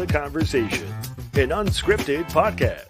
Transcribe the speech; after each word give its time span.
The 0.00 0.06
Conversation, 0.06 0.88
an 1.34 1.50
unscripted 1.50 2.24
podcast. 2.30 2.86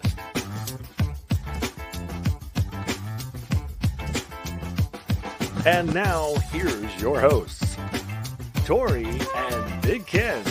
And 5.65 5.93
now, 5.93 6.35
here's 6.51 7.01
your 7.01 7.19
hosts, 7.19 7.75
Tori 8.63 9.03
and 9.03 9.81
Big 9.81 10.07
Ken. 10.07 10.41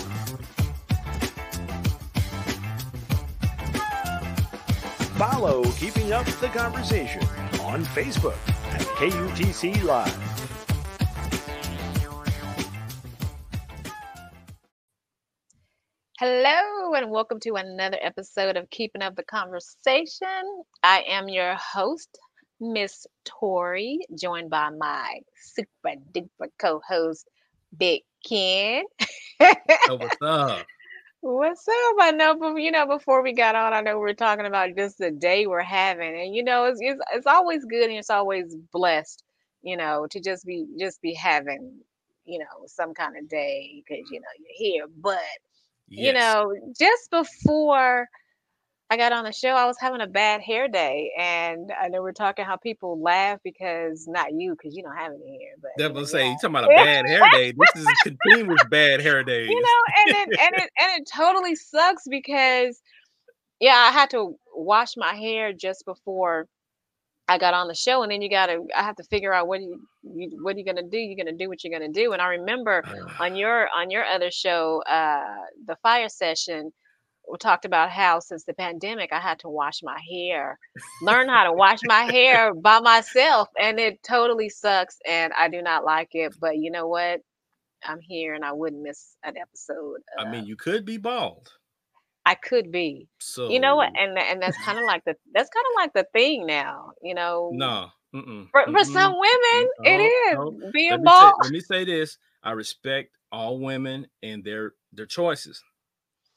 Follow 5.17 5.65
Keeping 5.79 6.13
Up 6.13 6.27
the 6.27 6.49
Conversation 6.49 7.23
on 7.63 7.87
Facebook 7.87 8.37
at 8.75 8.83
KUTC 8.99 9.83
Live. 9.83 10.30
Hello, 16.23 16.93
and 16.93 17.11
welcome 17.11 17.41
to 17.41 17.55
another 17.55 17.97
episode 18.03 18.59
of 18.59 18.69
Keeping 18.69 19.01
Up 19.01 19.17
the 19.17 19.23
Conversation. 19.23 20.63
I 20.83 21.03
am 21.09 21.31
your 21.31 21.55
host, 21.55 22.19
Miss 22.61 23.07
Tori, 23.25 24.01
joined 24.21 24.51
by 24.51 24.69
my 24.69 25.21
super 25.41 25.97
duper 26.13 26.51
co 26.59 26.83
host, 26.87 27.27
Big 27.75 28.03
Ken. 28.29 28.85
Oh, 29.41 29.97
what's 29.97 30.17
up? 30.21 30.67
What's 31.23 31.67
up? 31.67 31.95
I 32.01 32.11
know, 32.11 32.37
but 32.39 32.57
you 32.57 32.71
know, 32.71 32.87
before 32.87 33.23
we 33.23 33.33
got 33.33 33.55
on, 33.55 33.73
I 33.73 33.81
know 33.81 33.95
we 33.95 34.03
were 34.03 34.13
talking 34.13 34.45
about 34.45 34.77
just 34.77 34.99
the 34.99 35.11
day 35.11 35.47
we're 35.47 35.63
having, 35.63 36.21
and 36.21 36.35
you 36.35 36.45
know, 36.45 36.65
it's 36.65 36.81
it's, 36.83 37.01
it's 37.15 37.27
always 37.27 37.65
good 37.65 37.89
and 37.89 37.99
it's 37.99 38.11
always 38.11 38.55
blessed, 38.75 39.25
you 39.63 39.79
know, 39.79 40.07
to 40.11 40.21
just 40.21 40.45
be 40.45 40.67
just 40.79 41.01
be 41.01 41.15
having, 41.15 41.79
you 42.27 42.41
know, 42.41 42.67
some 42.67 42.93
kind 42.93 43.17
of 43.17 43.27
day 43.27 43.83
because 43.83 44.05
you 44.11 44.21
know 44.21 44.27
you're 44.39 44.73
here. 44.73 44.87
But 45.01 45.19
you 45.91 46.13
know, 46.13 46.53
just 46.79 47.11
before 47.11 48.09
I 48.93 48.97
got 48.97 49.13
on 49.13 49.25
the 49.25 49.33
show, 49.33 49.51
I 49.51 49.67
was 49.67 49.77
having 49.81 50.01
a 50.01 50.07
bad 50.07 50.41
hair 50.41 50.67
day, 50.67 51.13
and 51.17 51.71
I 51.81 51.89
know 51.89 52.03
we're 52.03 52.13
talking 52.13 52.45
how 52.45 52.57
people 52.57 53.01
laugh 53.01 53.39
because 53.45 54.07
not 54.09 54.33
you, 54.33 54.53
because 54.53 54.75
you 54.75 54.83
don't 54.83 54.97
have 54.97 55.13
any 55.13 55.39
hair, 55.39 55.55
but 55.63 55.71
That 55.79 55.95
was 55.95 56.11
say 56.11 56.29
you 56.29 56.35
talking 56.35 56.51
about 56.57 56.65
a 56.65 56.69
bad 56.77 57.07
hair 57.07 57.23
day. 57.31 57.53
This 57.53 57.83
is 57.85 57.87
continuous 58.03 58.65
bad 58.69 59.01
hair 59.01 59.23
days. 59.23 59.49
you 59.51 59.61
know, 59.61 59.69
and 59.97 60.17
it 60.17 60.41
and 60.41 60.63
it 60.63 60.71
and 60.81 61.03
it 61.03 61.09
totally 61.15 61.55
sucks 61.55 62.03
because 62.09 62.81
yeah, 63.61 63.77
I 63.77 63.93
had 63.93 64.11
to 64.11 64.37
wash 64.55 64.97
my 64.97 65.15
hair 65.15 65.53
just 65.53 65.85
before 65.85 66.49
I 67.31 67.39
got 67.39 67.55
on 67.55 67.69
the 67.69 67.77
show, 67.77 68.03
and 68.03 68.11
then 68.11 68.23
you 68.23 68.29
gotta 68.29 68.67
I 68.77 68.83
have 68.83 68.97
to 68.97 69.05
figure 69.05 69.33
out 69.33 69.47
what 69.47 69.61
you, 69.61 69.81
you 70.03 70.31
what 70.43 70.57
are 70.57 70.59
you 70.59 70.65
gonna 70.65 70.83
do? 70.83 70.99
You're 70.99 71.17
gonna 71.17 71.37
do 71.37 71.49
what 71.49 71.63
you're 71.63 71.73
gonna 71.73 71.93
do. 71.93 72.13
And 72.13 72.21
I 72.21 72.27
remember 72.27 72.83
on 73.21 73.37
your 73.37 73.69
on 73.73 73.89
your 73.89 74.05
other 74.05 74.33
show, 74.33 74.83
uh, 74.83 75.37
the 75.65 75.77
fire 75.77 76.09
session, 76.09 76.73
we 77.31 77.39
talked 77.39 77.65
about 77.65 77.91
how 77.91 78.19
since 78.19 78.43
the 78.43 78.55
pandemic 78.55 79.13
I 79.13 79.21
had 79.21 79.39
to 79.41 79.49
wash 79.49 79.81
my 79.81 80.01
hair, 80.11 80.59
learn 81.03 81.29
how 81.29 81.45
to 81.45 81.53
wash 81.53 81.79
my 81.85 82.03
hair 82.03 82.53
by 82.53 82.81
myself, 82.81 83.49
and 83.61 83.79
it 83.79 84.03
totally 84.03 84.49
sucks, 84.49 84.99
and 85.09 85.33
I 85.39 85.49
do 85.49 85.63
not 85.63 85.85
like 85.85 86.09
it. 86.15 86.35
But 86.41 86.59
you 86.59 86.73
know 86.73 86.89
what? 86.89 87.21
I'm 87.85 88.01
here, 88.01 88.35
and 88.35 88.45
I 88.45 88.53
wouldn't 88.53 88.83
miss 88.83 89.17
an 89.23 89.37
episode. 89.37 90.01
I 90.19 90.25
uh, 90.25 90.33
mean, 90.33 90.47
you 90.47 90.57
could 90.57 90.85
be 90.85 90.97
bald. 90.97 91.53
I 92.31 92.35
could 92.37 92.71
be. 92.71 93.09
So 93.19 93.51
You 93.51 93.61
know 93.61 93.77
what? 93.77 93.91
And 93.99 94.17
and 94.19 94.41
that's 94.43 94.57
kind 94.59 94.79
of 94.79 94.85
like 94.85 95.05
the 95.05 95.17
that's 95.35 95.51
kind 95.51 95.67
of 95.73 95.83
like 95.83 95.93
the 95.95 96.07
thing 96.13 96.47
now. 96.47 96.93
You 97.03 97.15
know, 97.15 97.51
No. 97.51 97.91
Mm-mm, 98.15 98.49
for 98.51 98.63
for 98.73 98.81
mm-mm, 98.81 98.85
some 98.85 99.13
women, 99.13 99.71
it 99.85 100.01
is 100.01 100.27
no. 100.35 100.71
being 100.73 100.91
Let 100.91 101.01
me, 101.01 101.09
say, 101.11 101.33
let 101.41 101.51
me 101.53 101.61
say 101.61 101.85
this: 101.85 102.19
I 102.43 102.53
respect 102.53 103.17
all 103.31 103.61
women 103.61 104.09
and 104.23 104.43
their 104.45 104.75
their 104.93 105.07
choices, 105.07 105.63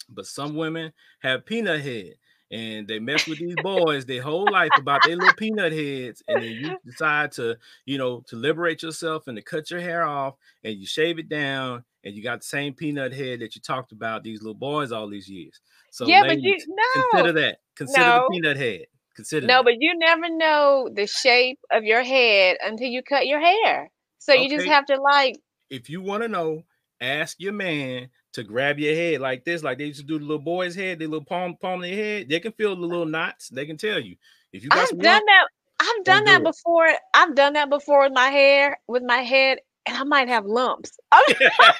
but 0.09 0.26
some 0.28 0.56
women 0.56 0.94
have 1.22 1.46
peanut 1.46 1.82
head, 1.82 2.16
and 2.52 2.88
they 2.88 3.00
mess 3.00 3.28
with 3.28 3.40
these 3.40 3.58
boys 3.58 4.06
their 4.06 4.22
whole 4.22 4.50
life 4.50 4.78
about 4.78 5.03
their 5.03 5.16
little 5.16 5.34
peanut 5.34 5.74
heads, 5.74 6.22
and 6.28 6.44
then 6.44 6.52
you 6.52 6.76
decide 6.86 7.32
to, 7.34 7.58
you 7.86 7.98
know, 7.98 8.22
to 8.28 8.36
liberate 8.36 8.84
yourself 8.84 9.28
and 9.28 9.38
to 9.38 9.44
cut 9.44 9.72
your 9.72 9.82
hair 9.82 10.03
off, 10.03 10.36
and 10.64 10.76
you 10.76 10.86
shave 10.86 11.20
it 11.20 11.30
down, 11.30 11.86
and 12.03 12.16
you 12.16 12.24
got 12.24 12.41
the 12.41 12.46
same 12.46 12.74
peanut 12.74 13.14
head 13.14 13.40
that 13.40 13.56
you 13.56 13.62
talked 13.62 13.91
about 13.91 14.24
these 14.24 14.41
little 14.41 14.53
boys 14.53 14.91
all 14.91 15.09
these 15.09 15.30
years. 15.30 15.59
So, 15.91 16.08
yeah, 16.08 16.22
but 16.22 16.41
you 16.41 16.52
ladies, 16.52 16.66
no. 16.68 17.03
consider 17.12 17.31
that. 17.41 17.58
Consider 17.75 18.06
No. 18.06 18.25
the 18.28 18.34
peanut 18.36 18.58
head. 18.58 18.86
Consider 19.16 19.46
No, 19.47 19.58
that. 19.58 19.66
but 19.66 19.74
you 19.80 19.97
never 19.97 20.30
know 20.30 20.90
the 20.91 21.08
shape 21.08 21.59
of 21.72 21.84
your 21.84 22.03
head 22.03 22.58
until 22.64 22.88
you 22.88 23.03
cut 23.03 23.28
your 23.28 23.40
hair. 23.40 23.91
So 24.18 24.34
you 24.34 24.50
just 24.50 24.68
have 24.68 24.86
to 24.86 25.00
like, 25.02 25.38
if 25.69 25.90
you 25.90 26.02
want 26.02 26.24
to 26.24 26.30
know, 26.30 26.64
ask 27.02 27.36
your 27.40 27.53
man 27.53 28.09
to 28.34 28.44
grab 28.44 28.80
your 28.80 28.96
head 28.96 29.22
like 29.22 29.44
this, 29.44 29.64
like 29.64 29.78
they 29.78 29.85
used 29.85 30.00
to 30.00 30.06
do 30.06 30.18
the 30.18 30.25
little 30.25 30.44
boy's 30.44 30.75
head, 30.75 31.00
their 31.00 31.08
little 31.08 31.25
palm 31.25 31.56
palm 31.62 31.84
of 31.84 31.90
their 31.90 31.96
head. 31.96 32.30
They 32.30 32.40
can 32.40 32.53
feel 32.53 32.75
the 32.75 32.81
little 32.81 33.06
knots. 33.06 33.50
They 33.50 33.66
can 33.66 33.78
tell 33.78 34.00
you 34.00 34.16
if 34.52 34.64
you 34.64 34.70
got 34.70 34.84
I've 34.84 35.00
done 35.00 35.22
that. 35.25 35.47
I've 35.80 36.03
done 36.06 36.24
do 36.24 36.31
that 36.31 36.41
it. 36.41 36.44
before. 36.44 36.88
I've 37.14 37.35
done 37.35 37.53
that 37.53 37.70
before 37.70 38.03
with 38.03 38.14
my 38.14 38.28
hair, 38.28 38.78
with 38.88 39.03
my 39.03 39.18
head, 39.18 39.59
and 39.86 39.98
I 39.98 40.04
might 40.04 40.28
have 40.30 40.46
lumps. 40.46 40.92
I've 41.12 41.26
done 41.28 41.38
that 41.40 41.80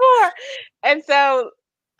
before, 0.00 0.32
and 0.84 1.04
so, 1.04 1.50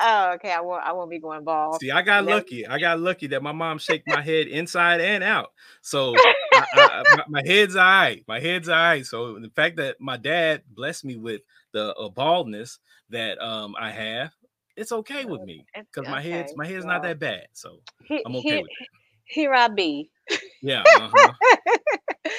oh, 0.01 0.33
okay, 0.35 0.53
I 0.53 0.61
won't. 0.61 0.85
I 0.85 0.93
won't 0.93 1.11
be 1.11 1.19
going 1.19 1.45
bald. 1.45 1.81
See, 1.81 1.91
I 1.91 2.03
got 2.03 2.25
Never- 2.25 2.37
lucky. 2.39 2.67
I 2.67 2.79
got 2.79 3.01
lucky 3.01 3.27
that 3.29 3.43
my 3.43 3.53
mom 3.53 3.79
shaked 3.79 4.07
my 4.09 4.21
head 4.23 4.47
inside 4.47 5.01
and 5.01 5.23
out. 5.25 5.53
So 5.83 6.15
I, 6.17 6.35
I, 6.53 7.05
I- 7.07 7.25
my, 7.29 7.43
head's 7.45 7.77
all 7.77 7.83
right. 7.85 8.23
My 8.29 8.41
head's 8.41 8.69
all 8.69 8.75
right. 8.77 9.05
So 9.07 9.39
the 9.39 9.51
fact 9.51 9.77
that 9.77 9.97
my 10.01 10.17
dad 10.17 10.63
blessed 10.75 11.05
me 11.05 11.17
with 11.17 11.43
the 11.73 11.95
uh, 11.95 12.09
baldness 12.09 12.79
that 13.11 13.39
um 13.41 13.75
I 13.79 13.91
have, 13.91 14.33
it's 14.77 14.93
okay 14.93 15.25
with 15.25 15.43
me 15.43 15.65
It's- 15.75 15.87
because 15.93 16.11
my 16.11 16.21
head's 16.21 16.55
my 16.57 16.67
head's 16.67 16.85
not 16.85 17.03
that 17.03 17.19
bad. 17.19 17.47
So 17.53 17.81
I'm 18.25 18.37
okay 18.37 18.49
he- 18.49 18.63
with 18.63 18.71
it. 18.81 18.89
Here 19.29 19.53
I 19.53 19.67
be. 19.69 20.09
Yeah. 20.63 20.83
uh-huh. 20.87 21.33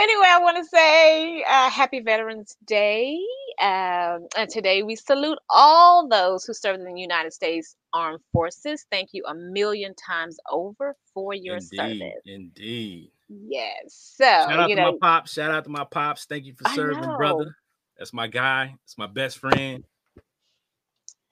anyway, 0.00 0.26
I 0.28 0.38
want 0.40 0.56
to 0.56 0.64
say 0.64 1.42
uh, 1.42 1.70
happy 1.70 2.00
Veterans 2.00 2.56
Day. 2.66 3.18
Um, 3.60 4.26
and 4.36 4.48
today 4.48 4.82
we 4.82 4.96
salute 4.96 5.38
all 5.50 6.08
those 6.08 6.44
who 6.44 6.54
served 6.54 6.80
in 6.80 6.86
the 6.86 7.00
United 7.00 7.32
States 7.32 7.76
Armed 7.92 8.20
Forces. 8.32 8.86
Thank 8.90 9.10
you 9.12 9.24
a 9.26 9.34
million 9.34 9.94
times 9.94 10.38
over 10.50 10.96
for 11.12 11.34
your 11.34 11.56
Indeed. 11.56 11.76
service. 11.76 12.22
Indeed. 12.24 13.10
Yes. 13.28 14.14
So, 14.16 14.24
Shout 14.24 14.58
out 14.58 14.68
you 14.70 14.76
to 14.76 14.82
know, 14.82 14.92
my 14.92 14.98
pops. 15.00 15.34
Shout 15.34 15.50
out 15.50 15.64
to 15.64 15.70
my 15.70 15.84
pops. 15.84 16.24
Thank 16.24 16.46
you 16.46 16.54
for 16.54 16.68
serving, 16.70 17.02
brother. 17.16 17.54
That's 17.98 18.12
my 18.12 18.26
guy. 18.26 18.74
It's 18.84 18.96
my 18.96 19.06
best 19.06 19.38
friend. 19.38 19.84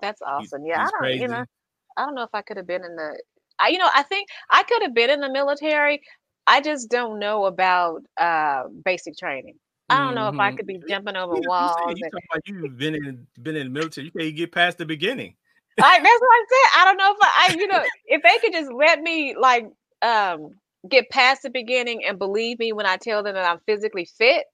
that's 0.00 0.20
awesome. 0.22 0.66
Yeah, 0.66 0.82
I 0.82 0.84
don't, 0.84 0.98
crazy. 0.98 1.22
you 1.22 1.28
know, 1.28 1.44
I 1.96 2.04
don't 2.04 2.14
know 2.14 2.22
if 2.22 2.34
I 2.34 2.42
could 2.42 2.58
have 2.58 2.66
been 2.66 2.84
in 2.84 2.94
the, 2.94 3.20
I, 3.58 3.68
you 3.68 3.78
know, 3.78 3.88
I 3.92 4.02
think 4.02 4.28
I 4.50 4.62
could 4.64 4.82
have 4.82 4.94
been 4.94 5.10
in 5.10 5.20
the 5.20 5.30
military. 5.30 6.02
I 6.48 6.60
just 6.60 6.90
don't 6.90 7.18
know 7.18 7.44
about 7.44 8.02
uh, 8.16 8.64
basic 8.84 9.16
training. 9.16 9.54
I 9.90 9.98
don't 9.98 10.14
know 10.14 10.28
if 10.28 10.38
I 10.38 10.50
Mhm. 10.52 10.56
could 10.56 10.66
be 10.66 10.80
jumping 10.88 11.16
over 11.16 11.34
walls. 11.46 11.76
You 11.96 12.10
and- 12.12 12.42
you've 12.46 12.76
been 12.78 12.94
in 12.94 13.26
been 13.42 13.56
in 13.56 13.66
the 13.68 13.72
military. 13.72 14.06
You 14.06 14.12
can't 14.12 14.36
get 14.36 14.52
past 14.52 14.78
the 14.78 14.84
beginning. 14.86 15.34
Like 15.78 16.02
that's 16.02 16.20
what 16.20 16.28
I 16.30 16.44
said. 16.48 16.80
I 16.80 16.84
don't 16.84 16.96
know 16.96 17.12
if 17.12 17.18
I, 17.22 17.48
I, 17.48 17.54
you 17.56 17.66
know, 17.68 17.82
if 18.06 18.22
they 18.22 18.38
could 18.40 18.52
just 18.52 18.72
let 18.72 19.00
me 19.00 19.36
like 19.38 19.66
um 20.02 20.54
get 20.88 21.08
past 21.10 21.42
the 21.42 21.50
beginning 21.50 22.04
and 22.04 22.18
believe 22.18 22.58
me 22.58 22.72
when 22.72 22.84
I 22.86 22.96
tell 22.96 23.22
them 23.22 23.34
that 23.34 23.48
I'm 23.50 23.60
physically 23.66 24.04
fit, 24.04 24.44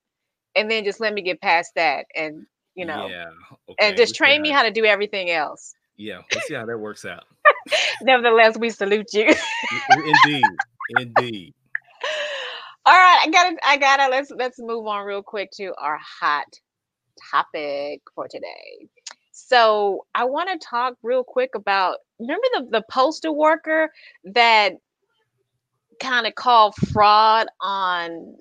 and 0.55 0.71
then 0.71 0.85
just 0.85 1.01
let 1.01 1.15
me 1.15 1.23
get 1.23 1.41
past 1.41 1.73
that, 1.77 2.07
and 2.15 2.47
you 2.77 2.85
know, 2.85 3.07
Yeah. 3.09 3.27
Okay. 3.71 3.75
and 3.89 3.97
just 3.97 4.11
we'll 4.21 4.27
train 4.29 4.43
me 4.43 4.51
how- 4.51 4.59
how 4.59 4.63
to 4.65 4.71
do 4.71 4.85
everything 4.85 5.31
else. 5.31 5.75
Yeah. 5.97 6.23
Let's 6.35 6.47
see 6.49 6.55
how 6.55 6.67
that 6.67 6.79
works 6.79 7.05
out. 7.05 7.25
Nevertheless, 8.03 8.57
we 8.59 8.71
salute 8.71 9.13
you. 9.15 9.33
Indeed. 10.25 10.45
Indeed. 11.01 11.55
All 12.87 12.93
right, 12.93 13.21
I 13.27 13.31
gotta, 13.31 13.57
I 13.65 13.77
gotta. 13.79 14.11
Let's 14.11 14.31
let's 14.31 14.59
move 14.59 14.87
on 14.87 15.07
real 15.07 15.23
quick 15.23 15.51
to 15.53 15.73
our 15.79 15.99
hot 15.99 16.45
topic 17.31 18.03
for 18.15 18.29
today. 18.29 18.89
So 19.33 20.07
I 20.15 20.25
want 20.25 20.51
to 20.51 20.67
talk 20.67 20.95
real 21.03 21.25
quick 21.25 21.51
about 21.55 21.99
remember 22.21 22.47
the 22.55 22.69
the 22.71 22.85
postal 22.91 23.37
worker 23.37 23.91
that 24.25 24.75
kind 26.01 26.27
of 26.27 26.35
called 26.35 26.75
fraud 26.93 27.47
on 27.61 28.37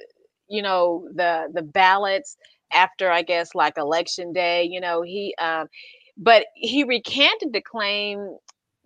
you 0.50 0.62
know 0.62 1.08
the 1.16 1.48
the 1.54 1.62
ballots 1.62 2.38
after 2.74 3.12
I 3.12 3.22
guess 3.22 3.56
like 3.56 3.78
election 3.78 4.34
day. 4.34 4.64
You 4.70 4.82
know 4.82 5.02
he, 5.02 5.36
um, 5.40 5.68
but 6.18 6.46
he 6.56 6.84
recanted 6.84 7.54
the 7.54 7.62
claim 7.62 8.38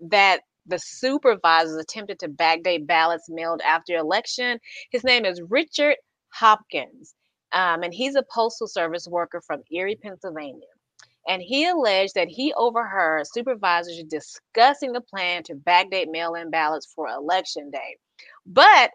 that 0.09 0.41
the 0.67 0.79
supervisors 0.79 1.77
attempted 1.77 2.19
to 2.19 2.29
backdate 2.29 2.87
ballots 2.87 3.29
mailed 3.29 3.61
after 3.61 3.95
election. 3.95 4.59
His 4.91 5.03
name 5.03 5.25
is 5.25 5.41
Richard 5.49 5.95
Hopkins, 6.29 7.15
um, 7.51 7.83
and 7.83 7.93
he's 7.93 8.15
a 8.15 8.23
postal 8.31 8.67
service 8.67 9.07
worker 9.07 9.41
from 9.41 9.63
Erie, 9.71 9.95
Pennsylvania. 9.95 10.67
And 11.27 11.41
he 11.41 11.67
alleged 11.67 12.15
that 12.15 12.29
he 12.29 12.53
overheard 12.53 13.27
supervisors 13.27 14.01
discussing 14.07 14.93
the 14.93 15.01
plan 15.01 15.43
to 15.43 15.55
backdate 15.55 16.09
mail 16.09 16.35
in 16.35 16.49
ballots 16.49 16.91
for 16.95 17.07
election 17.09 17.69
day. 17.69 17.97
But 18.45 18.91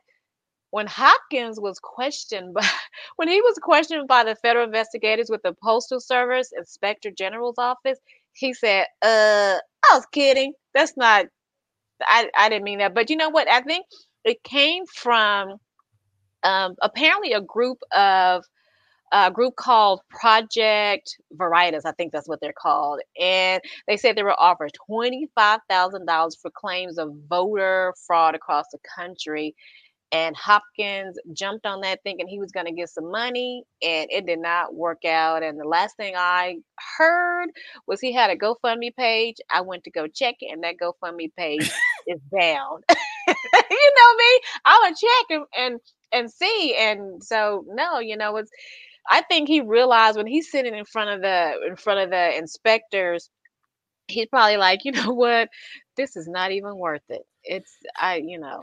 when 0.71 0.87
Hopkins 0.87 1.61
was 1.61 1.79
questioned 1.79 2.55
by 2.55 2.67
when 3.17 3.29
he 3.29 3.41
was 3.43 3.59
questioned 3.63 4.09
by 4.09 4.25
the 4.25 4.35
federal 4.37 4.65
investigators 4.65 5.29
with 5.31 5.43
the 5.43 5.55
Postal 5.63 6.01
Service 6.01 6.51
Inspector 6.57 7.11
General's 7.13 7.59
office, 7.59 7.99
he 8.33 8.55
said, 8.55 8.87
"Uh, 9.03 9.59
I 9.91 9.95
was 9.95 10.07
kidding. 10.13 10.55
That's 10.75 10.97
not. 10.97 11.27
I 12.07 12.31
I 12.37 12.49
didn't 12.49 12.65
mean 12.65 12.79
that. 12.79 12.95
But 12.95 13.11
you 13.11 13.17
know 13.17 13.31
what? 13.31 13.49
I 13.51 13.61
think 13.63 13.87
it 14.25 14.43
came 14.45 14.87
from 14.87 15.57
um, 16.45 16.77
apparently 16.83 17.33
a 17.33 17.41
group 17.41 17.79
of 17.97 18.45
a 19.13 19.31
group 19.31 19.57
called 19.57 20.01
Project 20.11 21.17
Veritas. 21.33 21.85
I 21.85 21.93
think 21.93 22.13
that's 22.13 22.29
what 22.29 22.41
they're 22.41 22.53
called. 22.53 23.01
And 23.21 23.63
they 23.87 23.97
said 23.97 24.17
they 24.17 24.23
were 24.23 24.39
offered 24.41 24.73
$25,000 24.91 26.33
for 26.41 26.51
claims 26.55 26.99
of 26.99 27.13
voter 27.29 27.95
fraud 28.07 28.35
across 28.35 28.67
the 28.73 28.79
country. 28.97 29.55
And 30.13 30.37
Hopkins 30.37 31.19
jumped 31.33 31.65
on 31.65 31.81
that 31.81 32.01
thinking 32.05 32.29
he 32.29 32.39
was 32.39 32.53
going 32.53 32.67
to 32.67 32.73
get 32.73 32.91
some 32.91 33.11
money, 33.11 33.65
and 33.83 34.09
it 34.11 34.27
did 34.27 34.41
not 34.41 34.75
work 34.75 35.05
out. 35.07 35.43
And 35.43 35.59
the 35.59 35.65
last 35.65 35.97
thing 35.97 36.15
I 36.17 36.57
heard 36.99 37.49
was 37.87 38.01
he 38.01 38.13
had 38.13 38.31
a 38.31 38.37
GoFundMe 38.37 38.95
page. 38.95 39.37
I 39.51 39.63
went 39.63 39.85
to 39.85 39.91
go 39.91 40.07
check 40.07 40.37
it, 40.41 40.53
and 40.53 40.63
that 40.65 40.77
GoFundMe 40.77 41.35
page 41.37 41.71
is 42.07 42.21
down. 42.31 42.81
you 42.91 43.93
know 43.97 44.15
me, 44.17 44.41
I 44.67 44.81
would 44.83 44.97
check 44.97 45.27
and, 45.31 45.45
and 45.57 45.81
and 46.13 46.31
see. 46.31 46.77
And 46.79 47.25
so 47.25 47.65
no, 47.69 47.99
you 48.01 48.17
know, 48.19 48.37
it's 48.37 48.51
I 49.11 49.23
think 49.23 49.49
he 49.49 49.61
realized 49.61 50.17
when 50.17 50.27
he's 50.27 50.51
sitting 50.51 50.75
in 50.75 50.85
front 50.85 51.11
of 51.11 51.23
the 51.23 51.67
in 51.69 51.77
front 51.77 52.01
of 52.01 52.11
the 52.11 52.37
inspectors, 52.37 53.31
he's 54.09 54.27
probably 54.27 54.57
like, 54.59 54.81
you 54.85 54.93
know 54.93 55.13
what, 55.13 55.49
this 55.97 56.17
is 56.17 56.29
not 56.29 56.53
even 56.53 56.77
worth 56.77 57.03
it. 57.09 57.23
It's 57.45 57.77
I, 58.01 58.17
you 58.17 58.39
know. 58.39 58.63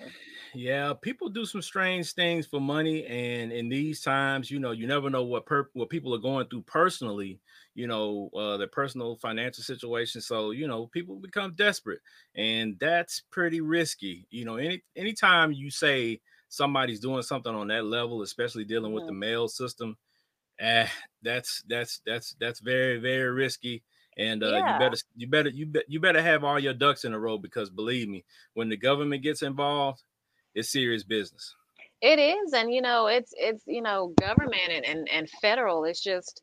Yeah, 0.54 0.94
people 1.00 1.30
do 1.30 1.46
some 1.46 1.62
strange 1.62 2.14
things 2.14 2.48
for 2.48 2.60
money, 2.60 3.06
and 3.06 3.52
in 3.52 3.70
these 3.70 4.02
times, 4.02 4.50
you 4.50 4.60
know, 4.60 4.72
you 4.72 4.88
never 4.88 5.10
know 5.10 5.24
what 5.24 5.46
per- 5.46 5.70
what 5.74 5.90
people 5.90 6.14
are 6.16 6.20
going 6.20 6.48
through 6.48 6.64
personally. 6.64 7.40
You 7.76 7.88
know, 7.88 8.30
uh, 8.36 8.58
their 8.58 8.68
personal 8.68 9.16
financial 9.16 9.64
situation. 9.64 10.22
So 10.22 10.52
you 10.52 10.68
know, 10.68 10.88
people 10.88 11.18
become 11.18 11.54
desperate, 11.56 12.00
and 12.36 12.78
that's 12.80 13.22
pretty 13.31 13.62
risky. 13.62 14.28
You 14.31 14.46
know, 14.46 14.56
any 14.56 14.81
anytime 14.96 15.52
you 15.52 15.70
say 15.70 16.22
somebody's 16.48 17.00
doing 17.00 17.22
something 17.22 17.54
on 17.54 17.68
that 17.68 17.86
level, 17.86 18.22
especially 18.22 18.66
dealing 18.66 18.92
mm-hmm. 18.92 18.96
with 18.96 19.06
the 19.06 19.12
mm-hmm. 19.12 19.20
mail 19.20 19.48
system, 19.48 19.98
eh, 20.60 20.88
that's 21.22 21.64
that's 21.68 22.02
that's 22.06 22.36
that's 22.40 22.60
very 22.60 22.98
very 22.98 23.30
risky. 23.31 23.84
And 24.17 24.44
uh, 24.44 24.50
yeah. 24.50 24.73
you 24.73 24.79
better 24.79 24.97
you 25.15 25.27
better 25.27 25.50
you 25.50 25.65
be, 25.65 25.81
you 25.88 26.00
better 26.00 26.21
have 26.21 26.44
all 26.44 26.59
your 26.59 26.73
ducks 26.73 27.06
in 27.06 27.13
a 27.13 27.19
row 27.19 27.38
because 27.38 27.69
believe 27.69 28.09
me, 28.09 28.25
when 28.53 28.69
the 28.69 28.77
government 28.77 29.23
gets 29.23 29.41
involved, 29.41 30.03
it's 30.53 30.71
serious 30.71 31.03
business. 31.03 31.56
It 32.01 32.19
is, 32.19 32.53
and 32.53 32.73
you 32.73 32.81
know, 32.81 33.07
it's 33.07 33.33
it's 33.38 33.63
you 33.65 33.81
know, 33.81 34.13
government 34.19 34.69
and 34.69 34.85
and, 34.85 35.09
and 35.09 35.29
federal. 35.41 35.85
It's 35.85 36.01
just 36.01 36.41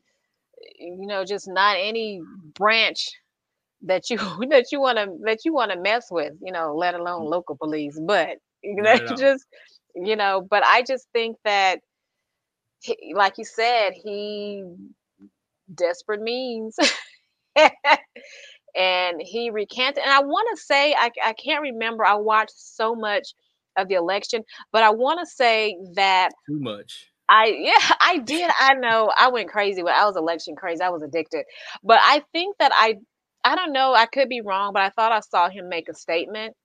you 0.79 1.05
know, 1.05 1.23
just 1.23 1.47
not 1.47 1.77
any 1.79 2.21
branch 2.55 3.09
that 3.83 4.09
you 4.09 4.17
that 4.49 4.71
you 4.71 4.79
want 4.79 4.97
to 4.97 5.17
that 5.23 5.45
you 5.45 5.53
want 5.53 5.71
to 5.71 5.79
mess 5.79 6.07
with. 6.09 6.33
You 6.41 6.51
know, 6.51 6.75
let 6.75 6.95
alone 6.95 7.23
mm. 7.23 7.29
local 7.29 7.57
police. 7.57 7.99
But 8.05 8.37
you 8.63 8.81
know, 8.81 8.97
just 9.17 9.45
you 9.95 10.15
know, 10.15 10.45
but 10.47 10.63
I 10.65 10.83
just 10.83 11.07
think 11.13 11.37
that, 11.43 11.79
he, 12.79 13.13
like 13.15 13.37
you 13.37 13.45
said, 13.45 13.91
he 13.93 14.63
desperate 15.73 16.21
means. 16.21 16.75
and 18.77 19.21
he 19.21 19.49
recanted. 19.49 20.03
And 20.03 20.11
I 20.11 20.21
want 20.21 20.47
to 20.55 20.61
say, 20.61 20.93
I, 20.93 21.11
I 21.23 21.33
can't 21.33 21.61
remember, 21.61 22.05
I 22.05 22.15
watched 22.15 22.57
so 22.57 22.95
much 22.95 23.33
of 23.77 23.87
the 23.87 23.95
election, 23.95 24.43
but 24.71 24.83
I 24.83 24.91
want 24.91 25.19
to 25.19 25.25
say 25.25 25.77
that 25.95 26.29
too 26.47 26.59
much. 26.59 27.07
I 27.29 27.55
yeah, 27.59 27.95
I 28.01 28.19
did. 28.19 28.49
I 28.59 28.73
know 28.75 29.11
I 29.17 29.29
went 29.29 29.49
crazy 29.49 29.83
when 29.83 29.93
I 29.93 30.05
was 30.05 30.15
election 30.15 30.55
crazy. 30.55 30.81
I 30.81 30.89
was 30.89 31.03
addicted. 31.03 31.45
But 31.83 31.99
I 32.01 32.23
think 32.31 32.57
that 32.59 32.71
I 32.75 32.95
I 33.43 33.55
don't 33.55 33.71
know, 33.71 33.93
I 33.93 34.07
could 34.07 34.29
be 34.29 34.41
wrong, 34.41 34.73
but 34.73 34.81
I 34.81 34.89
thought 34.89 35.11
I 35.11 35.21
saw 35.21 35.49
him 35.49 35.69
make 35.69 35.89
a 35.89 35.93
statement 35.93 36.55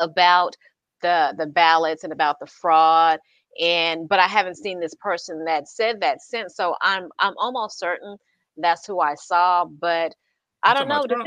about 0.00 0.56
the 1.02 1.34
the 1.36 1.46
ballots 1.46 2.04
and 2.04 2.12
about 2.12 2.38
the 2.40 2.46
fraud 2.46 3.18
and 3.60 4.08
but 4.08 4.18
I 4.18 4.26
haven't 4.28 4.56
seen 4.56 4.80
this 4.80 4.94
person 4.94 5.44
that 5.44 5.68
said 5.68 6.00
that 6.00 6.22
since. 6.22 6.56
So 6.56 6.74
I'm 6.80 7.08
I'm 7.18 7.34
almost 7.38 7.78
certain 7.78 8.16
that's 8.56 8.86
who 8.86 9.00
I 9.00 9.14
saw, 9.14 9.64
but 9.64 10.14
I 10.62 10.74
don't 10.74 10.88
know. 10.88 11.04
Trump? 11.06 11.26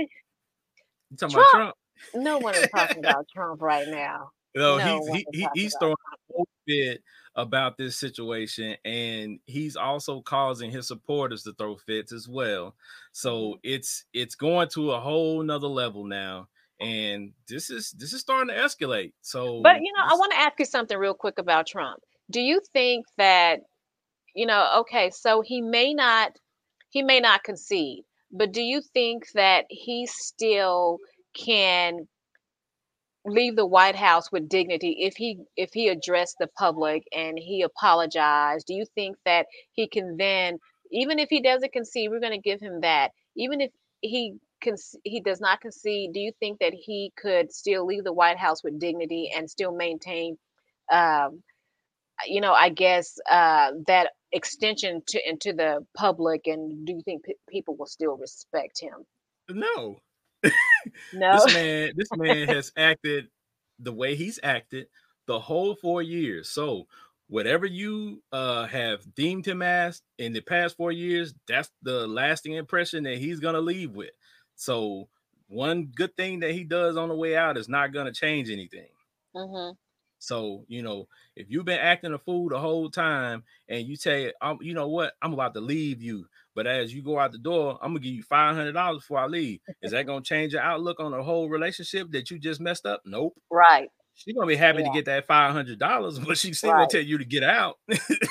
Talking 1.17 1.33
Trump? 1.33 1.33
about 1.35 1.59
Trump? 1.59 1.75
No 2.13 2.37
one 2.37 2.55
is 2.55 2.67
talking 2.75 2.99
about 2.99 3.27
Trump 3.33 3.61
right 3.61 3.87
now. 3.87 4.31
No, 4.55 4.77
no 4.77 5.13
he's 5.13 5.25
he, 5.33 5.47
he's 5.53 5.75
throwing 5.79 5.93
a 5.93 6.33
whole 6.33 6.47
bit 6.65 7.01
about 7.35 7.77
this 7.77 7.97
situation, 7.97 8.75
and 8.85 9.39
he's 9.45 9.75
also 9.75 10.21
causing 10.21 10.71
his 10.71 10.87
supporters 10.87 11.43
to 11.43 11.53
throw 11.53 11.75
fits 11.75 12.13
as 12.13 12.27
well. 12.27 12.75
So 13.11 13.31
mm-hmm. 13.35 13.59
it's 13.63 14.05
it's 14.13 14.35
going 14.35 14.69
to 14.69 14.91
a 14.91 14.99
whole 14.99 15.43
nother 15.43 15.67
level 15.67 16.05
now 16.05 16.47
and 16.79 17.31
this 17.47 17.69
is 17.69 17.91
this 17.91 18.11
is 18.11 18.19
starting 18.19 18.53
to 18.53 18.61
escalate 18.61 19.13
so 19.21 19.61
but 19.61 19.77
you 19.81 19.93
know 19.97 20.03
i 20.03 20.13
want 20.15 20.31
to 20.31 20.37
ask 20.37 20.59
you 20.59 20.65
something 20.65 20.97
real 20.97 21.13
quick 21.13 21.39
about 21.39 21.65
trump 21.65 22.01
do 22.29 22.41
you 22.41 22.59
think 22.73 23.05
that 23.17 23.61
you 24.35 24.45
know 24.45 24.79
okay 24.79 25.09
so 25.09 25.41
he 25.41 25.61
may 25.61 25.93
not 25.93 26.37
he 26.95 27.03
may 27.03 27.19
not 27.19 27.43
concede 27.43 28.03
but 28.31 28.51
do 28.51 28.61
you 28.61 28.81
think 28.81 29.31
that 29.33 29.65
he 29.69 30.07
still 30.07 30.99
can 31.35 32.07
leave 33.25 33.55
the 33.55 33.65
white 33.65 33.95
house 33.95 34.31
with 34.31 34.49
dignity 34.49 34.97
if 34.99 35.15
he 35.15 35.39
if 35.57 35.71
he 35.73 35.89
addressed 35.89 36.37
the 36.39 36.47
public 36.47 37.03
and 37.15 37.39
he 37.39 37.63
apologized? 37.63 38.67
Do 38.67 38.73
you 38.75 38.85
think 38.95 39.17
that 39.25 39.47
he 39.71 39.87
can 39.87 40.17
then 40.17 40.59
even 40.91 41.19
if 41.19 41.29
he 41.29 41.41
doesn't 41.41 41.73
concede 41.73 42.09
we're 42.11 42.19
going 42.19 42.39
to 42.39 42.49
give 42.49 42.61
him 42.61 42.81
that 42.81 43.11
even 43.35 43.61
if 43.61 43.71
he 44.01 44.35
he 45.03 45.21
does 45.21 45.39
not 45.41 45.61
concede, 45.61 46.13
do 46.13 46.19
you 46.19 46.31
think 46.39 46.59
that 46.59 46.73
he 46.73 47.11
could 47.17 47.53
still 47.53 47.85
leave 47.85 48.03
the 48.03 48.13
White 48.13 48.37
House 48.37 48.63
with 48.63 48.79
dignity 48.79 49.31
and 49.35 49.49
still 49.49 49.71
maintain, 49.75 50.37
um, 50.91 51.43
you 52.25 52.41
know, 52.41 52.53
I 52.53 52.69
guess 52.69 53.17
uh, 53.29 53.71
that 53.87 54.11
extension 54.31 55.01
to 55.07 55.29
into 55.29 55.53
the 55.53 55.85
public? 55.95 56.47
And 56.47 56.85
do 56.85 56.93
you 56.93 57.01
think 57.03 57.23
p- 57.23 57.35
people 57.49 57.75
will 57.75 57.85
still 57.85 58.17
respect 58.17 58.79
him? 58.79 59.05
No. 59.49 59.99
no. 61.13 61.33
this 61.33 61.53
man, 61.53 61.91
this 61.95 62.09
man 62.15 62.47
has 62.47 62.71
acted 62.77 63.27
the 63.79 63.93
way 63.93 64.15
he's 64.15 64.39
acted 64.43 64.87
the 65.27 65.39
whole 65.39 65.75
four 65.75 66.01
years. 66.01 66.49
So 66.49 66.87
whatever 67.27 67.65
you 67.65 68.21
uh, 68.31 68.67
have 68.67 69.15
deemed 69.15 69.45
him 69.45 69.61
as 69.61 70.01
in 70.17 70.33
the 70.33 70.41
past 70.41 70.77
four 70.77 70.91
years, 70.91 71.33
that's 71.47 71.69
the 71.81 72.07
lasting 72.07 72.53
impression 72.53 73.03
that 73.03 73.17
he's 73.17 73.39
gonna 73.39 73.61
leave 73.61 73.91
with. 73.91 74.11
So 74.55 75.09
one 75.47 75.91
good 75.93 76.15
thing 76.15 76.39
that 76.39 76.51
he 76.51 76.63
does 76.63 76.97
on 76.97 77.09
the 77.09 77.15
way 77.15 77.35
out 77.35 77.57
is 77.57 77.69
not 77.69 77.93
to 77.93 78.11
change 78.11 78.49
anything. 78.49 78.87
Mm-hmm. 79.35 79.73
So 80.25 80.65
you 80.67 80.81
know, 80.81 81.07
if 81.35 81.47
you've 81.49 81.65
been 81.65 81.79
acting 81.79 82.13
a 82.13 82.17
fool 82.17 82.49
the 82.49 82.59
whole 82.59 82.89
time, 82.89 83.43
and 83.69 83.85
you 83.85 83.95
say, 83.95 84.33
um, 84.41 84.57
you 84.61 84.73
know 84.73 84.87
what, 84.87 85.13
I'm 85.21 85.33
about 85.33 85.53
to 85.53 85.61
leave 85.61 86.01
you, 86.01 86.25
but 86.55 86.65
as 86.65 86.93
you 86.93 87.03
go 87.03 87.19
out 87.19 87.31
the 87.31 87.37
door, 87.37 87.77
I'm 87.81 87.91
gonna 87.91 87.99
give 87.99 88.13
you 88.13 88.23
five 88.23 88.55
hundred 88.55 88.73
dollars 88.73 89.01
before 89.01 89.19
I 89.19 89.27
leave. 89.27 89.59
Is 89.81 89.91
that 89.91 90.07
gonna 90.07 90.21
change 90.21 90.53
your 90.53 90.63
outlook 90.63 90.99
on 90.99 91.11
the 91.11 91.21
whole 91.21 91.47
relationship 91.47 92.11
that 92.11 92.31
you 92.31 92.39
just 92.39 92.59
messed 92.59 92.85
up? 92.85 93.01
Nope. 93.05 93.35
Right. 93.51 93.89
She's 94.15 94.33
gonna 94.33 94.47
be 94.47 94.55
happy 94.55 94.79
yeah. 94.79 94.87
to 94.87 94.93
get 94.93 95.05
that 95.05 95.27
five 95.27 95.53
hundred 95.53 95.77
dollars, 95.77 96.17
but 96.27 96.37
she's 96.37 96.57
still 96.57 96.71
right. 96.71 96.79
gonna 96.79 96.89
tell 96.89 97.01
you 97.01 97.19
to 97.19 97.25
get 97.25 97.43
out. 97.43 97.77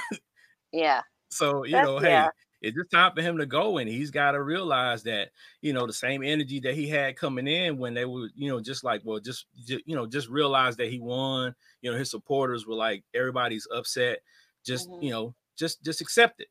yeah. 0.73 1.03
So 1.31 1.65
you 1.65 1.73
That's, 1.73 1.87
know, 1.87 1.99
hey, 1.99 2.11
yeah 2.11 2.29
it's 2.65 2.77
just 2.77 2.91
time 2.91 3.13
for 3.15 3.23
him 3.23 3.39
to 3.39 3.47
go, 3.47 3.79
and 3.79 3.89
he's 3.89 4.11
got 4.11 4.33
to 4.33 4.43
realize 4.43 5.03
that 5.05 5.31
you 5.61 5.73
know 5.73 5.87
the 5.87 5.93
same 5.93 6.23
energy 6.23 6.61
that 6.61 6.75
he 6.75 6.89
had 6.89 7.17
coming 7.17 7.47
in 7.47 7.79
when 7.79 7.95
they 7.95 8.05
were 8.05 8.31
you 8.35 8.49
know 8.51 8.61
just 8.61 8.85
like 8.85 9.03
well 9.05 9.21
just, 9.21 9.47
just 9.67 9.83
you 9.87 9.95
know 9.95 10.07
just 10.07 10.29
realize 10.29 10.77
that 10.77 10.91
he 10.91 10.99
won. 10.99 11.55
You 11.83 11.93
know 11.93 11.99
his 11.99 12.11
supporters 12.11 12.67
were 12.67 12.75
like 12.75 13.05
everybody's 13.15 13.69
upset. 13.75 14.21
Just 14.65 14.89
mm-hmm. 14.89 15.05
you 15.05 15.11
know 15.11 15.35
just 15.57 15.83
just 15.85 16.01
accept 16.01 16.41
it. 16.41 16.49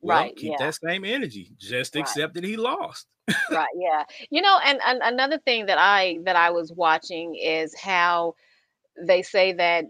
Well, 0.00 0.18
right. 0.18 0.36
Keep 0.36 0.52
yeah. 0.52 0.66
that 0.66 0.74
same 0.74 1.04
energy. 1.04 1.52
Just 1.58 1.94
right. 1.94 2.02
accept 2.02 2.34
that 2.34 2.44
he 2.44 2.56
lost. 2.56 3.06
right. 3.50 3.66
Yeah. 3.74 4.04
You 4.30 4.42
know, 4.42 4.58
and, 4.64 4.78
and 4.86 5.00
another 5.02 5.38
thing 5.38 5.66
that 5.66 5.78
I 5.78 6.18
that 6.24 6.36
I 6.36 6.50
was 6.50 6.72
watching 6.72 7.34
is 7.36 7.74
how 7.74 8.34
they 9.00 9.22
say 9.22 9.54
that 9.54 9.86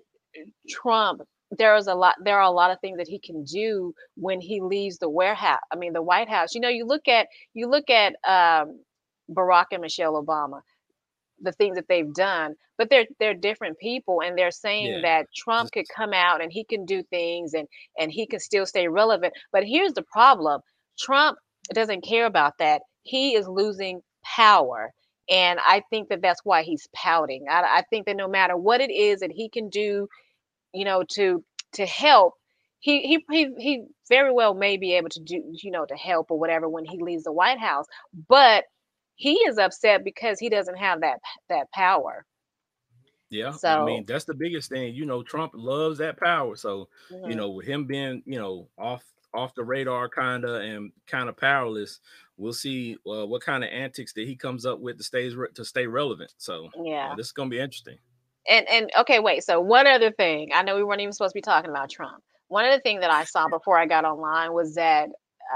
Trump 0.69 1.23
there's 1.59 1.87
a 1.87 1.95
lot 1.95 2.15
there 2.23 2.39
are 2.39 2.43
a 2.43 2.51
lot 2.51 2.71
of 2.71 2.81
things 2.81 2.99
that 2.99 3.09
he 3.09 3.19
can 3.19 3.45
do 3.45 3.95
when 4.17 4.41
he 4.41 4.61
leaves 4.61 4.99
the 4.99 5.09
warehouse 5.09 5.61
i 5.73 5.77
mean 5.77 5.93
the 5.93 6.03
white 6.03 6.29
house. 6.29 6.55
You 6.55 6.61
know 6.61 6.69
you 6.69 6.87
look 6.87 7.09
at 7.09 7.29
you 7.53 7.69
look 7.69 7.91
at 7.91 8.15
um, 8.27 8.81
barack 9.31 9.67
and 9.73 9.83
michelle 9.83 10.23
obama 10.23 10.61
the 11.41 11.53
things 11.53 11.77
that 11.77 11.87
they've 11.89 12.13
done 12.15 12.55
but 12.79 12.91
they're 12.91 13.07
they're 13.21 13.35
different 13.35 13.79
people 13.79 14.21
and 14.23 14.37
they're 14.37 14.51
saying 14.51 14.95
yeah. 14.95 15.01
that 15.03 15.27
trump 15.35 15.71
could 15.73 15.87
come 15.95 16.13
out 16.13 16.43
and 16.43 16.53
he 16.53 16.65
can 16.65 16.85
do 16.85 17.03
things 17.05 17.55
and 17.55 17.69
and 17.99 18.11
he 18.11 18.27
can 18.27 18.41
still 18.41 18.67
stay 18.67 18.89
relevant. 18.89 19.33
But 19.53 19.65
here's 19.65 19.93
the 19.93 20.05
problem 20.13 20.61
trump 20.99 21.39
doesn't 21.73 22.03
care 22.03 22.27
about 22.27 22.55
that. 22.59 22.83
He 23.03 23.35
is 23.35 23.47
losing 23.49 24.01
power 24.25 24.93
and 25.31 25.59
i 25.67 25.83
think 25.91 26.09
that 26.09 26.23
that's 26.23 26.41
why 26.45 26.63
he's 26.63 26.89
pouting. 26.95 27.45
I, 27.51 27.63
I 27.63 27.83
think 27.91 28.07
that 28.07 28.17
no 28.17 28.29
matter 28.29 28.57
what 28.57 28.81
it 28.81 28.91
is 28.91 29.21
that 29.21 29.33
he 29.33 29.49
can 29.49 29.69
do 29.69 30.09
you 30.75 30.85
know, 30.85 31.04
to 31.12 31.45
to 31.75 31.87
help. 31.87 32.35
He 32.81 33.02
he 33.02 33.25
he 33.31 33.54
he 33.59 33.85
very 34.09 34.33
well 34.33 34.54
may 34.54 34.76
be 34.76 34.95
able 34.95 35.11
to 35.11 35.21
do, 35.21 35.43
you 35.62 35.71
know, 35.71 35.87
to 35.87 35.97
help 35.97 36.31
or 36.31 36.38
whatever 36.38 36.69
when 36.69 36.85
he 36.85 36.99
leaves 37.02 37.25
the 37.25 37.33
White 37.33 37.59
House. 37.61 37.87
But 38.28 38.64
he 39.16 39.35
is 39.35 39.59
upset 39.59 40.04
because 40.04 40.38
he 40.40 40.50
doesn't 40.50 40.76
have 40.76 41.00
that 41.02 41.21
that 41.49 41.71
power. 41.73 42.26
Yeah, 43.31 43.52
So 43.52 43.69
I 43.69 43.85
mean 43.85 44.04
that's 44.07 44.25
the 44.26 44.35
biggest 44.35 44.71
thing. 44.71 44.95
You 44.95 45.07
know, 45.07 45.23
Trump 45.23 45.52
loves 45.54 45.99
that 45.99 46.19
power. 46.19 46.57
So 46.57 46.88
you 47.25 47.35
mhm. 47.35 47.37
know, 47.37 47.50
with 47.50 47.66
him 47.66 47.87
being 47.87 48.23
you 48.26 48.38
know 48.38 48.69
off 48.78 49.04
off 49.33 49.54
the 49.54 49.64
radar, 49.64 50.09
kinda 50.09 50.61
and 50.61 50.93
kind 51.07 51.28
of 51.28 51.37
powerless, 51.37 52.00
we'll 52.37 52.52
see 52.52 52.97
uh, 53.07 53.26
what 53.26 53.43
kind 53.43 53.64
of 53.64 53.71
antics 53.71 54.12
that 54.14 54.26
he 54.28 54.37
comes 54.37 54.64
up 54.66 54.81
with 54.81 54.99
to 54.99 55.04
stay 55.04 55.31
to 55.54 55.64
stay 55.64 55.87
relevant. 55.87 56.33
So 56.38 56.71
yeah. 56.85 57.11
uh, 57.11 57.14
this 57.16 57.26
is 57.26 57.33
gonna 57.33 57.50
be 57.50 57.59
interesting. 57.59 57.99
And 58.49 58.69
and 58.69 58.91
okay, 58.99 59.21
wait. 59.21 59.45
So 59.45 59.61
one 59.61 59.87
other 59.87 60.11
thing, 60.13 60.51
I 60.55 60.63
know 60.63 60.77
we 60.77 60.85
weren't 60.85 61.01
even 61.01 61.13
supposed 61.13 61.33
to 61.33 61.39
be 61.39 61.43
talking 61.43 61.71
about 61.71 61.91
Trump. 61.91 62.23
One 62.49 62.65
other 62.67 62.81
thing 62.81 63.01
that 63.01 63.11
I 63.11 63.25
saw 63.25 63.49
before 63.49 63.79
I 63.79 63.87
got 63.87 64.05
online 64.05 64.53
was 64.53 64.75
that 64.75 65.09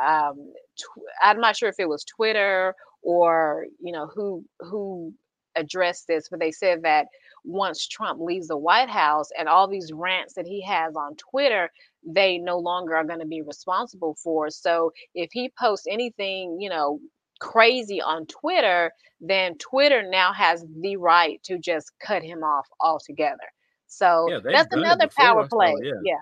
um, 0.03 0.53
tw- 0.79 1.03
I'm 1.23 1.41
not 1.41 1.57
sure 1.57 1.69
if 1.69 1.77
it 1.79 1.89
was 1.89 2.05
Twitter 2.05 2.75
or 3.03 3.67
you 3.81 3.93
know 3.93 4.07
who 4.15 4.45
who 4.61 5.13
addressed 5.57 6.07
this, 6.09 6.29
but 6.31 6.41
they 6.41 6.51
said 6.51 6.83
that 6.85 7.07
once 7.45 7.87
Trump 7.87 8.21
leaves 8.21 8.49
the 8.49 8.57
White 8.57 8.89
House 8.91 9.29
and 9.39 9.49
all 9.49 9.69
these 9.69 9.93
rants 9.93 10.35
that 10.35 10.47
he 10.47 10.63
has 10.63 10.95
on 10.97 11.17
Twitter, 11.17 11.71
they 12.07 12.39
no 12.39 12.59
longer 12.59 12.97
are 12.97 13.05
going 13.05 13.21
to 13.21 13.27
be 13.27 13.43
responsible 13.43 14.17
for. 14.23 14.51
So 14.51 14.93
if 15.15 15.31
he 15.33 15.51
posts 15.59 15.87
anything, 15.91 16.59
you 16.61 16.71
know, 16.71 17.01
crazy 17.41 18.01
on 18.01 18.27
Twitter, 18.27 18.93
then 19.21 19.57
Twitter 19.59 20.03
now 20.09 20.33
has 20.33 20.65
the 20.83 20.97
right 20.97 21.43
to 21.45 21.59
just 21.59 21.93
cut 22.01 22.23
him 22.23 22.43
off 22.43 22.67
altogether. 22.81 23.53
So 23.87 24.35
Yeah, 24.35 24.41
that's 24.51 24.69
another 24.73 25.09
power 25.17 25.45
play. 25.45 25.49
So 25.49 25.79
yeah, 25.83 25.93
Yeah. 26.01 26.19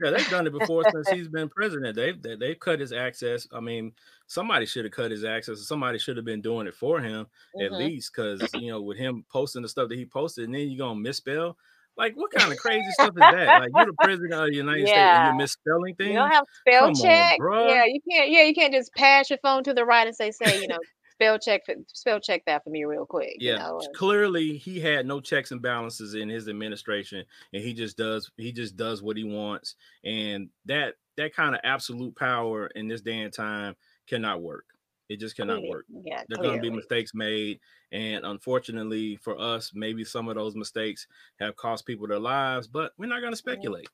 yeah, 0.00 0.10
they've 0.10 0.28
done 0.28 0.46
it 0.46 0.52
before 0.60 0.84
since 0.92 1.08
he's 1.08 1.28
been 1.28 1.48
president. 1.48 1.96
They've 1.96 2.20
they, 2.20 2.36
they've 2.36 2.60
cut 2.60 2.80
his 2.80 2.92
access. 2.92 3.46
I 3.52 3.60
mean, 3.60 3.94
somebody 4.26 4.66
should 4.66 4.84
have 4.86 4.92
cut 4.92 5.10
his 5.12 5.24
access. 5.24 5.60
Somebody 5.66 5.98
should 5.98 6.16
have 6.16 6.26
been 6.26 6.42
doing 6.42 6.66
it 6.66 6.74
for 6.74 7.00
him 7.00 7.28
at 7.60 7.72
hmm 7.72 7.74
least, 7.74 8.12
because 8.14 8.54
you 8.54 8.70
know, 8.70 8.82
with 8.82 8.98
him 8.98 9.24
posting 9.30 9.62
the 9.62 9.68
stuff 9.68 9.88
that 9.90 9.98
he 9.98 10.06
posted, 10.06 10.46
and 10.46 10.54
then 10.54 10.68
you're 10.70 10.86
gonna 10.86 11.00
misspell. 11.00 11.58
Like, 11.96 12.14
what 12.14 12.30
kind 12.30 12.52
of 12.52 12.58
crazy 12.58 12.90
stuff 12.92 13.14
is 13.16 13.28
that? 13.30 13.58
Like, 13.58 13.70
you're 13.74 13.86
the 13.86 13.96
president 14.02 14.34
of 14.34 14.48
the 14.48 14.54
United 14.56 14.88
States 14.88 15.12
and 15.16 15.24
you're 15.24 15.34
misspelling 15.34 15.94
things. 15.94 16.10
You 16.10 16.16
don't 16.16 16.30
have 16.30 16.44
spell 16.60 16.86
Come 16.86 16.94
check. 16.94 17.38
bruh. 17.40 17.68
Yeah, 17.68 17.84
you 17.86 18.00
can't. 18.10 18.30
Yeah, 18.30 18.42
you 18.42 18.54
can't 18.54 18.72
just 18.72 18.94
pass 18.94 19.30
your 19.30 19.38
phone 19.42 19.64
to 19.64 19.74
the 19.74 19.84
right 19.84 20.06
and 20.06 20.14
say, 20.14 20.30
say, 20.30 20.60
you 20.60 20.68
know, 20.68 20.78
spell 21.12 21.38
check, 21.38 21.62
spell 21.88 22.20
check 22.20 22.42
that 22.46 22.62
for 22.64 22.70
me 22.70 22.84
real 22.84 23.06
quick. 23.06 23.36
You 23.38 23.52
Yeah, 23.52 23.58
know. 23.58 23.80
clearly 23.94 24.58
he 24.58 24.78
had 24.80 25.06
no 25.06 25.20
checks 25.20 25.50
and 25.52 25.62
balances 25.62 26.14
in 26.14 26.28
his 26.28 26.48
administration, 26.48 27.24
and 27.52 27.62
he 27.62 27.72
just 27.72 27.96
does 27.96 28.30
he 28.36 28.52
just 28.52 28.76
does 28.76 29.02
what 29.02 29.16
he 29.16 29.24
wants, 29.24 29.76
and 30.04 30.50
that 30.66 30.96
that 31.16 31.34
kind 31.34 31.54
of 31.54 31.62
absolute 31.64 32.14
power 32.14 32.66
in 32.74 32.88
this 32.88 33.00
day 33.00 33.20
and 33.20 33.32
time 33.32 33.74
cannot 34.06 34.42
work. 34.42 34.66
It 35.08 35.20
just 35.20 35.36
cannot 35.36 35.62
work. 35.62 35.86
Yeah, 35.88 36.22
There 36.28 36.40
are 36.40 36.42
going 36.42 36.56
to 36.56 36.62
be 36.62 36.70
mistakes 36.74 37.12
made, 37.14 37.60
and 37.92 38.24
unfortunately 38.24 39.16
for 39.16 39.40
us, 39.40 39.70
maybe 39.74 40.04
some 40.04 40.28
of 40.28 40.34
those 40.34 40.56
mistakes 40.56 41.06
have 41.38 41.54
cost 41.56 41.86
people 41.86 42.08
their 42.08 42.18
lives, 42.18 42.66
but 42.66 42.92
we're 42.98 43.06
not 43.06 43.20
going 43.20 43.32
to 43.32 43.36
speculate. 43.36 43.88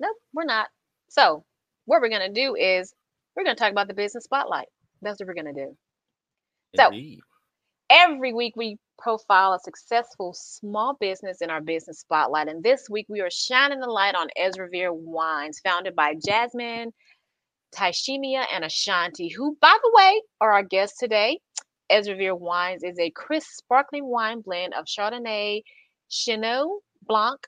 Nope, 0.00 0.16
we're 0.32 0.44
not. 0.44 0.68
So, 1.08 1.44
what 1.86 2.00
we're 2.02 2.10
gonna 2.10 2.32
do 2.32 2.54
is 2.54 2.94
we're 3.34 3.44
gonna 3.44 3.56
talk 3.56 3.72
about 3.72 3.88
the 3.88 3.94
business 3.94 4.24
spotlight. 4.24 4.68
That's 5.00 5.18
what 5.18 5.26
we're 5.26 5.34
gonna 5.34 5.54
do. 5.54 5.76
So, 6.76 6.88
Indeed. 6.88 7.20
every 7.88 8.34
week 8.34 8.54
we 8.56 8.78
profile 8.98 9.54
a 9.54 9.58
successful 9.60 10.34
small 10.34 10.96
business 11.00 11.40
in 11.40 11.50
our 11.50 11.62
business 11.62 12.00
spotlight, 12.00 12.48
and 12.48 12.62
this 12.62 12.88
week 12.90 13.06
we 13.08 13.20
are 13.20 13.30
shining 13.30 13.80
the 13.80 13.90
light 13.90 14.14
on 14.14 14.28
Esrever 14.38 14.92
Wines, 14.92 15.60
founded 15.60 15.96
by 15.96 16.14
Jasmine, 16.24 16.92
Tyshemia, 17.74 18.44
and 18.52 18.64
Ashanti, 18.64 19.28
who, 19.28 19.56
by 19.60 19.76
the 19.82 19.90
way, 19.94 20.22
are 20.40 20.52
our 20.52 20.62
guests 20.62 20.98
today. 20.98 21.40
Esrever 21.90 22.38
Wines 22.38 22.82
is 22.82 22.98
a 22.98 23.10
crisp, 23.10 23.48
sparkling 23.50 24.06
wine 24.06 24.40
blend 24.40 24.74
of 24.74 24.84
Chardonnay, 24.84 25.62
Chenin 26.10 26.68
Blanc. 27.06 27.40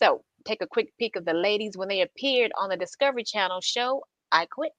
So, 0.00 0.24
take 0.44 0.62
a 0.62 0.66
quick 0.66 0.92
peek 0.98 1.16
of 1.16 1.24
the 1.24 1.34
ladies 1.34 1.76
when 1.76 1.88
they 1.88 2.02
appeared 2.02 2.52
on 2.58 2.68
the 2.68 2.76
Discovery 2.76 3.24
Channel 3.24 3.60
show 3.60 4.02
I 4.30 4.46
Quit. 4.46 4.72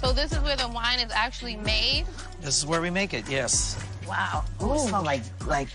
So 0.00 0.12
this 0.12 0.30
is 0.32 0.38
where 0.40 0.56
the 0.56 0.68
wine 0.68 1.00
is 1.00 1.10
actually 1.12 1.56
made. 1.56 2.06
This 2.40 2.56
is 2.56 2.66
where 2.66 2.80
we 2.80 2.88
make 2.88 3.14
it, 3.14 3.28
yes. 3.28 3.82
Wow. 4.06 4.44
Ooh, 4.62 4.74
it 4.74 4.78
smell 4.78 5.02
like 5.02 5.22
like 5.46 5.68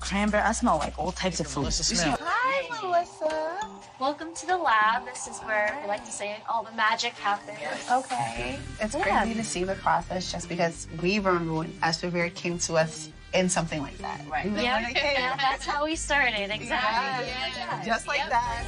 cranberry. 0.00 0.42
I 0.42 0.52
smell 0.52 0.78
like 0.78 0.98
all 0.98 1.12
types 1.12 1.40
of 1.40 1.46
food. 1.46 1.62
Melissa 1.62 1.84
smell. 1.84 2.18
Hi, 2.20 2.82
Melissa. 2.82 3.58
Welcome 4.00 4.32
to 4.34 4.46
the 4.46 4.56
lab. 4.56 5.04
This 5.04 5.26
is 5.26 5.38
where 5.40 5.76
I 5.82 5.86
like 5.86 6.04
to 6.04 6.10
say 6.12 6.36
all 6.48 6.62
the 6.62 6.72
magic 6.72 7.12
happens. 7.14 7.58
Okay. 7.90 8.58
It's 8.80 8.94
Yeah. 8.94 9.02
crazy 9.02 9.34
to 9.34 9.44
see 9.44 9.64
the 9.64 9.74
process 9.76 10.30
just 10.30 10.48
because 10.48 10.86
we 11.02 11.18
remember 11.18 11.52
when 11.54 11.72
Esrever 11.82 12.32
came 12.34 12.58
to 12.60 12.74
us 12.76 13.08
in 13.34 13.48
something 13.48 13.82
like 13.82 13.98
that, 13.98 14.20
right? 14.30 14.46
Yeah, 14.46 14.80
when 14.82 14.90
it 14.90 14.96
yeah, 14.96 15.36
that's 15.38 15.66
how 15.66 15.84
we 15.84 15.96
started. 15.96 16.50
Exactly. 16.50 17.26
Yeah, 17.28 17.82
Just 17.84 18.06
like 18.06 18.28
that. 18.30 18.64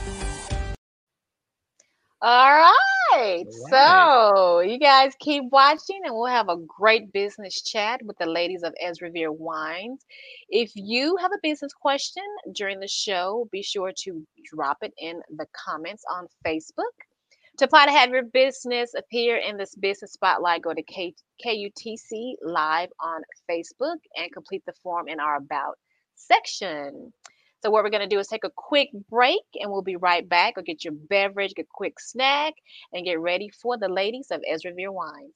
All 2.23 2.51
right. 2.53 2.75
Right. 3.13 3.47
So 3.71 4.61
you 4.61 4.79
guys 4.79 5.15
keep 5.19 5.45
watching 5.51 6.01
and 6.05 6.15
we'll 6.15 6.27
have 6.27 6.49
a 6.49 6.57
great 6.57 7.13
business 7.13 7.63
chat 7.63 8.01
with 8.05 8.19
the 8.19 8.27
ladies 8.27 8.63
of 8.63 8.75
Esrever 8.85 9.37
Wines. 9.37 10.05
If 10.49 10.73
you 10.75 11.17
have 11.17 11.33
a 11.33 11.39
business 11.43 11.73
question 11.73 12.23
during 12.53 12.81
the 12.81 12.89
show, 12.89 13.49
be 13.51 13.63
sure 13.63 13.93
to 14.05 14.27
drop 14.53 14.79
it 14.83 14.93
in 14.99 15.21
the 15.37 15.47
comments 15.53 16.05
on 16.11 16.27
Facebook. 16.47 16.95
To 17.59 17.65
apply 17.65 17.87
to 17.87 17.93
have 17.93 18.11
your 18.11 18.23
business 18.23 18.95
appear 18.97 19.37
in 19.37 19.57
this 19.57 19.75
business 19.75 20.13
spotlight, 20.13 20.63
go 20.63 20.73
to 20.73 20.83
K- 20.83 21.15
KUTC 21.45 22.35
Live 22.43 22.89
on 23.01 23.23
Facebook 23.51 23.99
and 24.17 24.33
complete 24.33 24.63
the 24.67 24.73
form 24.83 25.09
in 25.09 25.21
our 25.21 25.37
About 25.37 25.79
section. 26.15 27.13
So 27.63 27.71
what 27.71 27.85
we're 27.85 27.91
going 27.91 28.09
to 28.09 28.15
do 28.15 28.19
is 28.19 28.29
take 28.29 28.45
a 28.45 28.51
quick 28.55 28.91
break 29.11 29.43
and 29.57 29.71
we'll 29.71 29.83
be 29.83 29.97
right 29.97 30.29
back. 30.29 30.57
Go 30.57 30.63
get 30.63 30.85
your 30.85 30.95
beverage, 30.95 31.55
get 31.55 31.67
a 31.67 31.69
quick 31.73 32.01
snack, 32.01 32.55
and 32.93 33.05
get 33.05 33.21
ready 33.21 33.51
for 33.51 33.79
the 33.79 33.89
ladies 33.89 34.29
of 34.31 34.43
Ezra 34.49 34.73
Esrever 34.73 34.93
Wines. 34.93 35.35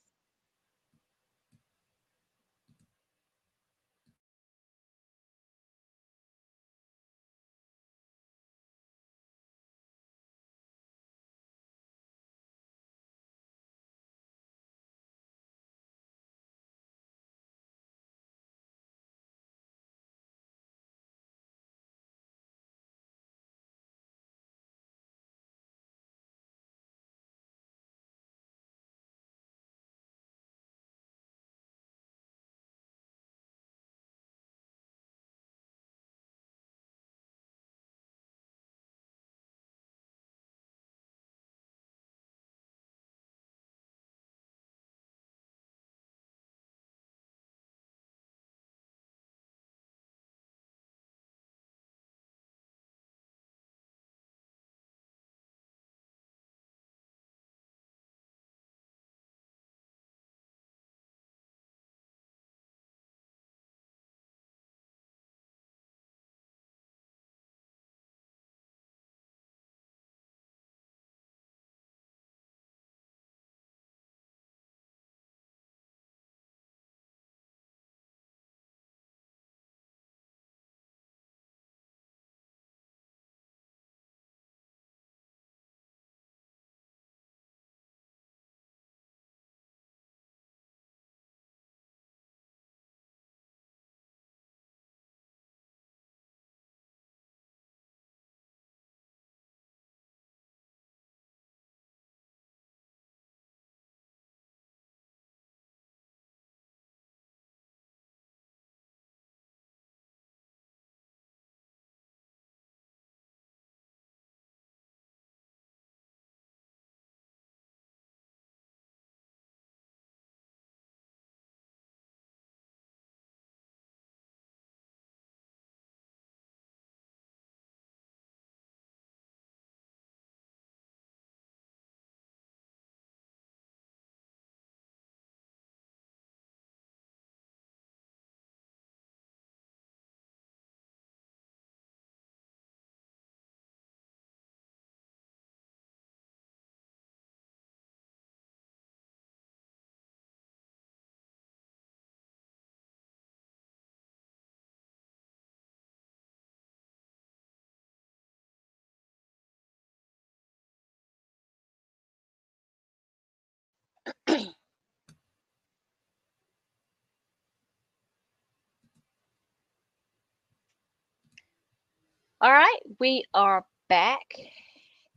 All 172.44 172.52
right, 172.52 172.80
we 173.00 173.24
are 173.32 173.64
back. 173.88 174.26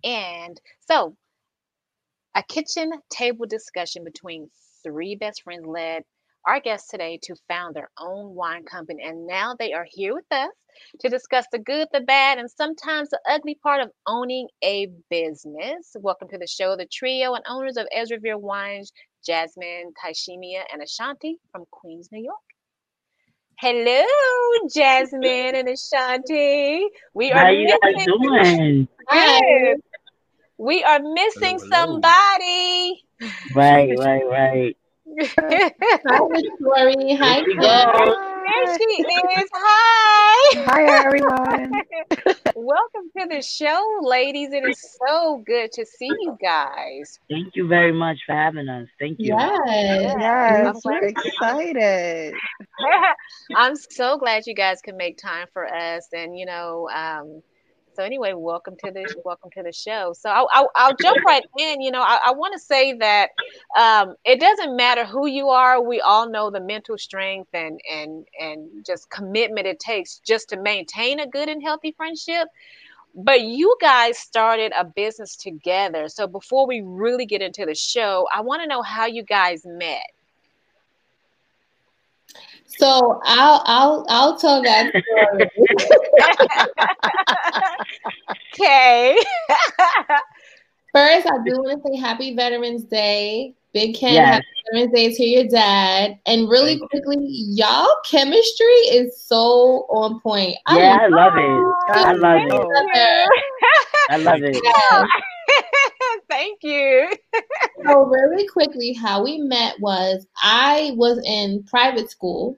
And 0.02 0.58
so, 0.88 1.18
a 2.34 2.42
kitchen 2.42 2.94
table 3.10 3.46
discussion 3.46 4.06
between 4.06 4.50
three 4.82 5.18
best 5.18 5.44
friends 5.44 5.66
led 5.68 6.04
our 6.48 6.62
guests 6.62 6.90
today 6.90 7.20
to 7.24 7.36
found 7.50 7.76
their 7.76 7.90
own 8.00 8.34
wine 8.34 8.64
company. 8.64 9.04
And 9.04 9.28
now 9.28 9.58
they 9.60 9.74
are 9.74 9.86
here 9.90 10.14
with 10.14 10.32
us 10.32 10.54
to 11.02 11.10
discuss 11.10 11.46
the 11.52 11.60
good, 11.60 11.90
the 11.92 12.00
bad, 12.00 12.38
and 12.38 12.50
sometimes 12.50 13.10
the 13.10 13.20
ugly 13.30 13.56
part 13.62 13.82
of 13.82 13.92
owning 14.08 14.48
a 14.64 14.88
business. 15.10 15.98
Welcome 16.00 16.30
to 16.30 16.38
the 16.38 16.48
show, 16.48 16.78
the 16.78 16.88
trio 16.90 17.34
and 17.34 17.44
owners 17.50 17.76
of 17.76 17.88
Esrever 17.94 18.40
Wines, 18.40 18.94
Jasmine, 19.26 19.92
Tyshemia, 20.02 20.62
and 20.72 20.82
Ashanti 20.82 21.40
from 21.52 21.66
Queens, 21.72 22.08
New 22.10 22.24
York. 22.24 22.38
Hello, 23.60 24.04
Jasmine 24.72 25.56
and 25.56 25.68
Ashanti. 25.70 26.86
We 27.16 27.32
are 27.32 27.40
How 27.46 27.50
you 27.50 27.68
guys 27.68 27.96
missing- 27.96 28.22
doing? 28.22 28.88
Good. 29.10 29.82
We 30.60 30.84
are 30.84 31.00
missing 31.00 31.58
Hello, 31.60 31.70
hello. 31.72 32.02
somebody. 32.02 33.04
Right, 33.56 33.98
right, 33.98 34.28
right. 34.30 34.78
Hi, 35.10 36.20
Victoria. 36.30 37.18
Hi, 37.18 37.42
There 37.42 37.46
she 37.46 37.52
Kim. 37.54 37.62
goes. 37.62 38.37
There 38.48 38.78
she 38.78 39.02
is. 39.04 39.50
Hi. 39.54 40.64
Hi, 40.66 41.06
everyone. 41.06 41.72
Welcome 42.56 43.12
to 43.18 43.28
the 43.30 43.42
show, 43.42 44.00
ladies. 44.02 44.54
It 44.54 44.64
is 44.64 44.98
so 45.06 45.44
good 45.46 45.72
to 45.74 45.86
see 45.86 46.08
you 46.08 46.38
guys. 46.42 47.20
Thank 47.30 47.56
you 47.56 47.68
very 47.68 47.92
much 47.92 48.20
for 48.26 48.34
having 48.34 48.70
us. 48.70 48.88
Thank 49.00 49.18
you. 49.20 49.36
Yes. 49.38 50.16
Yes, 50.18 50.66
I'm 50.68 50.76
we're 50.86 51.08
excited. 51.08 52.34
I'm 53.56 53.76
so 53.76 54.18
glad 54.18 54.44
you 54.48 54.56
guys 54.56 54.80
can 54.82 54.96
make 54.96 55.18
time 55.18 55.48
for 55.52 55.66
us. 55.66 56.08
And 56.14 56.38
you 56.38 56.46
know, 56.46 56.88
um, 56.90 57.42
so 57.98 58.04
anyway, 58.04 58.34
welcome 58.36 58.76
to 58.86 58.92
the 58.92 59.12
welcome 59.26 59.50
to 59.56 59.64
the 59.64 59.74
show. 59.74 60.14
So 60.14 60.30
I'll, 60.30 60.48
I'll, 60.54 60.70
I'll 60.76 60.96
jump 61.02 61.18
right 61.26 61.44
in. 61.58 61.82
You 61.82 61.90
know, 61.90 62.04
I, 62.04 62.20
I 62.28 62.32
want 62.32 62.54
to 62.54 62.60
say 62.60 62.94
that 62.94 63.30
um, 63.76 64.14
it 64.24 64.40
doesn't 64.40 64.76
matter 64.76 65.04
who 65.04 65.26
you 65.26 65.50
are. 65.50 65.82
We 65.82 66.00
all 66.00 66.30
know 66.30 66.52
the 66.52 66.60
mental 66.60 67.00
strength 67.00 67.50
and 67.54 67.82
and 67.92 68.28
and 68.40 68.86
just 68.86 69.10
commitment 69.10 69.66
it 69.66 69.80
takes 69.80 70.20
just 70.20 70.50
to 70.50 70.62
maintain 70.62 71.20
a 71.20 71.28
good 71.28 71.50
and 71.50 71.64
healthy 71.64 71.92
friendship. 71.98 72.50
But 73.16 73.42
you 73.42 73.76
guys 73.82 74.20
started 74.20 74.74
a 74.78 74.86
business 74.86 75.36
together. 75.36 76.08
So 76.08 76.28
before 76.28 76.68
we 76.68 76.84
really 76.86 77.26
get 77.26 77.42
into 77.42 77.66
the 77.66 77.74
show, 77.74 78.28
I 78.32 78.42
want 78.42 78.62
to 78.62 78.68
know 78.68 78.84
how 78.84 79.08
you 79.08 79.24
guys 79.24 79.64
met. 79.66 80.06
So 82.66 83.20
I'll 83.24 83.64
I'll 83.66 84.06
I'll 84.10 84.38
tell 84.38 84.62
that 84.64 84.90
story. 84.90 85.50
Okay. 88.54 89.18
First, 90.94 91.28
I 91.28 91.38
do 91.46 91.62
want 91.62 91.84
to 91.84 91.90
say 91.90 92.00
Happy 92.00 92.36
Veterans 92.36 92.84
Day. 92.86 93.54
Big 93.74 93.96
Ken, 93.96 94.14
Yes. 94.14 94.28
Happy 94.28 94.46
Veterans 94.72 94.94
Day 94.94 95.14
to 95.14 95.24
your 95.24 95.48
dad. 95.48 96.20
And 96.26 96.50
really 96.50 96.80
quickly, 96.90 97.18
y'all 97.20 97.94
chemistry 98.06 98.66
is 98.66 99.22
so 99.22 99.86
on 99.90 100.20
point. 100.22 100.58
Yeah, 100.72 100.98
I 101.02 101.08
love 101.08 101.34
it. 101.36 101.76
I 101.90 102.14
love 102.14 102.40
Thank 102.40 102.54
it. 102.54 103.30
I 104.10 104.18
love 104.18 104.40
it. 104.42 104.60
Yeah. 104.64 105.06
Thank 106.30 106.60
you. 106.64 107.10
So 107.86 108.06
really 108.06 108.48
quickly, 108.48 108.94
how 108.94 109.24
we 109.24 109.38
met 109.38 109.80
was 109.80 110.26
I 110.42 110.94
was 110.96 111.22
in 111.24 111.64
private 111.66 112.10
school 112.10 112.58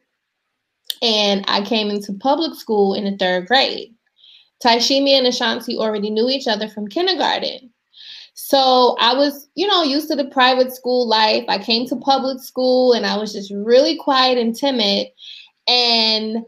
and 1.02 1.44
I 1.48 1.62
came 1.62 1.90
into 1.90 2.14
public 2.14 2.56
school 2.56 2.94
in 2.94 3.04
the 3.04 3.18
third 3.18 3.48
grade. 3.48 3.94
Taishimi 4.64 5.12
and 5.12 5.28
Ashanti 5.28 5.78
already 5.78 6.10
knew 6.10 6.30
each 6.30 6.48
other 6.48 6.70
from 6.70 6.88
kindergarten. 6.88 7.72
So 8.34 8.96
I 9.00 9.14
was, 9.14 9.50
you 9.56 9.68
know, 9.68 9.84
used 9.84 10.08
to 10.08 10.16
the 10.16 10.30
private 10.30 10.74
school 10.74 11.08
life. 11.08 11.44
I 11.50 11.60
came 11.60 11.86
to 11.88 11.98
public 11.98 12.42
school 12.42 12.94
and 12.94 13.06
I 13.06 13.18
was 13.18 13.34
just 13.34 13.52
really 13.54 13.98
quiet 13.98 14.38
and 14.38 14.56
timid. 14.56 15.08
And 15.68 16.46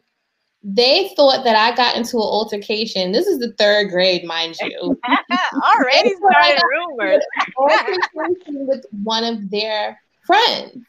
they 0.64 1.12
thought 1.16 1.44
that 1.44 1.56
I 1.56 1.76
got 1.76 1.96
into 1.96 2.18
an 2.18 2.24
altercation. 2.24 3.12
This 3.12 3.26
is 3.28 3.40
the 3.40 3.54
third 3.54 3.90
grade, 3.90 4.24
mind 4.26 4.56
you. 4.62 5.00
Already 5.64 6.14
started 6.16 6.62
rumors. 6.70 7.24
altercation 7.58 8.68
with 8.68 8.86
one 9.04 9.24
of 9.24 9.50
their 9.50 10.00
friends. 10.26 10.86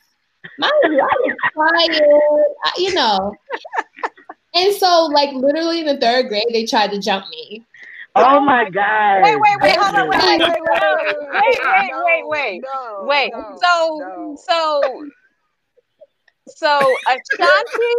Mind 0.59 0.73
you, 0.85 1.01
I 1.01 1.17
was 1.21 1.37
quiet, 1.55 2.77
you 2.77 2.95
know. 2.95 3.35
And 4.55 4.75
so, 4.75 5.07
like, 5.07 5.33
literally 5.33 5.81
in 5.81 5.87
the 5.87 5.99
third 5.99 6.29
grade, 6.29 6.45
they 6.53 6.67
tried 6.67 6.91
to 6.91 7.01
jump 7.01 7.27
me. 7.31 7.65
Oh 8.15 8.41
my 8.41 8.69
God. 8.69 9.23
Wait, 9.23 9.41
wait, 9.41 9.61
wait, 9.63 9.77
hold 9.77 9.95
on, 9.95 10.09
wait, 10.11 10.21
wait, 10.21 10.41
Wait, 10.41 10.51
wait, 10.51 10.61
wait, 10.61 11.17
wait, 11.33 11.61
wait, 11.65 11.93
wait, 12.05 12.27
wait. 12.27 12.63
No, 12.63 13.05
Wait. 13.07 13.33
no, 13.33 13.57
So, 13.63 13.99
no. 13.99 14.37
so, 14.39 15.05
so 16.49 16.97
Ashanti. 17.07 17.95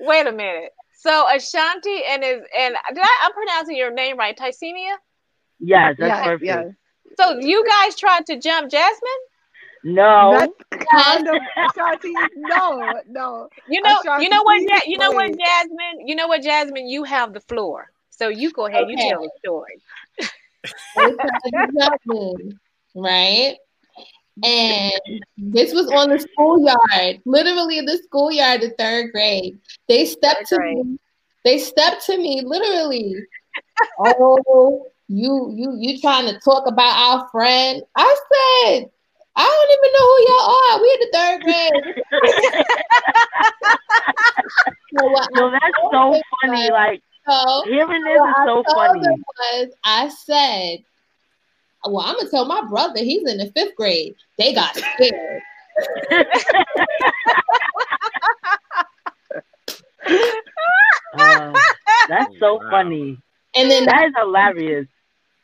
Wait 0.00 0.26
a 0.26 0.32
minute. 0.32 0.72
So 1.04 1.26
Ashanti 1.28 2.00
and 2.08 2.24
is 2.24 2.40
and 2.58 2.74
did 2.94 3.02
I, 3.02 3.16
I'm 3.24 3.32
pronouncing 3.34 3.76
your 3.76 3.92
name 3.92 4.16
right, 4.18 4.36
Tyshemia? 4.36 4.94
Yes, 5.60 5.96
that's 5.98 6.14
Yes, 6.14 6.24
perfect. 6.24 6.44
yes. 6.44 6.66
So 7.20 7.38
you 7.40 7.62
guys 7.66 7.94
tried 7.96 8.24
to 8.26 8.38
jump 8.38 8.70
Jasmine? 8.70 9.22
No. 9.84 10.54
Kind 10.90 11.28
of 11.28 11.36
Ashanti. 11.62 12.14
No, 12.36 12.98
no. 13.06 13.48
You 13.68 13.82
know, 13.82 13.90
Ashanti, 14.00 14.24
you 14.24 14.30
know 14.30 14.42
what, 14.44 14.60
Ja- 14.62 14.86
you 14.86 14.98
know 14.98 15.12
what. 15.12 15.26
Jasmine, 15.26 16.06
you 16.06 16.14
know 16.14 16.26
what, 16.26 16.42
Jasmine, 16.42 16.88
you 16.88 17.04
have 17.04 17.34
the 17.34 17.40
floor, 17.40 17.90
so 18.10 18.28
you 18.28 18.50
go 18.50 18.66
ahead, 18.66 18.86
you 18.88 18.96
tell 18.96 19.20
the 19.22 19.30
story. 19.44 19.82
They 20.96 21.10
tried 21.20 21.52
to 21.52 21.66
jump 21.78 22.00
me, 22.06 22.34
right? 22.94 23.56
And 24.42 25.00
this 25.38 25.72
was 25.72 25.86
on 25.92 26.08
the 26.10 26.18
schoolyard, 26.18 27.20
literally 27.24 27.78
in 27.78 27.84
the 27.86 27.98
schoolyard 28.04 28.60
the 28.62 28.70
third 28.78 29.12
grade. 29.12 29.58
They 29.88 30.04
stepped 30.06 30.48
Third 30.48 30.58
to 30.58 30.74
me. 30.84 30.98
They 31.44 31.58
stepped 31.58 32.04
to 32.06 32.16
me, 32.16 32.42
literally. 32.44 33.14
oh, 34.00 34.86
you 35.08 35.52
you 35.54 35.76
you 35.78 36.00
trying 36.00 36.26
to 36.26 36.38
talk 36.40 36.66
about 36.66 36.96
our 36.98 37.28
friend? 37.30 37.82
I 37.94 38.16
said, 38.32 38.90
I 39.36 39.44
don't 39.44 39.70
even 39.76 39.92
know 39.94 40.06
who 40.10 40.18
y'all 40.28 40.50
are. 40.64 40.80
We 40.82 40.88
in 40.94 41.00
the 41.00 41.10
third 41.12 41.38
grade. 41.42 42.64
so 44.98 45.04
No, 45.34 45.50
that's 45.50 45.78
so 45.92 46.20
funny. 46.42 46.62
was- 46.62 46.70
Like 46.70 47.02
so 47.28 47.62
hearing 47.66 48.02
this 48.04 48.20
is 48.20 48.34
so 48.46 48.62
funny. 48.74 49.00
was, 49.00 49.68
I 49.84 50.08
said, 50.08 50.84
well, 51.86 52.04
I'm 52.06 52.16
gonna 52.16 52.30
tell 52.30 52.44
my 52.46 52.62
brother 52.68 53.00
he's 53.00 53.28
in 53.28 53.38
the 53.38 53.50
fifth 53.54 53.76
grade. 53.76 54.14
They 54.38 54.54
got 54.54 54.76
scared. 54.76 55.42
Uh, 61.16 61.52
that's 62.08 62.32
so 62.40 62.54
Wow. 62.56 62.70
funny. 62.70 63.18
And 63.54 63.70
then 63.70 63.84
That 63.86 64.06
is 64.06 64.12
hilarious. 64.18 64.86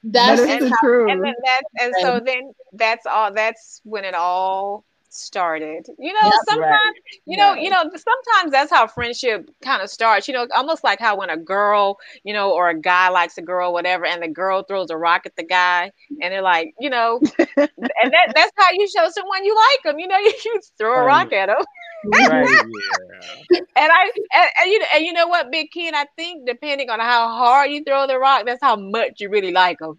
that's 0.03 0.41
That 0.41 0.49
is 0.63 0.69
the 0.69 0.71
how- 0.71 0.81
truth. 0.81 1.11
And 1.11 1.25
then 1.25 1.35
that, 1.45 1.63
and 1.81 1.95
so 2.01 2.21
then 2.21 2.53
that's 2.73 3.07
all. 3.07 3.33
That's 3.33 3.81
when 3.85 4.05
it 4.05 4.15
all 4.15 4.85
started. 5.11 5.87
You 5.99 6.13
know, 6.13 6.31
Yep. 6.31 6.35
sometimes 6.49 6.97
you 7.27 7.37
know, 7.37 7.55
you 7.55 7.71
know, 7.71 7.83
sometimes 7.83 8.53
that's 8.53 8.71
how 8.71 8.87
friendship 8.87 9.49
kind 9.63 9.83
of 9.83 9.91
starts. 9.91 10.29
You 10.29 10.35
know, 10.35 10.47
almost 10.55 10.85
like 10.85 10.99
how 11.01 11.17
when 11.19 11.31
a 11.31 11.37
girl, 11.37 11.99
you 12.25 12.33
know, 12.33 12.53
or 12.53 12.69
a 12.71 12.79
guy 12.79 13.09
likes 13.11 13.39
a 13.39 13.43
girl, 13.43 13.73
whatever, 13.73 14.07
and 14.07 14.23
the 14.23 14.29
girl 14.29 14.63
throws 14.63 14.91
a 14.91 14.97
rock 14.97 15.23
at 15.27 15.37
the 15.37 15.45
guy, 15.45 15.91
and 16.21 16.33
they're 16.33 16.43
like, 16.43 16.75
you 16.81 16.91
know, 16.91 17.21
and 17.57 18.13
that 18.13 18.33
that's 18.35 18.53
how 18.57 18.71
you 18.73 18.87
show 18.89 19.09
someone 19.11 19.45
you 19.45 19.55
like 19.55 19.83
them. 19.85 19.99
You 19.99 20.09
know, 20.09 20.19
you, 20.19 20.33
you 20.45 20.61
throw 20.79 21.01
a 21.01 21.05
rock 21.05 21.33
at 21.33 21.47
them. 21.47 21.65
Right. 22.05 22.49
Yeah. 23.51 23.65
And 23.77 23.91
I 23.93 24.11
and, 24.35 24.49
and 24.63 24.71
you 24.71 24.85
and 24.95 25.05
you 25.05 25.13
know 25.13 25.27
what, 25.29 25.51
Big 25.51 25.69
Ken, 25.73 25.95
I 25.95 26.07
think 26.17 26.47
depending 26.47 26.91
on 26.91 27.01
how 27.01 27.29
hard 27.29 27.71
you 27.71 27.83
throw 27.85 28.07
the 28.07 28.19
rock, 28.19 28.45
that's 28.47 28.61
how 28.63 28.77
much 28.77 29.21
you 29.21 29.29
really 29.31 29.53
like 29.53 29.79
them. 29.79 29.97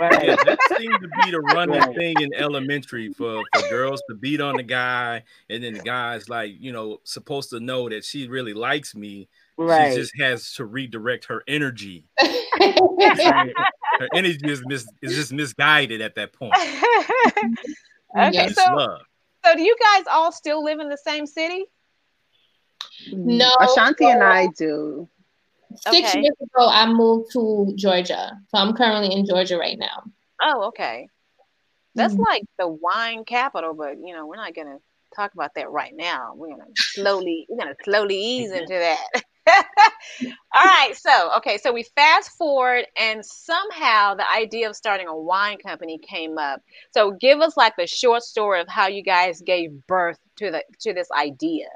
Yeah, 0.00 0.36
that 0.44 0.58
seemed 0.78 1.00
to 1.00 1.08
be 1.24 1.30
the 1.32 1.40
running 1.40 1.80
Right. 1.80 1.96
thing 1.96 2.14
in 2.20 2.32
elementary 2.34 3.12
for, 3.12 3.42
for 3.54 3.68
girls 3.68 4.00
to 4.08 4.14
beat 4.16 4.40
on 4.40 4.56
the 4.56 4.62
guy, 4.62 5.24
and 5.50 5.62
then 5.64 5.74
the 5.74 5.80
guy's 5.80 6.28
like, 6.28 6.52
you 6.58 6.72
know, 6.72 7.00
supposed 7.04 7.50
to 7.50 7.60
know 7.60 7.88
that 7.88 8.04
she 8.04 8.28
really 8.28 8.54
likes 8.54 8.94
me. 8.94 9.28
Right. 9.56 9.90
She 9.92 9.96
just 10.00 10.12
has 10.20 10.52
to 10.54 10.64
redirect 10.64 11.24
her 11.26 11.42
energy. 11.48 12.04
Her 12.60 14.08
energy 14.14 14.38
is 14.44 14.62
mis- 14.66 14.86
is 15.02 15.14
just 15.14 15.32
misguided 15.32 16.00
at 16.00 16.14
that 16.16 16.32
point. 16.32 16.54
okay, 18.16 18.30
Yes. 18.32 18.54
So 18.54 18.72
love. 18.74 19.00
so 19.44 19.54
do 19.54 19.62
you 19.62 19.76
guys 19.80 20.04
all 20.10 20.30
still 20.30 20.62
live 20.62 20.78
in 20.78 20.88
the 20.88 20.96
same 20.96 21.26
city? 21.26 21.64
No, 23.12 23.50
Ashanti 23.60 24.06
and 24.06 24.22
I 24.22 24.48
do. 24.56 25.08
Six 25.76 26.14
Okay. 26.14 26.22
years 26.22 26.36
ago, 26.40 26.68
I 26.68 26.86
moved 26.90 27.32
to 27.32 27.72
Georgia, 27.76 28.38
so 28.48 28.58
I'm 28.58 28.74
currently 28.74 29.14
in 29.14 29.26
Georgia 29.26 29.58
right 29.58 29.78
now. 29.78 30.02
Oh, 30.42 30.64
okay. 30.68 31.08
That's 31.94 32.14
Mhm. 32.14 32.24
like 32.30 32.42
the 32.58 32.68
wine 32.68 33.24
capital, 33.24 33.74
but 33.74 33.96
you 33.98 34.14
know, 34.14 34.26
we're 34.26 34.36
not 34.36 34.54
gonna 34.54 34.78
talk 35.14 35.32
about 35.34 35.54
that 35.54 35.70
right 35.70 35.94
now. 35.94 36.32
We're 36.34 36.50
gonna 36.50 36.66
slowly 36.76 37.46
we're 37.48 37.58
gonna 37.58 37.74
slowly 37.84 38.16
ease 38.16 38.52
into 38.52 38.74
that. 38.74 39.22
All 40.54 40.64
right, 40.64 40.94
so 40.96 41.32
okay, 41.38 41.58
so 41.58 41.72
we 41.72 41.82
fast 41.94 42.30
forward, 42.32 42.86
and 42.98 43.24
somehow 43.24 44.14
the 44.14 44.30
idea 44.32 44.68
of 44.68 44.76
starting 44.76 45.06
a 45.08 45.16
wine 45.16 45.58
company 45.58 45.98
came 45.98 46.38
up. 46.38 46.62
So 46.92 47.12
give 47.12 47.40
us 47.40 47.56
like 47.56 47.76
the 47.76 47.86
short 47.86 48.22
story 48.22 48.60
of 48.60 48.68
how 48.68 48.86
you 48.88 49.02
guys 49.02 49.40
gave 49.40 49.86
birth 49.86 50.18
to 50.36 50.50
the 50.50 50.64
to 50.80 50.92
this 50.92 51.08
idea. 51.12 51.66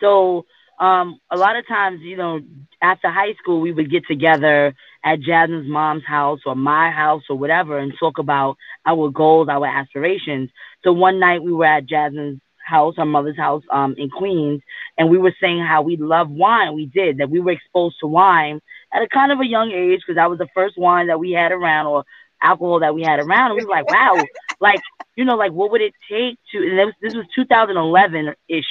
So 0.00 0.46
um, 0.80 1.20
a 1.30 1.36
lot 1.36 1.56
of 1.56 1.68
times, 1.68 2.00
you 2.00 2.16
know, 2.16 2.40
after 2.82 3.10
high 3.10 3.34
school, 3.34 3.60
we 3.60 3.72
would 3.72 3.90
get 3.90 4.06
together 4.08 4.74
at 5.04 5.20
Jasmine's 5.20 5.68
mom's 5.68 6.04
house 6.06 6.40
or 6.46 6.56
my 6.56 6.90
house 6.90 7.22
or 7.28 7.36
whatever 7.36 7.78
and 7.78 7.92
talk 8.00 8.18
about 8.18 8.56
our 8.86 9.10
goals, 9.10 9.48
our 9.50 9.66
aspirations. 9.66 10.50
So 10.82 10.92
one 10.92 11.20
night 11.20 11.42
we 11.42 11.52
were 11.52 11.66
at 11.66 11.86
Jasmine's 11.86 12.40
house, 12.66 12.94
our 12.96 13.04
mother's 13.04 13.36
house 13.36 13.62
um, 13.70 13.94
in 13.98 14.08
Queens, 14.08 14.62
and 14.96 15.10
we 15.10 15.18
were 15.18 15.34
saying 15.40 15.62
how 15.62 15.82
we 15.82 15.96
love 15.96 16.30
wine. 16.30 16.74
We 16.74 16.86
did, 16.86 17.18
that 17.18 17.30
we 17.30 17.40
were 17.40 17.52
exposed 17.52 17.96
to 18.00 18.06
wine 18.06 18.60
at 18.92 19.02
a 19.02 19.08
kind 19.08 19.32
of 19.32 19.40
a 19.40 19.46
young 19.46 19.70
age 19.72 20.00
because 20.00 20.16
that 20.16 20.30
was 20.30 20.38
the 20.38 20.48
first 20.54 20.78
wine 20.78 21.08
that 21.08 21.20
we 21.20 21.32
had 21.32 21.52
around 21.52 21.86
or 21.86 22.04
alcohol 22.42 22.80
that 22.80 22.94
we 22.94 23.02
had 23.02 23.20
around. 23.20 23.50
And 23.50 23.58
we 23.58 23.64
were 23.64 23.70
like, 23.70 23.90
wow, 23.90 24.16
like, 24.60 24.80
you 25.16 25.24
know, 25.26 25.36
like 25.36 25.52
what 25.52 25.70
would 25.72 25.82
it 25.82 25.94
take 26.10 26.38
to, 26.52 26.58
and 26.58 26.76
was, 26.78 26.94
this 27.02 27.14
was 27.14 27.26
2011 27.34 28.34
ish 28.48 28.64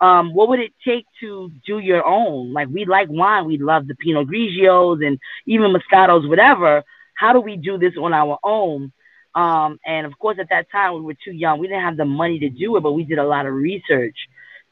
um, 0.00 0.34
what 0.34 0.48
would 0.48 0.60
it 0.60 0.72
take 0.84 1.06
to 1.20 1.50
do 1.66 1.78
your 1.78 2.06
own? 2.06 2.52
Like 2.52 2.68
we 2.68 2.84
like 2.84 3.08
wine, 3.10 3.46
we 3.46 3.58
love 3.58 3.86
the 3.86 3.94
Pinot 3.94 4.28
Grigios 4.28 5.06
and 5.06 5.18
even 5.46 5.74
Moscatos, 5.74 6.28
whatever. 6.28 6.82
How 7.16 7.32
do 7.32 7.40
we 7.40 7.56
do 7.56 7.78
this 7.78 7.94
on 8.00 8.12
our 8.12 8.38
own? 8.42 8.92
Um, 9.34 9.78
and 9.84 10.06
of 10.06 10.18
course, 10.18 10.38
at 10.40 10.50
that 10.50 10.70
time 10.70 10.94
we 10.94 11.00
were 11.00 11.16
too 11.24 11.32
young. 11.32 11.58
We 11.58 11.68
didn't 11.68 11.84
have 11.84 11.96
the 11.96 12.04
money 12.04 12.38
to 12.40 12.50
do 12.50 12.76
it, 12.76 12.82
but 12.82 12.92
we 12.92 13.04
did 13.04 13.18
a 13.18 13.26
lot 13.26 13.46
of 13.46 13.54
research. 13.54 14.16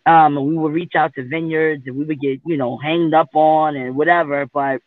Um, 0.05 0.37
and 0.37 0.47
we 0.47 0.57
would 0.57 0.73
reach 0.73 0.95
out 0.97 1.15
to 1.15 1.27
vineyards 1.27 1.85
and 1.87 1.97
we 1.97 2.05
would 2.05 2.21
get, 2.21 2.41
you 2.45 2.57
know, 2.57 2.77
hanged 2.77 3.15
up 3.15 3.31
on 3.35 3.77
and 3.77 3.95
whatever. 3.95 4.47
But 4.47 4.81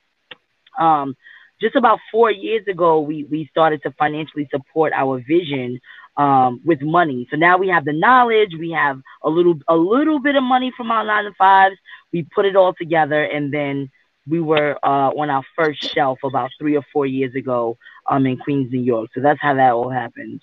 um, 0.77 1.15
just 1.61 1.75
about 1.75 1.99
four 2.11 2.29
years 2.29 2.67
ago, 2.67 2.99
we, 2.99 3.23
we 3.23 3.47
started 3.49 3.81
to 3.83 3.91
financially 3.91 4.49
support 4.51 4.91
our 4.93 5.23
vision 5.25 5.79
um, 6.17 6.61
with 6.65 6.81
money. 6.81 7.27
So 7.29 7.37
now 7.37 7.57
we 7.57 7.67
have 7.69 7.85
the 7.85 7.93
knowledge, 7.93 8.51
we 8.57 8.71
have 8.71 8.99
a 9.23 9.29
little 9.29 9.55
a 9.67 9.75
little 9.75 10.19
bit 10.19 10.35
of 10.35 10.43
money 10.43 10.71
from 10.75 10.91
our 10.91 11.05
nine 11.05 11.25
to 11.25 11.31
fives. 11.37 11.75
We 12.11 12.27
put 12.33 12.45
it 12.45 12.55
all 12.55 12.73
together, 12.73 13.23
and 13.23 13.53
then 13.53 13.89
we 14.27 14.39
were 14.39 14.77
uh, 14.83 15.09
on 15.11 15.29
our 15.29 15.43
first 15.55 15.81
shelf 15.93 16.19
about 16.23 16.51
three 16.59 16.75
or 16.75 16.83
four 16.91 17.05
years 17.05 17.35
ago 17.35 17.77
um, 18.09 18.25
in 18.25 18.37
Queens, 18.37 18.71
New 18.71 18.81
York. 18.81 19.09
So 19.13 19.21
that's 19.21 19.39
how 19.41 19.53
that 19.55 19.71
all 19.73 19.89
happened. 19.89 20.41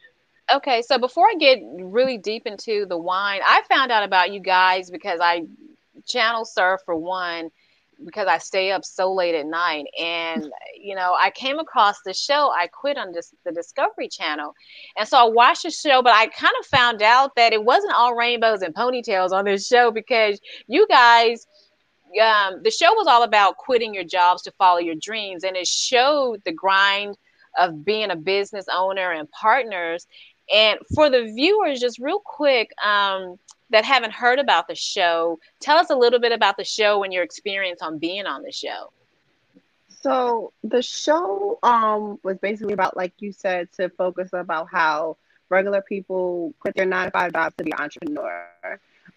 Okay, 0.52 0.82
so 0.82 0.98
before 0.98 1.26
I 1.26 1.34
get 1.38 1.60
really 1.80 2.18
deep 2.18 2.46
into 2.46 2.84
the 2.86 2.98
wine, 2.98 3.40
I 3.44 3.62
found 3.68 3.90
out 3.90 4.04
about 4.04 4.32
you 4.32 4.40
guys 4.40 4.90
because 4.90 5.20
I 5.22 5.44
channel 6.06 6.44
surf 6.44 6.80
for 6.84 6.96
one 6.96 7.50
because 8.04 8.26
I 8.26 8.38
stay 8.38 8.72
up 8.72 8.84
so 8.84 9.12
late 9.12 9.34
at 9.34 9.46
night. 9.46 9.86
And, 9.98 10.50
you 10.80 10.94
know, 10.94 11.14
I 11.20 11.30
came 11.30 11.58
across 11.58 11.96
the 12.04 12.14
show. 12.14 12.50
I 12.50 12.66
quit 12.66 12.98
on 12.98 13.12
this, 13.12 13.34
the 13.44 13.52
Discovery 13.52 14.08
Channel. 14.08 14.54
And 14.96 15.08
so 15.08 15.18
I 15.18 15.28
watched 15.28 15.62
the 15.62 15.70
show, 15.70 16.02
but 16.02 16.12
I 16.12 16.26
kind 16.26 16.54
of 16.60 16.66
found 16.66 17.02
out 17.02 17.34
that 17.36 17.52
it 17.52 17.64
wasn't 17.64 17.94
all 17.94 18.14
rainbows 18.14 18.62
and 18.62 18.74
ponytails 18.74 19.30
on 19.30 19.44
this 19.44 19.66
show 19.66 19.90
because 19.90 20.40
you 20.66 20.86
guys, 20.88 21.46
um, 22.22 22.60
the 22.62 22.70
show 22.70 22.92
was 22.94 23.06
all 23.06 23.22
about 23.22 23.56
quitting 23.56 23.94
your 23.94 24.04
jobs 24.04 24.42
to 24.42 24.50
follow 24.52 24.78
your 24.78 24.96
dreams. 25.00 25.44
And 25.44 25.56
it 25.56 25.66
showed 25.66 26.42
the 26.44 26.52
grind 26.52 27.16
of 27.58 27.84
being 27.84 28.10
a 28.10 28.16
business 28.16 28.66
owner 28.72 29.12
and 29.12 29.30
partners. 29.30 30.06
And 30.52 30.78
for 30.94 31.08
the 31.08 31.32
viewers, 31.34 31.80
just 31.80 31.98
real 31.98 32.20
quick, 32.24 32.70
um, 32.84 33.38
that 33.72 33.84
haven't 33.84 34.12
heard 34.12 34.38
about 34.38 34.68
the 34.68 34.74
show, 34.74 35.40
tell 35.60 35.76
us 35.78 35.90
a 35.90 35.96
little 35.96 36.20
bit 36.20 36.32
about 36.32 36.56
the 36.56 36.64
show 36.64 37.02
and 37.02 37.12
your 37.12 37.24
experience 37.24 37.82
on 37.82 37.98
being 37.98 38.26
on 38.26 38.42
the 38.42 38.52
show. 38.52 38.92
So 40.00 40.52
the 40.64 40.82
show 40.82 41.58
um 41.62 42.18
was 42.22 42.38
basically 42.38 42.74
about, 42.74 42.96
like 42.96 43.12
you 43.18 43.32
said, 43.32 43.72
to 43.72 43.88
focus 43.88 44.30
about 44.32 44.68
how 44.70 45.16
regular 45.48 45.82
people 45.82 46.54
quit 46.60 46.74
their 46.74 46.86
nine 46.86 47.06
to 47.06 47.10
five 47.10 47.32
jobs 47.32 47.54
to 47.56 47.64
be 47.64 47.74
entrepreneur. 47.74 48.48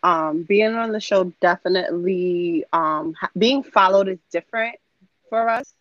Um, 0.04 0.44
being 0.44 0.76
on 0.76 0.92
the 0.92 1.00
show 1.00 1.34
definitely 1.42 2.66
um, 2.74 3.16
being 3.38 3.64
followed 3.64 4.08
is 4.08 4.20
different 4.32 4.76
for 5.30 5.50
us, 5.50 5.74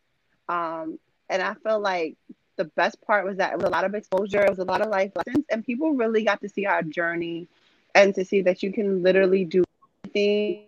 um, 0.48 0.98
and 1.28 1.42
I 1.42 1.54
feel 1.54 1.80
like 1.80 2.16
the 2.56 2.64
best 2.64 3.00
part 3.02 3.26
was 3.26 3.36
that 3.38 3.52
it 3.52 3.56
was 3.56 3.66
a 3.66 3.70
lot 3.70 3.84
of 3.84 3.94
exposure, 3.94 4.42
it 4.42 4.48
was 4.48 4.60
a 4.60 4.64
lot 4.64 4.80
of 4.80 4.88
life 4.88 5.12
lessons, 5.16 5.44
and 5.50 5.66
people 5.66 5.92
really 5.92 6.24
got 6.24 6.40
to 6.40 6.48
see 6.48 6.64
our 6.64 6.82
journey 6.82 7.48
and 7.94 8.14
to 8.14 8.24
see 8.24 8.42
that 8.42 8.62
you 8.62 8.72
can 8.72 9.02
literally 9.02 9.44
do 9.44 9.64
anything. 10.04 10.66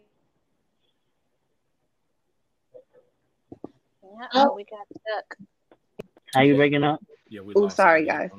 oh, 4.34 4.54
we 4.54 4.64
got 4.64 4.86
stuck. 4.90 5.36
How 6.34 6.42
you 6.42 6.56
breaking 6.56 6.84
up? 6.84 7.02
Yeah, 7.28 7.40
we 7.40 7.54
Oh, 7.54 7.68
sorry, 7.68 8.04
guys. 8.04 8.30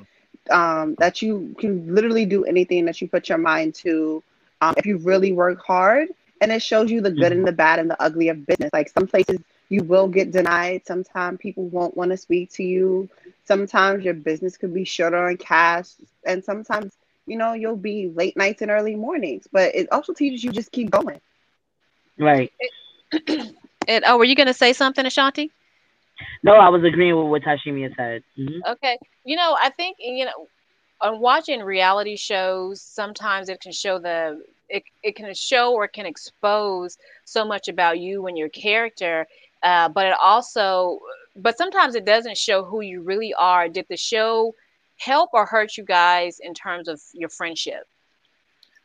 Um, 0.50 0.94
that 0.98 1.20
you 1.20 1.54
can 1.58 1.94
literally 1.94 2.24
do 2.24 2.44
anything 2.44 2.84
that 2.86 3.00
you 3.00 3.08
put 3.08 3.28
your 3.28 3.38
mind 3.38 3.74
to 3.76 4.22
um, 4.60 4.74
if 4.76 4.86
you 4.86 4.96
really 4.98 5.32
work 5.32 5.60
hard. 5.64 6.08
And 6.40 6.52
it 6.52 6.62
shows 6.62 6.90
you 6.90 7.00
the 7.00 7.10
good 7.10 7.32
and 7.32 7.46
the 7.46 7.52
bad 7.52 7.80
and 7.80 7.90
the 7.90 8.00
ugly 8.00 8.28
of 8.28 8.46
business. 8.46 8.70
Like 8.72 8.88
some 8.88 9.06
places 9.08 9.40
you 9.68 9.82
will 9.82 10.06
get 10.08 10.30
denied. 10.30 10.86
Sometimes 10.86 11.38
people 11.40 11.64
won't 11.68 11.96
want 11.96 12.12
to 12.12 12.16
speak 12.16 12.50
to 12.52 12.62
you. 12.62 13.08
Sometimes 13.44 14.04
your 14.04 14.14
business 14.14 14.56
could 14.56 14.72
be 14.72 14.84
shorter 14.84 15.26
on 15.26 15.36
cash. 15.36 15.90
And 16.24 16.44
sometimes 16.44 16.96
you 17.28 17.36
know, 17.36 17.52
you'll 17.52 17.76
be 17.76 18.08
late 18.14 18.36
nights 18.36 18.62
and 18.62 18.70
early 18.70 18.96
mornings, 18.96 19.46
but 19.52 19.74
it 19.74 19.88
also 19.92 20.12
teaches 20.12 20.42
you 20.42 20.50
just 20.50 20.72
keep 20.72 20.90
going. 20.90 21.20
Right. 22.18 22.52
And 23.88 24.04
oh, 24.06 24.18
were 24.18 24.24
you 24.24 24.34
going 24.36 24.48
to 24.48 24.54
say 24.54 24.74
something, 24.74 25.06
Ashanti? 25.06 25.50
No, 26.42 26.52
I 26.52 26.68
was 26.68 26.84
agreeing 26.84 27.16
with 27.16 27.28
what 27.28 27.42
Tashimi 27.42 27.88
said. 27.96 28.22
Mhm. 28.38 28.60
Okay. 28.68 28.98
You 29.24 29.36
know, 29.36 29.56
I 29.60 29.70
think 29.70 29.96
you 29.98 30.26
know, 30.26 30.46
on 31.00 31.20
watching 31.20 31.62
reality 31.62 32.16
shows, 32.16 32.82
sometimes 32.82 33.48
it 33.48 33.62
can 33.62 33.72
show 33.72 33.98
the 33.98 34.42
it, 34.68 34.82
it 35.02 35.16
can 35.16 35.32
show 35.32 35.72
or 35.72 35.88
can 35.88 36.04
expose 36.04 36.98
so 37.24 37.46
much 37.46 37.68
about 37.68 37.98
you 37.98 38.26
and 38.26 38.36
your 38.36 38.50
character, 38.50 39.26
uh, 39.62 39.88
but 39.88 40.06
it 40.06 40.14
also, 40.22 41.00
but 41.34 41.56
sometimes 41.56 41.94
it 41.94 42.04
doesn't 42.04 42.36
show 42.36 42.64
who 42.64 42.82
you 42.82 43.00
really 43.00 43.32
are. 43.32 43.68
Did 43.68 43.86
the 43.88 43.96
show 43.96 44.54
help 44.98 45.30
or 45.32 45.46
hurt 45.46 45.76
you 45.76 45.84
guys 45.84 46.38
in 46.40 46.54
terms 46.54 46.88
of 46.88 47.00
your 47.14 47.28
friendship? 47.28 47.84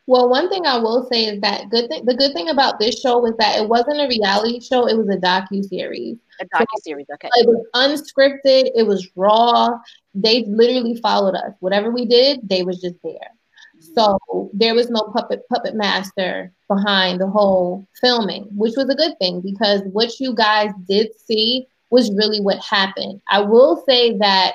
Well, 0.06 0.30
one 0.30 0.50
thing 0.50 0.66
I 0.66 0.78
will 0.80 1.08
say 1.10 1.26
is 1.26 1.40
that 1.42 1.70
good 1.70 1.88
thing. 1.90 2.06
The 2.06 2.16
good 2.16 2.34
thing 2.34 2.50
about 2.50 2.78
this 2.78 3.00
show 3.00 3.20
was 3.20 3.36
that 3.40 3.62
it 3.62 3.70
wasn't 3.70 4.02
a 4.02 4.08
reality 4.08 4.60
show; 4.60 4.86
it 4.86 4.98
was 4.98 5.08
a 5.08 5.18
docu 5.18 5.64
series. 5.64 6.18
A 6.42 6.46
docu 6.46 6.66
series, 6.82 7.06
okay. 7.14 7.30
It 7.36 7.48
was 7.48 7.66
unscripted. 7.74 8.70
It 8.76 8.86
was 8.86 9.10
raw. 9.16 9.70
They 10.14 10.44
literally 10.44 10.96
followed 10.98 11.36
us. 11.36 11.54
Whatever 11.62 11.90
we 11.90 12.06
did, 12.06 12.42
they 12.44 12.64
was 12.64 12.82
just 12.82 12.96
there. 13.02 13.14
Mm-hmm. 13.14 13.94
So 13.96 14.52
there 14.54 14.76
was 14.76 14.90
no 14.90 15.04
puppet 15.16 15.44
puppet 15.50 15.76
master 15.76 16.52
behind 16.68 17.22
the 17.22 17.28
whole 17.28 17.88
filming, 18.02 18.50
which 18.52 18.74
was 18.76 18.90
a 18.90 18.96
good 18.96 19.18
thing 19.20 19.40
because 19.40 19.84
what 19.94 20.20
you 20.20 20.36
guys 20.36 20.72
did 20.86 21.12
see 21.18 21.66
was 21.92 22.14
really 22.14 22.42
what 22.42 22.60
happened. 22.60 23.22
I 23.30 23.40
will 23.40 23.84
say 23.88 24.18
that 24.18 24.54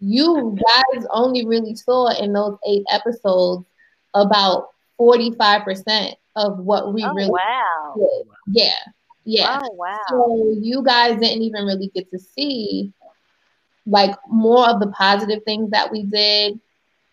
you 0.00 0.56
guys 0.56 1.06
only 1.10 1.46
really 1.46 1.74
saw 1.74 2.08
in 2.18 2.32
those 2.32 2.56
eight 2.66 2.84
episodes 2.90 3.64
about 4.14 4.68
45% 4.98 6.14
of 6.36 6.58
what 6.58 6.92
we 6.92 7.04
Oh, 7.04 7.12
really 7.14 7.30
wow. 7.30 7.94
did. 7.96 8.26
Yeah. 8.48 8.74
Yeah. 9.24 9.60
Oh, 9.62 9.70
wow. 9.72 9.98
So 10.08 10.54
you 10.60 10.82
guys 10.82 11.20
didn't 11.20 11.42
even 11.42 11.64
really 11.64 11.88
get 11.94 12.10
to 12.10 12.18
see 12.18 12.92
like 13.86 14.14
more 14.28 14.68
of 14.68 14.80
the 14.80 14.88
positive 14.88 15.42
things 15.44 15.70
that 15.70 15.90
we 15.90 16.04
did 16.04 16.58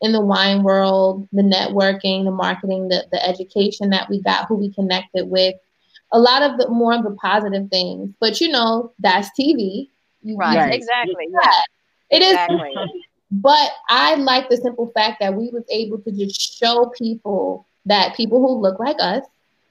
in 0.02 0.12
the 0.12 0.22
wine 0.22 0.64
world, 0.64 1.28
the 1.32 1.42
networking, 1.42 2.24
the 2.24 2.32
marketing, 2.32 2.88
the, 2.88 3.06
the 3.12 3.24
education 3.28 3.90
that 3.90 4.10
we 4.10 4.22
got, 4.22 4.48
who 4.48 4.56
we 4.56 4.72
connected 4.72 5.28
with. 5.28 5.56
A 6.14 6.20
lot 6.20 6.44
of 6.44 6.58
the 6.58 6.70
more 6.70 6.94
of 6.94 7.04
the 7.04 7.16
positive 7.22 7.70
things. 7.70 8.12
But 8.20 8.40
you 8.40 8.50
know, 8.50 8.92
that's 9.00 9.30
TV. 9.40 9.90
You- 10.24 10.38
Right, 10.38 10.54
you- 10.54 10.60
Right. 10.60 10.74
exactly. 10.74 11.28
Yeah. 11.32 11.62
Yeah. 12.12 12.18
It 12.18 12.24
is 12.24 12.32
Exactly. 12.34 13.04
but 13.32 13.72
I 13.90 14.16
like 14.16 14.50
the 14.50 14.58
simple 14.58 14.88
fact 14.94 15.20
that 15.20 15.34
we 15.34 15.50
was 15.50 15.64
able 15.70 16.00
to 16.00 16.12
just 16.12 16.40
show 16.60 16.92
people 16.98 17.66
that 17.86 18.16
people 18.16 18.40
who 18.40 18.60
look 18.62 18.80
like 18.80 18.98
us, 19.00 19.26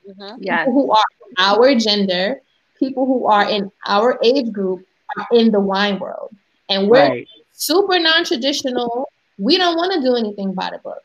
Mhm. 0.08 0.36
Yes. 0.40 0.66
who 0.66 0.90
are 0.90 1.04
our 1.38 1.74
gender, 1.74 2.40
people 2.78 3.06
who 3.06 3.26
are 3.26 3.48
in 3.48 3.70
our 3.86 4.18
age 4.22 4.52
group 4.52 4.86
are 5.16 5.26
in 5.32 5.50
the 5.50 5.60
wine 5.60 5.98
world. 5.98 6.30
And 6.68 6.88
we're 6.88 7.08
Right. 7.08 7.28
super 7.52 7.98
non-traditional. 7.98 9.08
We 9.38 9.56
don't 9.58 9.76
want 9.76 9.92
to 9.94 10.00
do 10.00 10.14
anything 10.16 10.52
by 10.52 10.70
the 10.70 10.78
book. 10.78 11.02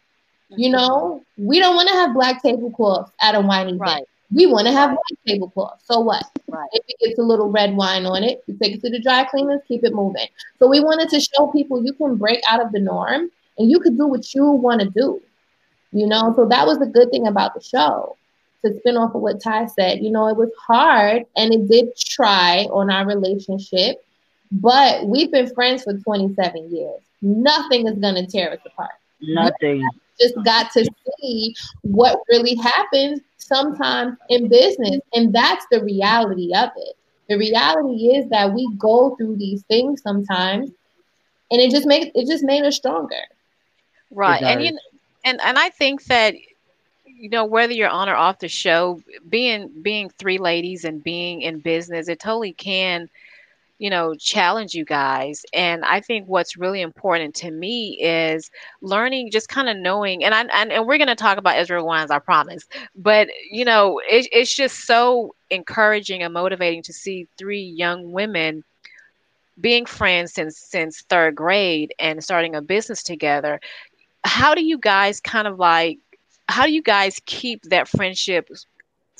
You 0.49 0.69
know, 0.69 1.21
we 1.37 1.59
don't 1.59 1.75
want 1.77 1.87
to 1.89 1.95
have 1.95 2.13
black 2.13 2.41
tablecloths 2.43 3.11
at 3.21 3.35
a 3.35 3.41
wine 3.41 3.67
event. 3.67 3.79
Right. 3.81 4.03
We 4.33 4.45
want 4.45 4.67
to 4.67 4.73
have 4.73 4.91
white 4.91 5.19
tablecloths. 5.27 5.85
So 5.85 5.99
what? 5.99 6.23
Right. 6.47 6.69
If 6.73 6.83
it 6.87 6.95
gets 7.05 7.19
a 7.19 7.23
little 7.23 7.49
red 7.49 7.75
wine 7.75 8.05
on 8.05 8.23
it, 8.23 8.41
you 8.47 8.57
take 8.61 8.75
it 8.75 8.81
to 8.81 8.89
the 8.89 9.01
dry 9.01 9.25
cleaners, 9.25 9.61
keep 9.67 9.83
it 9.83 9.93
moving. 9.93 10.27
So 10.59 10.67
we 10.67 10.79
wanted 10.79 11.09
to 11.09 11.19
show 11.19 11.47
people 11.47 11.83
you 11.85 11.93
can 11.93 12.15
break 12.15 12.41
out 12.47 12.61
of 12.61 12.71
the 12.71 12.79
norm 12.79 13.29
and 13.57 13.69
you 13.69 13.79
could 13.79 13.97
do 13.97 14.07
what 14.07 14.33
you 14.33 14.45
want 14.45 14.81
to 14.81 14.89
do. 14.89 15.21
You 15.91 16.07
know, 16.07 16.33
so 16.35 16.45
that 16.47 16.65
was 16.65 16.79
the 16.79 16.85
good 16.85 17.11
thing 17.11 17.27
about 17.27 17.53
the 17.53 17.61
show. 17.61 18.15
to 18.63 18.77
spin 18.79 18.97
off 18.97 19.15
of 19.15 19.21
what 19.21 19.41
Ty 19.41 19.67
said, 19.67 19.99
you 20.01 20.11
know, 20.11 20.27
it 20.27 20.37
was 20.37 20.51
hard 20.67 21.23
and 21.35 21.53
it 21.53 21.67
did 21.67 21.95
try 21.97 22.67
on 22.71 22.89
our 22.89 23.05
relationship, 23.05 24.03
but 24.51 25.05
we've 25.05 25.31
been 25.31 25.53
friends 25.53 25.83
for 25.83 25.93
27 25.93 26.73
years. 26.75 26.99
Nothing 27.21 27.87
is 27.87 27.97
going 27.97 28.15
to 28.15 28.25
tear 28.25 28.51
us 28.51 28.59
apart. 28.65 28.91
Nothing. 29.21 29.87
Just 30.21 30.35
got 30.45 30.71
to 30.73 30.89
see 31.19 31.55
what 31.81 32.19
really 32.29 32.55
happens 32.55 33.21
sometimes 33.37 34.17
in 34.29 34.47
business. 34.47 34.99
And 35.13 35.33
that's 35.33 35.65
the 35.71 35.83
reality 35.83 36.53
of 36.55 36.69
it. 36.75 36.95
The 37.27 37.37
reality 37.37 38.15
is 38.15 38.29
that 38.29 38.53
we 38.53 38.69
go 38.77 39.15
through 39.15 39.37
these 39.37 39.63
things 39.63 40.01
sometimes 40.01 40.69
and 41.49 41.61
it 41.61 41.71
just 41.71 41.85
makes 41.85 42.11
it 42.15 42.27
just 42.27 42.43
made 42.43 42.63
us 42.63 42.75
stronger. 42.75 43.15
Right. 44.09 44.41
And 44.41 44.63
you 44.63 44.77
and 45.23 45.39
and 45.41 45.57
I 45.57 45.69
think 45.69 46.05
that 46.05 46.35
you 47.05 47.29
know 47.29 47.45
whether 47.45 47.73
you're 47.73 47.89
on 47.89 48.09
or 48.09 48.15
off 48.15 48.39
the 48.39 48.47
show 48.47 49.01
being 49.29 49.69
being 49.81 50.09
three 50.09 50.37
ladies 50.37 50.85
and 50.85 51.03
being 51.03 51.41
in 51.41 51.59
business 51.59 52.07
it 52.07 52.19
totally 52.19 52.53
can 52.53 53.09
you 53.81 53.89
know 53.89 54.15
challenge 54.15 54.75
you 54.75 54.85
guys 54.85 55.43
and 55.53 55.83
i 55.85 55.99
think 55.99 56.27
what's 56.27 56.55
really 56.55 56.81
important 56.81 57.35
to 57.35 57.51
me 57.51 57.97
is 58.01 58.51
learning 58.81 59.31
just 59.31 59.49
kind 59.49 59.67
of 59.67 59.75
knowing 59.75 60.23
and 60.23 60.35
i 60.35 60.41
and, 60.41 60.71
and 60.71 60.87
we're 60.87 60.97
going 60.97 61.07
to 61.07 61.15
talk 61.15 61.37
about 61.37 61.55
Esrever 61.55 61.83
wines 61.83 62.11
i 62.11 62.19
promise 62.19 62.67
but 62.95 63.27
you 63.49 63.65
know 63.65 63.99
it, 64.07 64.27
it's 64.31 64.55
just 64.55 64.85
so 64.85 65.35
encouraging 65.49 66.23
and 66.23 66.33
motivating 66.33 66.83
to 66.83 66.93
see 66.93 67.27
three 67.37 67.63
young 67.63 68.11
women 68.11 68.63
being 69.59 69.85
friends 69.85 70.33
since 70.33 70.57
since 70.57 71.01
third 71.01 71.35
grade 71.35 71.93
and 71.99 72.23
starting 72.23 72.55
a 72.55 72.61
business 72.61 73.03
together. 73.03 73.59
How 74.23 74.55
do 74.55 74.63
you 74.63 74.77
guys 74.77 75.19
kind 75.19 75.47
of 75.47 75.59
like 75.59 75.99
how 76.47 76.65
do 76.65 76.73
you 76.73 76.81
guys 76.81 77.19
keep 77.25 77.63
that 77.63 77.87
friendship 77.87 78.49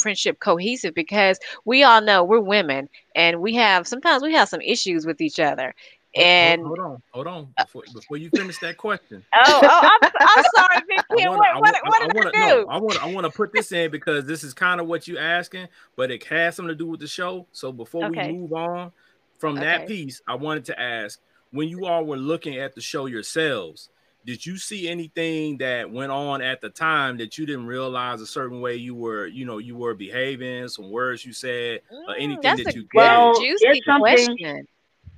friendship 0.01 0.39
cohesive 0.39 0.93
because 0.93 1.39
we 1.65 1.83
all 1.83 2.01
know 2.01 2.23
we're 2.23 2.39
women 2.39 2.87
and 3.15 3.41
we 3.41 3.55
have 3.55 3.87
sometimes 3.87 4.23
we 4.23 4.33
have 4.33 4.49
some 4.49 4.61
issues 4.61 5.05
with 5.05 5.21
each 5.21 5.39
other 5.39 5.73
and 6.15 6.61
hold, 6.61 6.79
on 6.79 7.03
hold 7.11 7.27
on 7.27 7.53
uh, 7.57 7.63
before, 7.63 7.83
before 7.93 8.17
you 8.17 8.29
finish 8.29 8.57
that 8.59 8.77
question 8.77 9.23
oh, 9.35 9.61
oh 9.63 9.81
I'm, 9.83 10.01
I'm 10.37 10.43
sorry 10.55 10.83
Vicky. 10.87 11.27
what, 11.27 11.37
what, 11.39 11.61
what, 11.61 11.75
what 11.85 11.99
did 11.99 12.09
I, 12.09 12.13
wanna, 12.13 12.29
I 12.29 12.33
do 12.33 12.39
no, 12.39 12.65
I 12.69 12.77
want 12.79 12.99
I 13.01 13.05
want 13.05 13.25
to 13.25 13.31
put 13.31 13.53
this 13.53 13.71
in 13.71 13.91
because 13.91 14.25
this 14.25 14.43
is 14.43 14.53
kind 14.53 14.81
of 14.81 14.87
what 14.87 15.07
you're 15.07 15.21
asking 15.21 15.67
but 15.95 16.11
it 16.11 16.23
has 16.25 16.55
something 16.55 16.69
to 16.69 16.75
do 16.75 16.87
with 16.87 16.99
the 16.99 17.07
show 17.07 17.47
so 17.51 17.71
before 17.71 18.07
Okay. 18.07 18.27
we 18.27 18.33
move 18.33 18.53
on 18.53 18.91
from 19.37 19.57
Okay. 19.57 19.65
that 19.65 19.87
piece 19.87 20.21
I 20.27 20.35
wanted 20.35 20.65
to 20.65 20.79
ask 20.79 21.19
when 21.51 21.67
you 21.69 21.85
all 21.85 22.05
were 22.05 22.17
looking 22.17 22.57
at 22.57 22.75
the 22.75 22.81
show 22.81 23.05
yourselves 23.05 23.89
did 24.25 24.45
you 24.45 24.57
see 24.57 24.87
anything 24.87 25.57
that 25.57 25.89
went 25.89 26.11
on 26.11 26.41
at 26.41 26.61
the 26.61 26.69
time 26.69 27.17
that 27.17 27.37
you 27.37 27.45
didn't 27.45 27.65
realize 27.65 28.21
a 28.21 28.25
certain 28.27 28.61
way 28.61 28.75
you 28.75 28.93
were 28.95 29.25
you 29.27 29.45
know 29.45 29.57
you 29.57 29.75
were 29.75 29.93
behaving 29.93 30.67
some 30.67 30.91
words 30.91 31.25
you 31.25 31.33
said 31.33 31.81
or 32.07 32.15
anything 32.15 32.37
Mm, 32.37 32.41
that's 32.43 32.63
that 32.63 32.75
a 32.75 32.77
you 32.77 32.87
Well, 32.93 33.33
good 33.33 33.41
juicy 33.41 33.65
it's 33.67 33.85
something- 33.85 34.01
question 34.37 34.67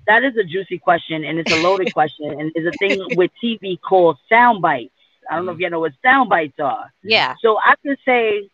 That 0.08 0.24
is 0.24 0.36
a 0.38 0.44
juicy 0.44 0.80
question, 0.80 1.24
and 1.24 1.40
it's 1.40 1.50
a 1.52 1.56
loaded 1.56 1.92
question, 1.94 2.32
and 2.40 2.52
it's 2.56 2.68
a 2.68 2.78
thing 2.78 3.06
with 3.16 3.32
TV 3.42 3.78
called 3.78 4.18
sound 4.30 4.62
bites. 4.62 4.92
I 5.30 5.36
don't 5.38 5.46
know 5.46 5.54
if 5.54 5.60
you 5.60 5.70
know 5.70 5.80
what 5.80 5.94
sound 6.04 6.30
bites 6.30 6.60
are. 6.60 6.92
yeah 7.04 7.36
So 7.42 7.58
I 7.58 7.76
can 7.84 7.96
say, 8.06 8.50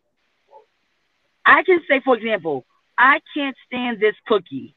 I 1.46 1.64
can 1.64 1.80
say, 1.90 2.02
for 2.06 2.16
example, 2.16 2.66
I 2.98 3.20
can't 3.36 3.56
stand 3.66 4.00
this 4.00 4.16
cookie. 4.28 4.76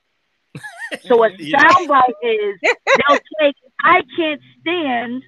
So 1.07 1.25
a 1.25 1.31
Yeah. 1.39 1.61
sound 1.61 1.89
bite 1.89 2.15
is 2.23 2.59
they'll 2.97 3.21
take 3.41 3.57
I 3.83 4.03
can't 4.17 4.41
stand, 4.61 5.23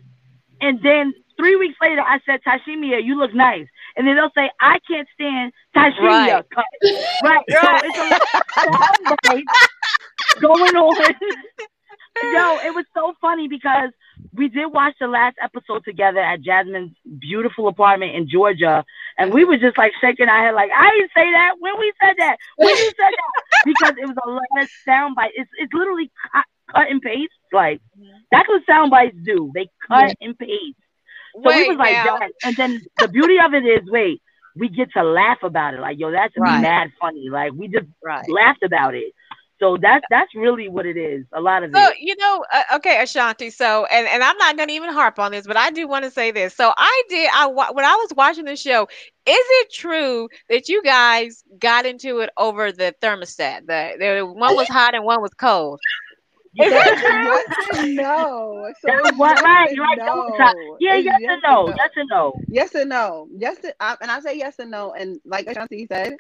and 0.61 0.81
then 0.83 1.15
three 1.37 1.57
weeks 1.57 1.77
later 1.81 2.01
I 2.01 2.21
said 2.27 2.41
Tyshemia, 2.47 3.03
you 3.03 3.19
look 3.19 3.35
nice, 3.35 3.67
and 3.97 4.07
then 4.07 4.17
they'll 4.17 4.31
say 4.35 4.51
I 4.61 4.79
can't 4.89 5.09
stand 5.15 5.53
Tyshemia. 5.77 6.45
Right. 6.55 6.65
Right. 7.23 7.45
So 7.49 7.59
it's 7.83 7.99
a 9.29 10.41
going 10.41 10.77
on. 10.77 11.15
Yo, 12.23 12.59
it 12.65 12.73
was 12.73 12.85
so 12.95 13.13
funny 13.21 13.49
because 13.49 13.91
we 14.33 14.49
did 14.49 14.67
watch 14.67 14.95
the 15.01 15.09
last 15.09 15.37
episode 15.43 15.85
together 15.85 16.21
at 16.21 16.41
Jasmine's 16.43 16.95
beautiful 17.19 17.67
apartment 17.67 18.15
in 18.15 18.29
Georgia, 18.29 18.85
and 19.19 19.33
we 19.33 19.45
were 19.45 19.57
just 19.57 19.77
like 19.77 19.93
shaking 20.01 20.29
our 20.29 20.47
head, 20.47 20.55
like, 20.55 20.71
I 20.77 20.91
didn't 20.93 21.11
say 21.15 21.33
that. 21.33 21.55
When 21.59 21.77
we 21.79 21.93
said 22.01 22.15
that, 22.19 22.37
when 22.57 22.69
you 22.69 22.93
said 22.97 23.11
that, 23.11 23.43
because 23.65 23.95
it 24.01 24.07
was 24.07 24.17
a 24.25 24.31
lot 24.31 24.63
of 24.63 24.69
sound 24.85 25.17
bites. 25.17 25.35
It's 25.37 25.51
it's 25.59 25.73
literally 25.73 26.11
cut, 26.75 26.89
and 26.91 27.01
paste. 27.01 27.33
Like 27.53 27.81
that's 28.31 28.49
what 28.49 28.63
sound 28.69 28.91
bites 28.91 29.17
do. 29.25 29.51
They 29.55 29.69
cut 29.89 30.15
and 30.21 30.39
paste. 30.39 30.79
So 31.45 31.53
we 31.53 31.65
was 31.65 31.77
like 31.79 32.03
now. 32.03 32.19
that, 32.19 32.31
and 32.43 32.57
then 32.57 32.83
the 32.99 33.09
beauty 33.09 33.37
of 33.45 33.55
it 33.55 33.65
is, 33.67 33.83
wait, 33.91 34.21
we 34.57 34.69
get 34.69 34.89
to 34.97 35.03
laugh 35.03 35.39
about 35.43 35.75
it. 35.75 35.81
Like, 35.81 35.99
yo, 35.99 36.11
that's 36.11 36.35
Right. 36.37 36.61
mad 36.61 36.91
funny. 37.01 37.29
Like 37.31 37.53
we 37.53 37.69
just 37.69 37.87
right 38.05 38.29
laughed 38.29 38.63
about 38.63 38.95
it. 38.95 39.13
So 39.61 39.77
that's 39.81 40.05
that's 40.11 40.35
really 40.35 40.69
what 40.69 40.87
it 40.87 40.97
is. 40.97 41.25
A 41.35 41.41
lot 41.41 41.63
of 41.65 41.75
So 41.75 41.81
it. 41.81 41.93
you 42.01 42.15
know, 42.17 42.45
uh, 42.53 42.77
okay, 42.77 43.03
Ashanti. 43.03 43.51
So, 43.51 43.85
and 43.87 44.07
and 44.07 44.23
I'm 44.23 44.37
not 44.39 44.57
going 44.57 44.69
to 44.69 44.75
even 44.75 44.93
harp 44.93 45.19
on 45.19 45.33
this, 45.33 45.47
but 45.47 45.57
I 45.57 45.71
do 45.71 45.87
want 45.87 46.05
to 46.05 46.11
say 46.11 46.31
this. 46.31 46.55
So 46.55 46.73
I 46.77 47.03
did. 47.09 47.29
I 47.35 47.47
when 47.47 47.85
I 47.85 47.95
was 47.97 48.13
watching 48.17 48.45
the 48.45 48.57
show, 48.57 48.83
is 48.85 48.91
it 49.27 49.73
true 49.73 50.29
that 50.49 50.69
you 50.69 50.83
guys 50.83 51.43
got 51.59 51.87
into 51.87 52.21
it 52.21 52.31
over 52.39 52.73
the 52.73 52.95
thermostat? 53.03 53.67
The, 53.67 53.97
the 54.19 54.27
one 54.27 54.55
was 54.55 54.69
hot 54.69 54.95
and 54.95 55.05
one 55.05 55.21
was 55.21 55.33
cold. 55.35 55.81
Yes 56.55 57.53
and 57.75 57.97
no. 57.97 58.73
So 58.81 58.89
That's 59.03 59.17
what- 59.17 59.19
yes 59.19 59.43
right, 59.43 59.71
and 59.71 59.79
right, 59.79 59.89
no. 59.95 60.37
right. 60.39 60.55
Yeah, 60.79 60.97
It's 60.97 60.99
yes 60.99 61.21
and 61.29 61.41
no, 61.45 61.73
yes 61.77 61.91
and 61.97 62.09
no. 62.11 62.33
Yes 62.49 62.75
and 62.75 62.89
no. 62.91 63.29
Yes 63.37 63.57
and, 63.65 63.75
I, 63.81 63.97
and 64.01 64.11
I 64.11 64.21
say 64.21 64.37
yes 64.39 64.59
and 64.59 64.71
no. 64.71 64.93
And 64.93 65.21
like 65.25 65.47
Ashanti 65.47 65.87
said, 65.87 66.17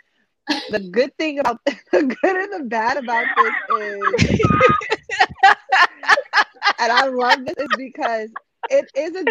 the 0.68 0.81
good 0.81 1.16
thing 1.18 1.38
about 1.38 1.59
the 1.66 2.03
good 2.03 2.37
and 2.37 2.53
the 2.53 2.64
bad 2.68 2.97
about 2.97 3.27
this 3.37 3.55
is, 3.68 4.14
and 6.79 6.92
I 6.92 7.07
love 7.07 7.44
this 7.44 7.55
is 7.59 7.77
because 7.77 8.31
it 8.68 8.87
is 8.94 9.14
a 9.16 9.25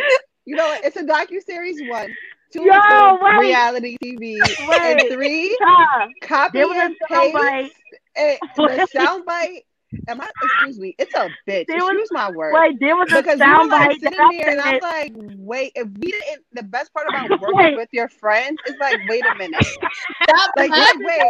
you 0.46 0.56
know 0.56 0.76
it's 0.84 0.98
a 0.98 1.04
docu 1.04 1.42
series 1.42 1.82
one. 1.84 2.16
Two 2.52 2.66
Yo, 2.66 3.18
wait. 3.22 3.32
reality 3.32 3.98
TV, 4.04 4.56
Wait. 4.68 4.80
and 4.84 5.08
three 5.08 5.58
Huh. 5.60 6.08
copy 6.22 6.52
There 6.54 6.68
was 6.68 6.78
a 6.78 6.82
and 7.10 7.10
paste. 7.10 7.34
bite. 7.34 7.72
eh, 8.16 8.38
the 8.58 8.82
soundbite. 8.96 9.64
Am 10.08 10.22
I? 10.22 10.30
Excuse 10.44 10.80
me. 10.80 10.96
It's 10.98 11.14
a 11.16 11.30
bitch. 11.48 11.66
There 11.68 11.78
was- 11.78 11.92
Excuse 11.92 12.10
my 12.12 12.32
word. 12.32 12.54
Wait, 12.54 12.80
there 12.80 12.96
was 12.96 13.12
a 13.12 13.22
because 13.22 13.40
we 13.40 13.46
were 13.46 13.66
like 13.68 13.92
soundbite 13.92 14.00
sitting 14.00 14.12
that 14.12 14.20
I 14.20 14.38
there, 14.38 14.50
and 14.52 14.62
I'm 14.62 14.80
like, 14.80 15.12
wait. 15.38 15.72
If 15.76 15.88
we 16.00 16.12
didn't, 16.12 16.46
the 16.54 16.64
best 16.64 16.94
part 16.94 17.08
about 17.10 17.30
working 17.42 17.56
Wait. 17.58 17.76
with 17.78 17.90
your 17.92 18.10
friends 18.10 18.58
is 18.68 18.76
like, 18.80 18.98
wait 19.08 19.24
a 19.26 19.36
minute. 19.36 19.64
Stop 19.64 20.52
Like, 20.58 20.72
the 20.72 20.78
like, 20.78 20.98
wait. 21.00 21.22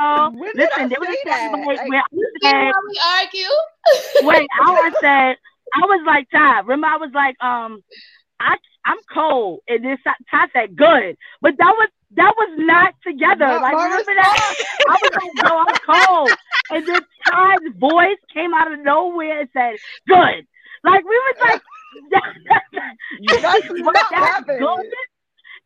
Oh, 0.00 0.30
When 0.34 0.52
did 0.56 0.68
listen, 0.70 0.88
there 0.88 0.98
was 1.00 1.08
a 1.08 1.28
that? 1.28 1.52
soundbite 1.52 1.66
Like, 1.76 1.88
where 1.88 2.02
You 2.12 2.32
I 2.42 2.42
see 2.42 2.48
said, 2.48 2.72
we 2.88 3.00
argue? 4.22 4.28
wait, 4.28 4.48
I 4.64 4.70
was 4.72 4.92
said, 5.00 5.36
I 5.74 5.86
was 5.86 6.02
like, 6.06 6.26
Ty, 6.32 6.60
remember 6.60 6.86
I 6.86 6.96
was 6.96 7.10
like, 7.14 7.36
um, 7.42 7.82
I 8.40 8.56
I'm 8.86 8.96
cold, 9.12 9.60
and 9.68 9.84
then 9.84 9.98
Ty 10.02 10.14
Ty 10.30 10.46
said 10.54 10.76
good, 10.76 11.16
but 11.42 11.52
that 11.58 11.74
was 11.76 11.88
that 12.16 12.34
was 12.36 12.54
not 12.58 12.94
together. 13.06 13.46
My- 13.46 13.58
like 13.72 13.76
remember 13.76 14.14
that? 14.14 14.54
I 14.88 14.98
was 15.02 15.12
like, 15.14 15.34
no, 15.44 15.58
I'm 15.58 15.76
cold, 16.06 16.30
and 16.70 16.88
then 16.88 17.00
Ty's 17.30 17.72
voice 17.78 18.18
came 18.34 18.52
out 18.54 18.72
of 18.72 18.78
nowhere 18.80 19.40
and 19.40 19.48
said 19.52 19.76
good. 20.08 20.46
Like 20.84 21.04
we 21.04 21.10
was 21.10 21.36
like, 21.40 21.62
That's 22.10 23.68
was 23.68 23.84
not 23.84 24.10
that 24.10 24.32
happened. 24.32 24.58
good? 24.60 24.86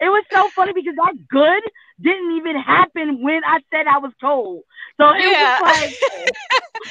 It 0.00 0.08
was 0.08 0.24
so 0.32 0.48
funny 0.56 0.72
because 0.74 0.94
that 0.96 1.14
good 1.28 1.62
didn't 2.00 2.32
even 2.36 2.56
happen 2.58 3.22
when 3.22 3.42
I 3.44 3.58
said 3.72 3.86
I 3.86 3.98
was 3.98 4.12
cold. 4.20 4.62
So 5.00 5.10
it 5.10 5.20
Yeah. 5.22 5.60
was 5.60 5.70
just 5.92 6.02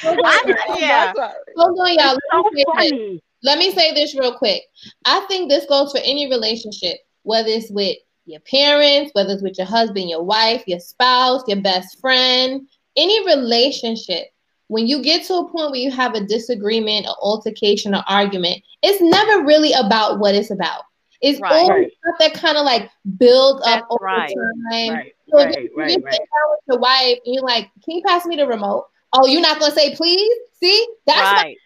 like, 0.02 0.24
I- 0.26 0.78
yeah. 0.80 0.88
That's 1.14 1.20
right. 1.20 1.34
Hold 1.58 1.80
on, 1.80 1.94
y'all. 1.96 2.16
it's 2.16 2.20
Let 2.32 2.44
so 2.44 2.50
me 2.52 2.64
say 2.64 2.90
funny. 2.90 3.24
Let 3.44 3.58
me 3.60 3.72
say 3.76 3.94
this 3.94 4.18
real 4.18 4.38
quick. 4.38 4.62
I 5.06 5.20
think 5.28 5.50
this 5.50 5.66
goes 5.66 5.92
for 5.92 5.98
any 6.00 6.30
relationship, 6.30 6.98
whether 7.24 7.50
it's 7.50 7.70
with 7.70 7.98
your 8.26 8.40
parents, 8.42 9.12
whether 9.14 9.34
it's 9.34 9.44
with 9.44 9.58
your 9.58 9.68
husband, 9.68 10.10
your 10.10 10.24
wife, 10.24 10.64
your 10.68 10.80
spouse, 10.80 11.44
your 11.48 11.62
best 11.62 12.00
friend, 12.00 12.68
any 12.96 13.26
relationship. 13.26 14.28
When 14.68 14.88
you 14.88 15.04
get 15.04 15.26
to 15.28 15.36
a 15.36 15.50
point 15.50 15.72
where 15.72 15.80
you 15.80 15.92
have 15.92 16.16
a 16.16 16.22
disagreement, 16.26 17.06
an 17.06 17.14
altercation, 17.22 17.94
or 17.94 18.04
argument, 18.08 18.64
it's 18.82 19.02
never 19.02 19.46
really 19.46 19.74
about 19.74 20.20
what 20.20 20.36
it's 20.36 20.52
about. 20.52 20.84
It's 21.22 21.40
Right. 21.40 21.54
always 21.54 21.92
stuff 22.00 22.16
that 22.20 22.34
kind 22.34 22.58
of 22.58 22.66
like 22.66 22.90
builds 23.18 23.62
up 23.62 23.82
That's 23.82 23.86
over 23.90 24.04
right. 24.06 24.34
time. 24.72 24.94
Right, 24.94 25.16
So 25.30 25.40
if 25.40 25.56
right, 25.56 25.64
you 25.64 25.78
right, 25.78 25.88
get 25.90 26.04
right. 26.04 26.12
down 26.12 26.50
with 26.50 26.60
your 26.68 26.80
wife 26.80 27.18
and 27.26 27.36
you're 27.36 27.44
like, 27.44 27.70
"Can 27.84 27.98
you 27.98 28.04
pass 28.06 28.26
me 28.26 28.36
the 28.36 28.48
remote?" 28.48 28.88
Oh, 29.14 29.26
you're 29.28 29.42
not 29.42 29.60
gonna 29.60 29.74
say 29.74 29.96
please? 29.96 30.34
See, 30.60 30.88
that's 31.06 31.20
what 31.20 31.44
right. 31.44 31.58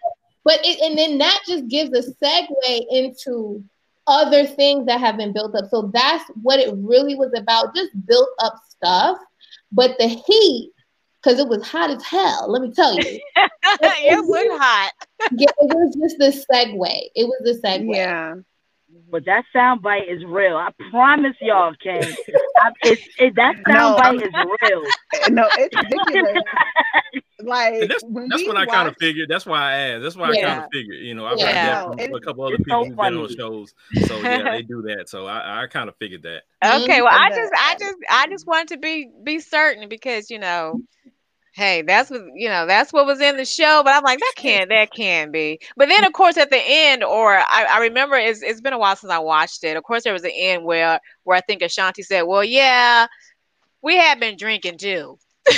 but 0.43 0.59
it, 0.65 0.79
and 0.81 0.97
then 0.97 1.17
that 1.19 1.39
just 1.47 1.67
gives 1.67 1.91
a 1.91 2.13
segue 2.23 2.85
into 2.89 3.63
other 4.07 4.45
things 4.45 4.85
that 4.85 4.99
have 4.99 5.17
been 5.17 5.33
built 5.33 5.55
up. 5.55 5.65
So 5.69 5.91
that's 5.93 6.23
what 6.41 6.59
it 6.59 6.73
really 6.77 7.15
was 7.15 7.31
about, 7.37 7.75
just 7.75 7.91
built 8.05 8.29
up 8.39 8.55
stuff. 8.69 9.17
But 9.71 9.97
the 9.97 10.07
heat, 10.07 10.71
because 11.21 11.39
it 11.39 11.47
was 11.47 11.67
hot 11.67 11.89
as 11.89 12.03
hell, 12.03 12.49
let 12.49 12.61
me 12.61 12.71
tell 12.71 12.95
you, 12.95 13.19
it 13.35 14.25
was 14.25 14.59
hot. 14.59 14.91
yeah, 15.31 15.47
it 15.59 15.75
was 15.75 15.95
just 15.95 16.17
the 16.17 16.45
segue. 16.53 17.09
It 17.15 17.25
was 17.25 17.41
the 17.43 17.67
segue. 17.67 17.93
Yeah. 17.93 18.35
But 19.09 19.25
that 19.25 19.45
sound 19.53 19.81
bite 19.81 20.07
is 20.07 20.23
real. 20.25 20.55
I 20.57 20.69
promise 20.89 21.35
y'all, 21.41 21.73
Ken. 21.81 22.01
I 22.67 22.89
I, 22.89 22.91
it's, 22.91 23.03
it, 23.17 23.35
that 23.35 23.55
No, 23.67 23.97
soundbite 23.97 24.21
is 24.27 24.33
real. 24.37 24.95
no, 25.29 25.49
it's 25.55 25.75
ridiculous. 25.77 26.43
like 27.39 27.73
And 27.81 27.89
that's 27.89 28.03
when 28.03 28.27
that's 28.29 28.43
we 28.43 28.47
what 28.47 28.57
I 28.57 28.65
kind 28.65 28.87
of 28.87 28.95
figured. 28.99 29.29
That's 29.29 29.45
why 29.45 29.59
I 29.59 29.73
asked. 29.91 30.03
That's 30.03 30.15
why 30.15 30.31
I 30.31 30.35
kind 30.37 30.59
of 30.59 30.65
figured. 30.71 30.99
You 30.99 31.13
know, 31.15 31.25
I've 31.25 31.39
Yeah. 31.39 31.47
heard 31.47 31.61
that 31.61 31.83
from 31.83 31.99
it- 31.99 32.11
a 32.13 32.19
couple 32.19 32.43
other 32.43 32.57
people 32.59 32.83
so 32.83 32.85
who've 32.85 32.99
been 32.99 33.15
on 33.15 33.27
shows. 33.29 33.73
So 33.99 34.23
yeah, 34.23 34.43
they 34.49 34.61
do 34.63 34.81
that. 34.83 35.09
So 35.09 35.27
I, 35.27 35.63
I 35.63 35.67
kind 35.67 35.89
of 35.89 35.95
figured 35.97 36.23
that. 36.23 36.43
Okay, 36.63 37.01
well, 37.01 37.13
I 37.13 37.29
just, 37.29 37.53
I 37.55 37.75
just, 37.79 37.97
I 38.09 38.27
just 38.27 38.47
wanted 38.47 38.69
to 38.69 38.77
be 38.77 39.09
be 39.23 39.39
certain 39.39 39.87
because 39.89 40.29
you 40.29 40.39
know, 40.39 40.81
hey, 41.57 41.81
that's 41.81 42.11
what 42.11 42.21
you 42.35 42.47
know, 42.47 42.67
that's 42.67 42.93
what 42.93 43.07
was 43.07 43.19
in 43.19 43.35
the 43.35 43.43
show. 43.43 43.81
But 43.83 43.95
I'm 43.95 44.03
like, 44.03 44.19
that 44.19 44.33
can't, 44.37 44.69
that 44.69 44.91
can 44.91 45.31
be. 45.31 45.59
But 45.75 45.89
then, 45.89 46.05
of 46.05 46.13
course, 46.13 46.37
at 46.37 46.51
the 46.51 46.61
end, 46.63 47.03
or 47.03 47.33
I, 47.33 47.65
I 47.69 47.79
remember 47.79 48.15
it's 48.15 48.43
it's 48.43 48.61
been 48.61 48.73
a 48.73 48.79
while 48.79 48.95
since 48.95 49.11
I 49.11 49.19
watched 49.19 49.63
it. 49.63 49.75
Of 49.75 49.83
course, 49.83 50.03
there 50.03 50.13
was 50.13 50.23
an 50.23 50.31
end 50.33 50.63
where 50.63 50.99
where 51.23 51.35
I 51.35 51.41
think 51.41 51.61
Ashanti 51.63 52.03
said, 52.03 52.21
"Well, 52.21 52.43
yeah, 52.43 53.07
we 53.81 53.97
have 53.97 54.19
been 54.19 54.37
drinking 54.37 54.77
too." 54.77 55.17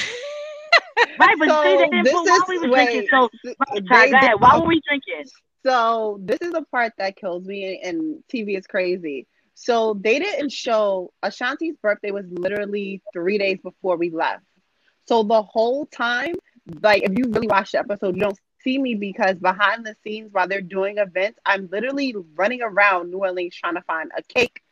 Right, 1.17 1.35
but 1.37 1.49
see, 1.49 1.75
they 1.77 1.77
didn't 1.77 2.03
this 2.03 2.13
put 2.13 2.25
while 2.25 2.45
we 2.47 2.57
were 2.59 2.69
wait, 2.69 2.91
drinking. 2.91 3.07
So, 3.11 3.29
th- 3.43 3.55
right, 3.59 3.83
they 3.89 3.95
Ty, 3.95 4.09
go 4.09 4.15
ahead. 4.17 4.31
Why 4.39 4.57
were 4.57 4.67
we 4.67 4.81
drinking? 4.87 5.29
So 5.65 6.17
this 6.21 6.39
is 6.41 6.51
the 6.51 6.63
part 6.71 6.93
that 6.97 7.17
kills 7.17 7.43
me, 7.45 7.81
and 7.83 8.23
TV 8.33 8.57
is 8.57 8.65
crazy. 8.67 9.27
So 9.53 9.99
they 9.99 10.19
didn't 10.19 10.53
show 10.53 11.11
Ashanti's 11.21 11.75
birthday 11.81 12.11
was 12.11 12.25
literally 12.29 13.01
three 13.11 13.37
days 13.37 13.59
before 13.61 13.97
we 13.97 14.09
left. 14.09 14.43
So 15.09 15.23
the 15.33 15.43
whole 15.43 15.87
time, 15.87 16.35
like 16.81 17.03
if 17.03 17.17
you 17.17 17.33
really 17.33 17.57
watch 17.57 17.71
the 17.79 17.79
episode, 17.79 18.27
you 18.27 18.33
don't 18.33 18.55
see 18.63 18.79
me 18.79 18.95
because 18.95 19.37
behind 19.39 19.85
the 19.85 19.95
scenes 20.03 20.31
while 20.33 20.47
they're 20.47 20.61
doing 20.61 20.99
events, 20.99 21.39
I'm 21.45 21.69
literally 21.71 22.15
running 22.35 22.61
around 22.63 23.11
New 23.11 23.19
Orleans 23.19 23.55
trying 23.55 23.87
to 23.87 23.93
find 23.95 24.11
a 24.17 24.23
cake, 24.23 24.63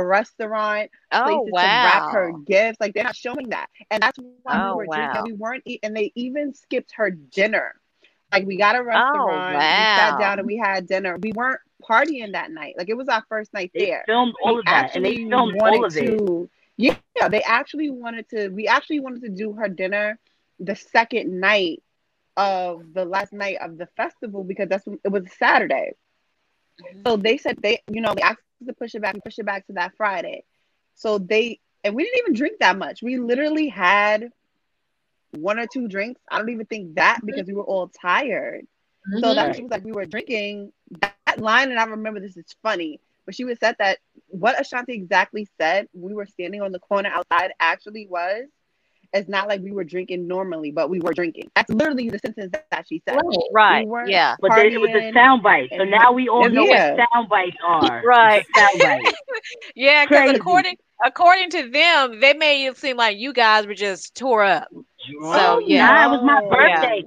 a 0.00 0.04
restaurant, 0.04 1.00
Oh 1.12 1.44
places 1.44 1.56
to 1.60 1.68
wrap 1.86 2.06
her 2.10 2.32
gifts. 2.46 2.94
Like 2.94 3.06
they're 3.06 3.16
not 3.18 3.34
showing 3.34 3.64
that, 3.66 3.86
and 4.02 4.14
that's 4.14 4.32
why 4.42 4.52
Oh, 4.52 4.74
we 4.74 4.82
were 4.82 4.88
drinking. 4.88 5.24
wow. 5.24 5.24
We 5.24 5.32
weren't 5.34 5.64
eating, 5.66 5.80
and 5.84 5.96
they 5.96 6.12
even 6.16 6.54
skipped 6.54 6.92
her 6.96 7.10
dinner. 7.10 7.80
Like 8.32 8.46
we 8.46 8.56
got 8.58 8.76
a 8.76 8.82
Oh 8.94 9.44
restaurant, 9.44 9.76
we 9.76 9.86
sat 9.86 10.16
down 10.16 10.38
and 10.38 10.46
we 10.46 10.56
had 10.56 10.86
dinner. 10.86 11.16
We 11.22 11.32
weren't 11.34 11.60
partying 11.88 12.32
that 12.32 12.50
night. 12.50 12.74
Like 12.76 12.88
it 12.88 12.96
was 12.96 13.08
our 13.08 13.24
first 13.28 13.52
night 13.54 13.72
They 13.74 13.88
there. 13.88 14.06
filmed 14.06 14.34
all 14.42 14.58
We 14.58 14.58
of 14.58 14.68
that, 14.68 14.90
and 14.94 15.04
they 15.04 15.16
filmed 15.30 15.54
all 15.64 15.84
of 15.84 15.96
it. 15.96 16.20
to. 16.20 16.48
Yeah, 16.78 17.28
they 17.28 17.42
actually 17.42 17.90
wanted 17.90 18.28
to. 18.30 18.48
We 18.48 18.68
actually 18.68 19.00
wanted 19.00 19.22
to 19.22 19.30
do 19.30 19.52
her 19.54 19.68
dinner 19.68 20.18
the 20.60 20.76
second 20.76 21.40
night 21.40 21.82
of 22.36 22.94
the 22.94 23.04
last 23.04 23.32
night 23.32 23.58
of 23.60 23.76
the 23.76 23.86
festival 23.96 24.44
because 24.44 24.68
that's 24.68 24.86
when, 24.86 24.98
it 25.04 25.08
was 25.08 25.24
Saturday. 25.38 25.92
So 27.04 27.16
they 27.16 27.36
said 27.36 27.58
they, 27.60 27.82
you 27.90 28.00
know, 28.00 28.14
they 28.14 28.22
asked 28.22 28.38
us 28.60 28.68
to 28.68 28.72
push 28.72 28.94
it 28.94 29.02
back. 29.02 29.14
We 29.14 29.20
pushed 29.20 29.40
it 29.40 29.46
back 29.46 29.66
to 29.66 29.72
that 29.72 29.96
Friday. 29.96 30.44
So 30.94 31.18
they 31.18 31.58
and 31.82 31.94
we 31.94 32.04
didn't 32.04 32.18
even 32.20 32.34
drink 32.34 32.60
that 32.60 32.78
much. 32.78 33.02
We 33.02 33.18
literally 33.18 33.68
had 33.68 34.30
one 35.32 35.58
or 35.58 35.66
two 35.66 35.88
drinks. 35.88 36.20
I 36.30 36.38
don't 36.38 36.48
even 36.50 36.66
think 36.66 36.94
that 36.94 37.16
mm-hmm. 37.18 37.26
because 37.26 37.46
we 37.46 37.54
were 37.54 37.64
all 37.64 37.88
tired. 37.88 38.66
So 39.20 39.34
that 39.34 39.36
mm-hmm. 39.36 39.52
she 39.56 39.62
was 39.62 39.70
like, 39.70 39.84
we 39.84 39.92
were 39.92 40.04
drinking 40.04 40.72
that, 41.00 41.14
that 41.26 41.40
line, 41.40 41.70
and 41.70 41.78
I 41.78 41.84
remember 41.84 42.20
this 42.20 42.36
is 42.36 42.44
funny, 42.62 43.00
but 43.24 43.34
she 43.34 43.44
was 43.44 43.58
said 43.58 43.76
that 43.78 43.98
what 44.28 44.60
Ashanti 44.60 44.92
exactly 44.94 45.48
said, 45.60 45.88
we 45.92 46.14
were 46.14 46.26
standing 46.26 46.62
on 46.62 46.72
the 46.72 46.78
corner 46.78 47.10
outside, 47.10 47.52
actually 47.60 48.06
was, 48.08 48.44
it's 49.12 49.28
not 49.28 49.48
like 49.48 49.62
we 49.62 49.72
were 49.72 49.84
drinking 49.84 50.28
normally, 50.28 50.70
but 50.70 50.90
we 50.90 51.00
were 51.00 51.14
drinking. 51.14 51.50
That's 51.56 51.70
literally 51.70 52.10
the 52.10 52.18
sentence 52.18 52.52
that, 52.52 52.66
that 52.70 52.86
she 52.88 53.02
said. 53.08 53.16
Right. 53.52 53.86
Right? 53.88 54.06
We 54.06 54.10
Yeah. 54.10 54.36
But 54.40 54.52
then 54.54 54.66
it 54.72 54.80
was 54.80 54.90
a 54.90 54.92
partying 54.92 55.14
soundbite. 55.14 55.76
So 55.76 55.84
now 55.84 56.12
we 56.12 56.28
all 56.28 56.48
know 56.48 56.64
Yeah. 56.64 56.94
what 56.94 57.08
soundbites 57.30 57.56
are. 57.64 58.02
Right. 58.04 58.44
It's 58.54 58.58
a 58.58 58.60
soundbite. 58.78 59.02
Yeah, 59.74 60.04
because 60.04 60.24
Crazy. 60.24 60.36
according 60.36 60.76
according 61.04 61.50
to 61.50 61.70
them, 61.70 62.20
they 62.20 62.34
made 62.34 62.66
it 62.66 62.76
seem 62.76 62.96
like 62.96 63.18
you 63.18 63.32
guys 63.32 63.66
were 63.66 63.74
just 63.74 64.14
tore 64.16 64.44
up. 64.44 64.68
So 65.32 65.58
yeah, 65.66 65.92
Nah, 65.92 66.04
it 66.06 66.10
was 66.10 66.20
my 66.22 66.40
No. 66.40 66.48
birthday. 66.48 67.02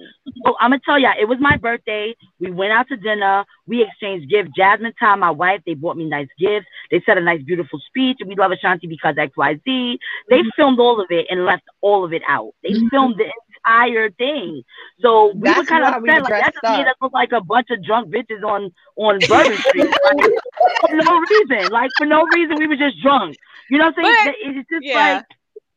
So 0.46 0.56
I'm 0.60 0.72
gonna 0.72 0.82
tell 0.86 1.00
y'all, 1.00 1.14
it 1.20 1.26
was 1.28 1.38
my 1.40 1.58
birthday. 1.58 2.16
We 2.40 2.52
went 2.52 2.72
out 2.72 2.88
to 2.90 2.98
dinner. 2.98 3.44
We 3.68 3.84
exchanged 3.84 4.30
gifts. 4.30 4.52
Jasmine, 4.56 4.94
Tom, 5.00 5.20
my 5.20 5.32
wife, 5.32 5.62
they 5.66 5.74
bought 5.74 5.98
me 5.98 6.06
nice 6.06 6.28
gifts. 6.40 6.68
They 6.92 7.02
said 7.06 7.18
a 7.18 7.22
nice, 7.22 7.42
beautiful 7.44 7.80
speech. 7.88 8.18
We 8.26 8.36
love 8.36 8.52
Ashanti 8.52 8.88
because 8.88 9.16
X, 9.18 9.36
Y, 9.38 9.56
Z. 9.66 10.00
They 10.30 10.42
filmed 10.56 10.80
all 10.80 11.00
of 11.02 11.08
it 11.10 11.28
and 11.30 11.46
left 11.46 11.64
all 11.82 12.04
of 12.06 12.14
it 12.14 12.22
out. 12.28 12.54
They 12.64 12.76
filmed 12.92 13.16
the 13.18 13.26
entire 13.65 14.10
thing. 14.12 14.63
So 15.02 15.34
we 15.36 15.54
were 15.54 15.63
kind 15.65 15.84
of 15.84 16.02
we 16.02 16.10
upset. 16.10 16.24
Like 16.24 16.24
that 16.24 16.28
dressed 16.28 16.54
just 16.54 16.63
made 16.63 16.88
up. 16.88 16.88
us 16.88 16.95
look 17.02 17.13
like 17.13 17.32
a 17.32 17.41
bunch 17.41 17.67
of 17.69 17.84
drunk 17.84 18.13
bitches 18.13 18.43
on 18.43 18.71
on 18.95 19.19
Bourbon 19.28 19.58
Street. 19.58 19.93
Like, 20.04 20.89
for 20.89 20.95
no 20.95 21.19
reason. 21.19 21.71
Like 21.71 21.89
for 21.97 22.06
no 22.06 22.26
reason, 22.34 22.58
we 22.58 22.67
were 22.67 22.76
just 22.76 23.02
drunk. 23.02 23.36
You 23.69 23.78
know 23.78 23.86
what 23.86 23.95
I'm 23.97 24.04
saying? 24.04 24.26
But- 24.26 24.58
It's 24.58 24.69
just 24.69 24.86
yeah. 24.86 24.95
like 25.15 25.26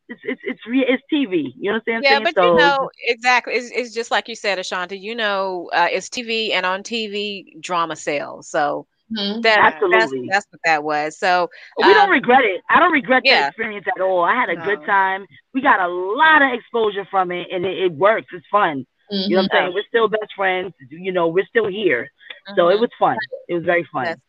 it's 0.08 0.20
it's 0.24 0.40
it's 0.44 0.66
re- 0.66 0.86
it's 0.86 1.02
TV. 1.12 1.52
You 1.56 1.70
know 1.70 1.78
what 1.78 1.94
I'm 1.94 2.02
saying? 2.02 2.02
Yeah, 2.02 2.20
but 2.20 2.34
so, 2.34 2.52
you 2.52 2.58
know 2.58 2.90
exactly. 3.06 3.54
It's, 3.54 3.70
it's 3.70 3.94
just 3.94 4.10
like 4.10 4.28
you 4.28 4.34
said, 4.34 4.58
Ashanti. 4.58 4.98
You 4.98 5.14
know, 5.14 5.70
uh, 5.72 5.88
it's 5.90 6.08
TV, 6.08 6.52
and 6.52 6.66
on 6.66 6.82
TV, 6.82 7.60
drama 7.60 7.96
sells. 7.96 8.48
So 8.48 8.86
Mhm. 9.12 9.42
that 9.42 9.58
Absolutely. 9.58 9.98
that's 9.98 10.12
that's 10.30 10.46
what 10.50 10.60
that 10.64 10.82
was. 10.84 11.18
So 11.18 11.48
we 11.78 11.92
don't 11.92 12.04
um, 12.04 12.10
regret 12.10 12.44
it. 12.44 12.62
I 12.70 12.78
don't 12.80 12.92
regret 12.92 13.22
yeah. 13.24 13.42
that 13.42 13.48
experience 13.48 13.86
at 13.94 14.00
all. 14.00 14.24
I 14.24 14.34
had 14.34 14.48
a 14.48 14.56
good 14.56 14.84
time. 14.86 15.26
We 15.52 15.60
got 15.60 15.80
a 15.80 15.88
lot 15.88 16.42
of 16.42 16.52
exposure 16.52 17.06
from 17.10 17.30
it, 17.30 17.46
and 17.52 17.64
it, 17.64 17.78
it 17.84 17.92
works. 17.92 18.26
It's 18.32 18.46
fun. 18.50 18.86
You 19.10 19.36
know 19.36 19.42
what 19.42 19.50
I'm 19.52 19.58
saying? 19.64 19.72
We're 19.74 19.84
still 19.88 20.08
best 20.08 20.32
friends. 20.34 20.72
You 20.90 21.12
know, 21.12 21.28
we're 21.28 21.44
still 21.46 21.66
here. 21.68 22.08
So 22.56 22.68
it 22.68 22.76
Mhm. 22.76 22.80
was 22.80 22.90
fun. 22.98 23.16
It 23.48 23.54
was 23.54 23.64
very 23.64 23.84
fun. 23.92 24.04
That's- 24.04 24.20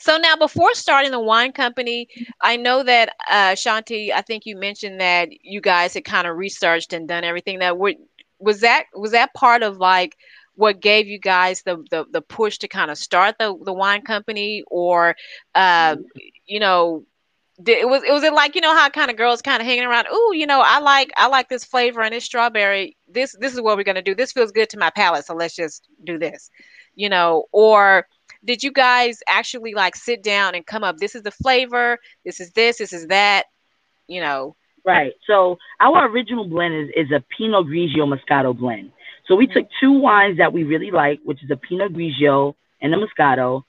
So 0.00 0.16
now, 0.16 0.36
before 0.36 0.72
starting 0.74 1.10
the 1.10 1.20
wine 1.20 1.52
company, 1.52 2.08
I 2.40 2.56
know 2.56 2.82
that 2.82 3.14
uh, 3.28 3.52
Shanti, 3.52 4.12
I 4.12 4.22
think 4.22 4.46
you 4.46 4.56
mentioned 4.56 5.00
that 5.00 5.28
you 5.42 5.60
guys 5.60 5.94
had 5.94 6.04
kind 6.04 6.26
of 6.26 6.36
researched 6.36 6.92
and 6.92 7.06
done 7.08 7.24
everything. 7.24 7.58
That 7.60 7.78
would 7.78 7.96
was 8.38 8.60
that 8.60 8.84
was 8.94 9.12
that 9.12 9.34
part 9.34 9.62
of 9.62 9.76
like 9.78 10.16
what 10.60 10.80
gave 10.80 11.08
you 11.08 11.18
guys 11.18 11.62
the 11.62 11.82
the, 11.90 12.04
the 12.10 12.20
push 12.20 12.58
to 12.58 12.68
kind 12.68 12.90
of 12.90 12.98
start 12.98 13.36
the 13.38 13.56
the 13.64 13.72
wine 13.72 14.02
company, 14.02 14.62
or 14.66 15.16
uh, 15.54 15.96
you 16.46 16.60
know, 16.60 17.04
it 17.66 17.88
was 17.88 18.02
it 18.04 18.12
was 18.12 18.22
it 18.22 18.34
like 18.34 18.54
you 18.54 18.60
know 18.60 18.76
how 18.76 18.90
kind 18.90 19.10
of 19.10 19.16
girls 19.16 19.40
kind 19.40 19.60
of 19.60 19.66
hanging 19.66 19.84
around. 19.84 20.06
Oh, 20.10 20.32
you 20.32 20.46
know, 20.46 20.62
I 20.64 20.80
like 20.80 21.10
I 21.16 21.28
like 21.28 21.48
this 21.48 21.64
flavor 21.64 22.02
and 22.02 22.12
this 22.12 22.24
strawberry. 22.24 22.96
This 23.08 23.34
this 23.40 23.54
is 23.54 23.60
what 23.62 23.78
we're 23.78 23.84
gonna 23.84 24.02
do. 24.02 24.14
This 24.14 24.32
feels 24.32 24.52
good 24.52 24.68
to 24.70 24.78
my 24.78 24.90
palate, 24.90 25.24
so 25.24 25.34
let's 25.34 25.56
just 25.56 25.88
do 26.04 26.18
this. 26.18 26.50
You 26.94 27.08
know, 27.08 27.46
or 27.52 28.06
did 28.44 28.62
you 28.62 28.70
guys 28.70 29.20
actually 29.28 29.72
like 29.74 29.96
sit 29.96 30.22
down 30.22 30.54
and 30.54 30.66
come 30.66 30.84
up 30.84 30.96
this 30.96 31.14
is 31.14 31.22
the 31.22 31.30
flavor 31.30 31.98
this 32.24 32.40
is 32.40 32.50
this 32.52 32.78
this 32.78 32.90
is 32.90 33.06
that 33.08 33.44
you 34.06 34.18
know 34.18 34.56
Right. 34.84 35.12
So 35.26 35.58
our 35.80 36.08
original 36.08 36.48
blend 36.48 36.74
is, 36.74 36.88
is 36.96 37.12
a 37.12 37.22
Pinot 37.36 37.66
Grigio 37.66 38.06
Moscato 38.06 38.56
blend. 38.56 38.92
So 39.30 39.36
we 39.36 39.46
took 39.46 39.68
two 39.78 39.92
wines 39.92 40.38
that 40.38 40.52
we 40.52 40.64
really 40.64 40.90
like, 40.90 41.20
which 41.24 41.44
is 41.44 41.50
a 41.52 41.56
Pinot 41.56 41.92
Grigio 41.92 42.54
and 42.82 42.92
a 42.92 42.96
Moscato, 42.96 43.62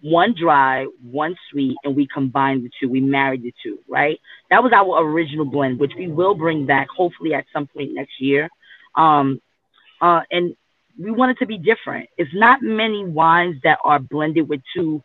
one 0.00 0.34
dry, 0.34 0.86
one 1.02 1.36
sweet, 1.50 1.76
and 1.84 1.94
we 1.94 2.06
combined 2.06 2.64
the 2.64 2.70
two. 2.80 2.88
We 2.88 3.02
married 3.02 3.42
the 3.42 3.52
two, 3.62 3.78
right? 3.86 4.18
That 4.48 4.62
was 4.62 4.72
our 4.72 5.04
original 5.06 5.44
blend, 5.44 5.78
which 5.78 5.92
we 5.98 6.08
will 6.08 6.34
bring 6.34 6.64
back 6.64 6.88
hopefully 6.88 7.34
at 7.34 7.44
some 7.52 7.66
point 7.66 7.92
next 7.92 8.20
year. 8.20 8.48
Um, 8.94 9.42
uh, 10.00 10.22
and 10.30 10.56
we 10.98 11.10
want 11.10 11.32
it 11.32 11.38
to 11.40 11.46
be 11.46 11.58
different. 11.58 12.08
It's 12.16 12.30
not 12.32 12.62
many 12.62 13.04
wines 13.04 13.56
that 13.64 13.80
are 13.84 13.98
blended 13.98 14.48
with 14.48 14.62
two 14.74 15.02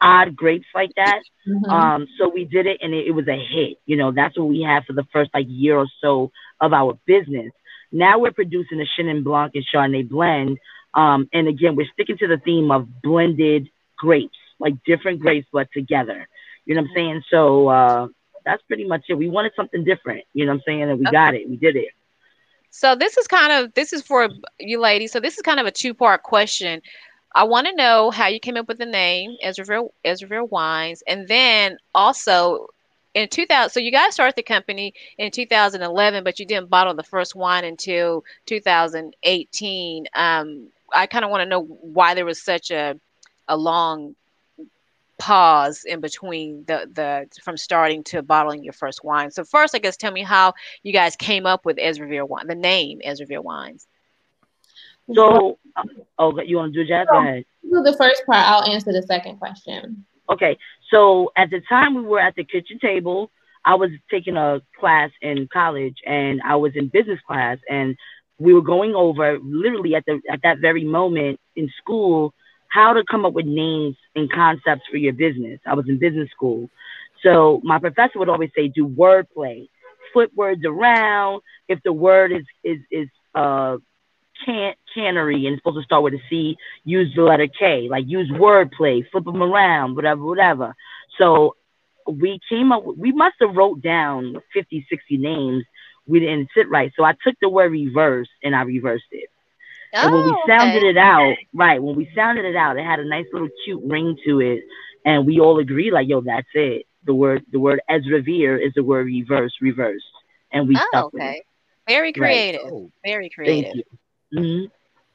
odd 0.00 0.36
grapes 0.36 0.66
like 0.72 0.90
that. 0.94 1.20
Mhm. 1.48 1.68
Um, 1.68 2.06
so 2.16 2.28
we 2.28 2.44
did 2.44 2.66
it 2.66 2.78
and 2.80 2.94
it, 2.94 3.08
it 3.08 3.10
was 3.10 3.26
a 3.26 3.36
hit. 3.36 3.78
You 3.86 3.96
know, 3.96 4.12
that's 4.12 4.38
what 4.38 4.46
we 4.48 4.62
had 4.62 4.84
for 4.84 4.92
the 4.92 5.06
first 5.12 5.32
like 5.34 5.46
year 5.48 5.76
or 5.76 5.88
so 6.00 6.30
of 6.60 6.72
our 6.72 6.96
business. 7.06 7.50
Now 7.92 8.18
we're 8.18 8.32
producing 8.32 8.80
a 8.80 8.84
Chenin 8.84 9.24
Blanc 9.24 9.52
and 9.54 9.64
Chardonnay 9.72 10.08
blend. 10.08 10.58
Um, 10.94 11.28
and 11.32 11.48
again, 11.48 11.76
we're 11.76 11.88
sticking 11.92 12.18
to 12.18 12.26
the 12.28 12.38
theme 12.38 12.70
of 12.70 13.02
blended 13.02 13.68
grapes, 13.96 14.38
like 14.58 14.74
different 14.84 15.20
grapes 15.20 15.46
but 15.52 15.68
together. 15.72 16.28
You 16.66 16.74
know 16.74 16.82
what 16.82 16.90
I'm 16.90 16.94
saying? 16.94 17.22
So 17.30 17.68
uh, 17.68 18.08
that's 18.44 18.62
pretty 18.62 18.84
much 18.86 19.04
it. 19.08 19.14
We 19.14 19.28
wanted 19.28 19.52
something 19.56 19.84
different. 19.84 20.24
You 20.34 20.46
know 20.46 20.52
what 20.52 20.56
I'm 20.58 20.62
saying? 20.66 20.82
And 20.82 20.98
we 20.98 21.06
got 21.06 21.34
it. 21.34 21.48
We 21.48 21.56
did 21.56 21.76
it. 21.76 21.88
so 22.70 22.94
this 22.94 23.16
is 23.16 23.26
kind 23.26 23.52
of 23.52 23.72
this 23.74 23.92
is 23.92 24.02
for 24.02 24.28
you 24.58 24.80
ladies 24.80 25.12
so 25.12 25.20
this 25.20 25.36
is 25.36 25.42
kind 25.42 25.60
of 25.60 25.66
a 25.66 25.70
two 25.70 25.94
part 25.94 26.22
question 26.22 26.80
i 27.34 27.44
want 27.44 27.66
to 27.66 27.74
know 27.74 28.10
how 28.10 28.26
you 28.26 28.40
came 28.40 28.56
up 28.56 28.68
with 28.68 28.78
the 28.78 28.86
name 28.86 29.36
Esrever 29.44 29.88
Esrever 30.04 30.48
wines 30.50 31.02
and 31.06 31.28
then 31.28 31.78
also 31.94 32.68
in 33.18 33.28
2000 33.28 33.70
so 33.70 33.80
you 33.80 33.90
guys 33.90 34.14
started 34.14 34.36
the 34.36 34.42
company 34.42 34.94
in 35.18 35.30
2011 35.30 36.24
but 36.24 36.38
you 36.38 36.46
didn't 36.46 36.70
bottle 36.70 36.94
the 36.94 37.02
first 37.02 37.34
wine 37.34 37.64
until 37.64 38.24
2018 38.46 40.06
um, 40.14 40.68
i 40.94 41.06
kind 41.06 41.24
of 41.24 41.30
want 41.30 41.40
to 41.40 41.46
know 41.46 41.62
why 41.62 42.14
there 42.14 42.24
was 42.24 42.40
such 42.42 42.70
a 42.70 42.98
a 43.48 43.56
long 43.56 44.14
pause 45.18 45.84
in 45.84 46.00
between 46.00 46.64
the 46.66 46.88
the 46.92 47.42
from 47.42 47.56
starting 47.56 48.04
to 48.04 48.22
bottling 48.22 48.62
your 48.62 48.72
first 48.72 49.02
wine. 49.02 49.30
So 49.30 49.44
first, 49.44 49.74
I 49.74 49.78
guess 49.78 49.96
tell 49.96 50.12
me 50.12 50.22
how 50.22 50.54
you 50.82 50.92
guys 50.92 51.16
came 51.16 51.44
up 51.44 51.64
with 51.64 51.76
Esrever 51.76 52.26
wine, 52.26 52.46
the 52.46 52.54
name 52.54 53.00
Esrever 53.04 53.42
wines. 53.42 53.86
So, 55.12 55.58
oh, 56.18 56.40
you 56.42 56.58
want 56.58 56.72
to 56.72 56.84
do 56.84 56.88
Jazz? 56.88 57.08
Go 57.10 57.18
ahead. 57.18 57.44
Do 57.62 57.82
the 57.82 57.96
first 57.96 58.24
part. 58.26 58.46
I'll 58.46 58.70
answer 58.70 58.92
the 58.92 59.02
second 59.02 59.38
question. 59.38 60.04
Okay, 60.30 60.58
so 60.90 61.32
at 61.36 61.50
the 61.50 61.60
time 61.68 61.94
we 61.94 62.02
were 62.02 62.20
at 62.20 62.34
the 62.36 62.44
kitchen 62.44 62.78
table, 62.78 63.30
I 63.64 63.74
was 63.74 63.90
taking 64.10 64.36
a 64.36 64.60
class 64.78 65.10
in 65.22 65.48
college 65.52 65.96
and 66.06 66.40
I 66.44 66.56
was 66.56 66.72
in 66.74 66.88
business 66.88 67.20
class 67.26 67.58
and 67.68 67.96
we 68.38 68.54
were 68.54 68.62
going 68.62 68.94
over 68.94 69.38
literally 69.42 69.94
at 69.94 70.04
the 70.06 70.20
at 70.30 70.40
that 70.42 70.58
very 70.58 70.84
moment 70.84 71.40
in 71.56 71.70
school 71.78 72.32
how 72.68 72.92
to 72.92 73.02
come 73.10 73.24
up 73.24 73.32
with 73.32 73.46
names 73.46 73.96
and 74.14 74.30
concepts 74.30 74.82
for 74.90 74.98
your 74.98 75.12
business. 75.12 75.58
I 75.66 75.74
was 75.74 75.88
in 75.88 75.98
business 75.98 76.30
school. 76.30 76.68
So 77.22 77.60
my 77.64 77.78
professor 77.78 78.18
would 78.18 78.28
always 78.28 78.50
say 78.54 78.68
do 78.68 78.86
wordplay. 78.86 79.68
Flip 80.12 80.30
words 80.34 80.64
around. 80.64 81.42
If 81.68 81.82
the 81.82 81.92
word 81.92 82.32
is 82.32 82.44
is 82.64 82.78
is 82.90 83.08
uh 83.34 83.78
can 84.44 84.74
cannery 84.94 85.46
and 85.46 85.54
it's 85.54 85.60
supposed 85.60 85.78
to 85.78 85.84
start 85.84 86.02
with 86.02 86.14
a 86.14 86.20
C, 86.28 86.56
use 86.84 87.12
the 87.14 87.22
letter 87.22 87.48
K. 87.48 87.88
Like 87.90 88.04
use 88.06 88.30
wordplay, 88.30 89.08
flip 89.10 89.24
them 89.24 89.42
around, 89.42 89.96
whatever, 89.96 90.22
whatever. 90.24 90.74
So 91.18 91.56
we 92.06 92.40
came 92.48 92.72
up 92.72 92.84
we 92.84 93.12
must 93.12 93.36
have 93.40 93.54
wrote 93.54 93.82
down 93.82 94.36
50, 94.54 94.86
60 94.88 95.16
names. 95.18 95.64
We 96.06 96.20
didn't 96.20 96.48
sit 96.56 96.68
right. 96.70 96.92
So 96.96 97.04
I 97.04 97.12
took 97.12 97.34
the 97.40 97.48
word 97.48 97.72
reverse 97.72 98.28
and 98.42 98.56
I 98.56 98.62
reversed 98.62 99.04
it. 99.10 99.28
Oh, 99.94 100.04
and 100.04 100.14
when 100.14 100.24
we 100.24 100.30
oh, 100.30 100.42
sounded 100.46 100.78
okay. 100.78 100.88
it 100.88 100.96
out, 100.98 101.34
right, 101.54 101.82
when 101.82 101.96
we 101.96 102.10
sounded 102.14 102.44
it 102.44 102.56
out, 102.56 102.76
it 102.76 102.84
had 102.84 103.00
a 103.00 103.08
nice 103.08 103.24
little 103.32 103.48
cute 103.64 103.82
ring 103.84 104.16
to 104.26 104.40
it. 104.40 104.62
And 105.04 105.26
we 105.26 105.40
all 105.40 105.58
agreed, 105.58 105.92
like, 105.92 106.08
yo, 106.08 106.20
that's 106.20 106.48
it. 106.54 106.86
The 107.04 107.14
word 107.14 107.44
the 107.52 107.60
word 107.60 107.80
Esrever 107.88 108.64
is 108.64 108.72
the 108.74 108.84
word 108.84 109.06
reverse, 109.06 109.54
reverse. 109.60 110.02
And 110.52 110.68
we 110.68 110.76
oh, 110.76 110.86
stuck 110.90 111.04
okay. 111.06 111.16
with 111.16 111.36
it. 111.36 111.42
Very 111.86 112.12
creative. 112.12 112.62
Right. 112.64 112.72
Oh, 112.72 112.90
Very 113.04 113.30
creative. 113.30 113.84
Mm-hmm. 114.34 114.66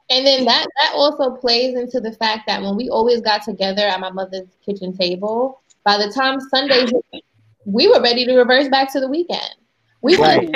And 0.10 0.26
then 0.28 0.46
that 0.46 0.68
that 0.82 0.92
also 0.94 1.32
plays 1.32 1.76
into 1.76 2.00
the 2.00 2.12
fact 2.14 2.44
that 2.48 2.62
when 2.62 2.76
we 2.76 2.90
always 2.90 3.22
got 3.22 3.44
together 3.44 3.84
at 3.84 4.00
my 4.00 4.12
mother's 4.12 4.48
kitchen 4.66 4.96
table, 4.96 5.62
by 5.84 5.98
the 5.98 6.12
time 6.12 6.40
Sunday 6.40 6.86
we 7.66 7.88
were 7.88 8.02
ready 8.02 8.26
to 8.26 8.36
reverse 8.36 8.68
back 8.68 8.92
to 8.94 9.00
the 9.00 9.08
weekend. 9.08 9.56
We 10.02 10.18
right. 10.18 10.54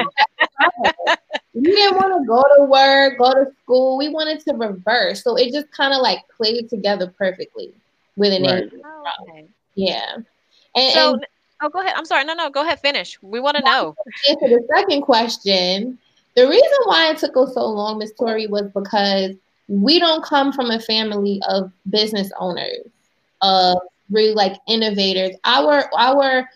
we 1.54 1.62
didn't 1.62 1.96
want 1.96 2.22
to 2.22 2.28
go 2.28 2.44
to 2.58 2.66
work, 2.66 3.18
go 3.18 3.32
to 3.32 3.52
school. 3.64 3.98
We 3.98 4.10
wanted 4.10 4.42
to 4.42 4.54
reverse. 4.54 5.24
So 5.24 5.38
it 5.38 5.54
just 5.54 5.72
kind 5.72 5.94
of 5.94 6.02
like 6.02 6.20
played 6.36 6.70
together 6.70 7.14
perfectly 7.18 7.74
with 8.18 8.34
an 8.34 8.44
right. 8.44 8.70
oh, 8.86 9.04
okay. 9.22 9.48
Yeah. 9.76 10.18
And, 10.76 10.94
so, 10.94 11.14
and, 11.14 11.26
oh, 11.62 11.70
go 11.70 11.80
ahead. 11.80 11.94
I'm 11.96 12.06
sorry. 12.06 12.26
No, 12.26 12.34
no, 12.34 12.50
go 12.50 12.62
ahead. 12.62 12.80
Finish. 12.82 13.18
We 13.22 13.40
want 13.40 13.56
to 13.58 13.64
know. 13.64 13.96
Answer 14.30 14.50
the 14.50 14.68
second 14.76 15.04
question. 15.04 15.98
The 16.38 16.48
reason 16.48 16.78
why 16.84 17.10
it 17.10 17.18
took 17.18 17.36
us 17.36 17.56
so 17.56 17.66
long, 17.66 17.98
Miss 17.98 18.14
Tori, 18.14 18.46
was 18.46 18.70
because 18.72 19.32
we 19.68 19.98
don't 19.98 20.24
come 20.24 20.54
from 20.54 20.70
a 20.70 20.80
family 20.80 21.42
of 21.50 21.72
business 21.90 22.32
owners, 22.40 22.86
of 23.42 23.80
really 24.12 24.36
like 24.36 24.54
innovators. 24.68 25.36
Our 25.46 25.90
our 25.98 26.48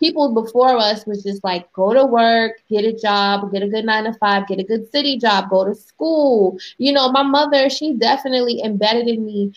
people 0.00 0.34
before 0.34 0.76
us 0.76 1.06
was 1.06 1.22
just 1.22 1.44
like 1.44 1.72
go 1.74 1.94
to 1.94 2.04
work, 2.04 2.54
get 2.68 2.84
a 2.84 2.92
job, 2.92 3.52
get 3.52 3.62
a 3.62 3.68
good 3.68 3.84
nine 3.84 4.02
to 4.02 4.14
five, 4.14 4.48
get 4.48 4.58
a 4.58 4.64
good 4.64 4.90
city 4.90 5.16
job, 5.16 5.48
go 5.48 5.64
to 5.64 5.76
school. 5.76 6.58
You 6.78 6.92
know, 6.92 7.12
my 7.12 7.22
mother, 7.22 7.70
she 7.70 7.94
definitely 7.94 8.60
embedded 8.64 9.06
in 9.06 9.24
me 9.24 9.52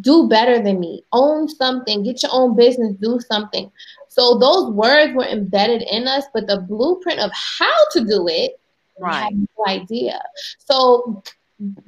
do 0.00 0.28
better 0.28 0.62
than 0.62 0.80
me, 0.80 1.04
own 1.12 1.48
something, 1.48 2.02
get 2.02 2.22
your 2.22 2.32
own 2.32 2.56
business, 2.56 2.94
do 3.00 3.20
something. 3.20 3.70
So 4.08 4.38
those 4.38 4.70
words 4.72 5.12
were 5.14 5.26
embedded 5.26 5.82
in 5.82 6.08
us, 6.08 6.24
but 6.32 6.46
the 6.46 6.60
blueprint 6.60 7.20
of 7.20 7.30
how 7.34 7.76
to 7.92 8.04
do 8.04 8.26
it 8.28 8.58
right. 9.02 9.24
had 9.24 9.38
no 9.38 9.64
idea. 9.66 10.22
So 10.58 11.22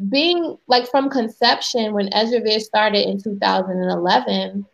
being 0.09 0.57
like 0.67 0.89
from 0.89 1.11
conception 1.11 1.95
when 1.95 2.09
Esrever 2.11 2.61
started 2.61 3.09
in 3.09 3.21
2011, 3.21 4.67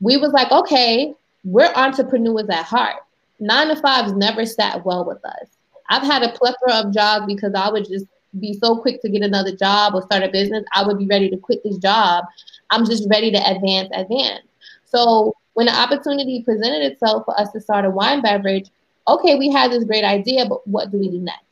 we 0.00 0.16
was 0.16 0.32
like, 0.32 0.50
okay, 0.52 1.14
we're 1.44 1.72
entrepreneurs 1.74 2.48
at 2.50 2.64
heart. 2.64 2.96
Nine 3.40 3.68
to 3.68 3.76
fives 3.76 4.12
never 4.12 4.44
sat 4.44 4.84
well 4.84 5.04
with 5.04 5.24
us. 5.24 5.48
I've 5.88 6.02
had 6.02 6.22
a 6.22 6.32
plethora 6.32 6.86
of 6.86 6.92
jobs 6.92 7.26
because 7.26 7.54
I 7.54 7.70
would 7.70 7.88
just 7.88 8.06
be 8.38 8.52
so 8.52 8.76
quick 8.76 9.00
to 9.02 9.08
get 9.08 9.22
another 9.22 9.54
job 9.56 9.94
or 9.94 10.02
start 10.02 10.22
a 10.22 10.28
business. 10.28 10.64
I 10.74 10.86
would 10.86 10.98
be 10.98 11.06
ready 11.06 11.30
to 11.30 11.36
quit 11.36 11.62
this 11.64 11.78
job. 11.78 12.24
I'm 12.70 12.84
just 12.84 13.08
ready 13.08 13.30
to 13.30 13.38
advance, 13.38 13.88
advance. 13.94 14.44
So 14.84 15.34
when 15.54 15.66
the 15.66 15.74
opportunity 15.74 16.42
presented 16.42 16.82
itself 16.82 17.24
for 17.24 17.38
us 17.40 17.50
to 17.52 17.60
start 17.60 17.84
a 17.84 17.90
wine 17.90 18.20
beverage, 18.20 18.68
okay, 19.06 19.36
we 19.36 19.50
had 19.50 19.70
this 19.70 19.84
great 19.84 20.04
idea, 20.04 20.46
but 20.46 20.66
what 20.66 20.90
do 20.90 20.98
we 20.98 21.08
do 21.08 21.18
next? 21.18 21.47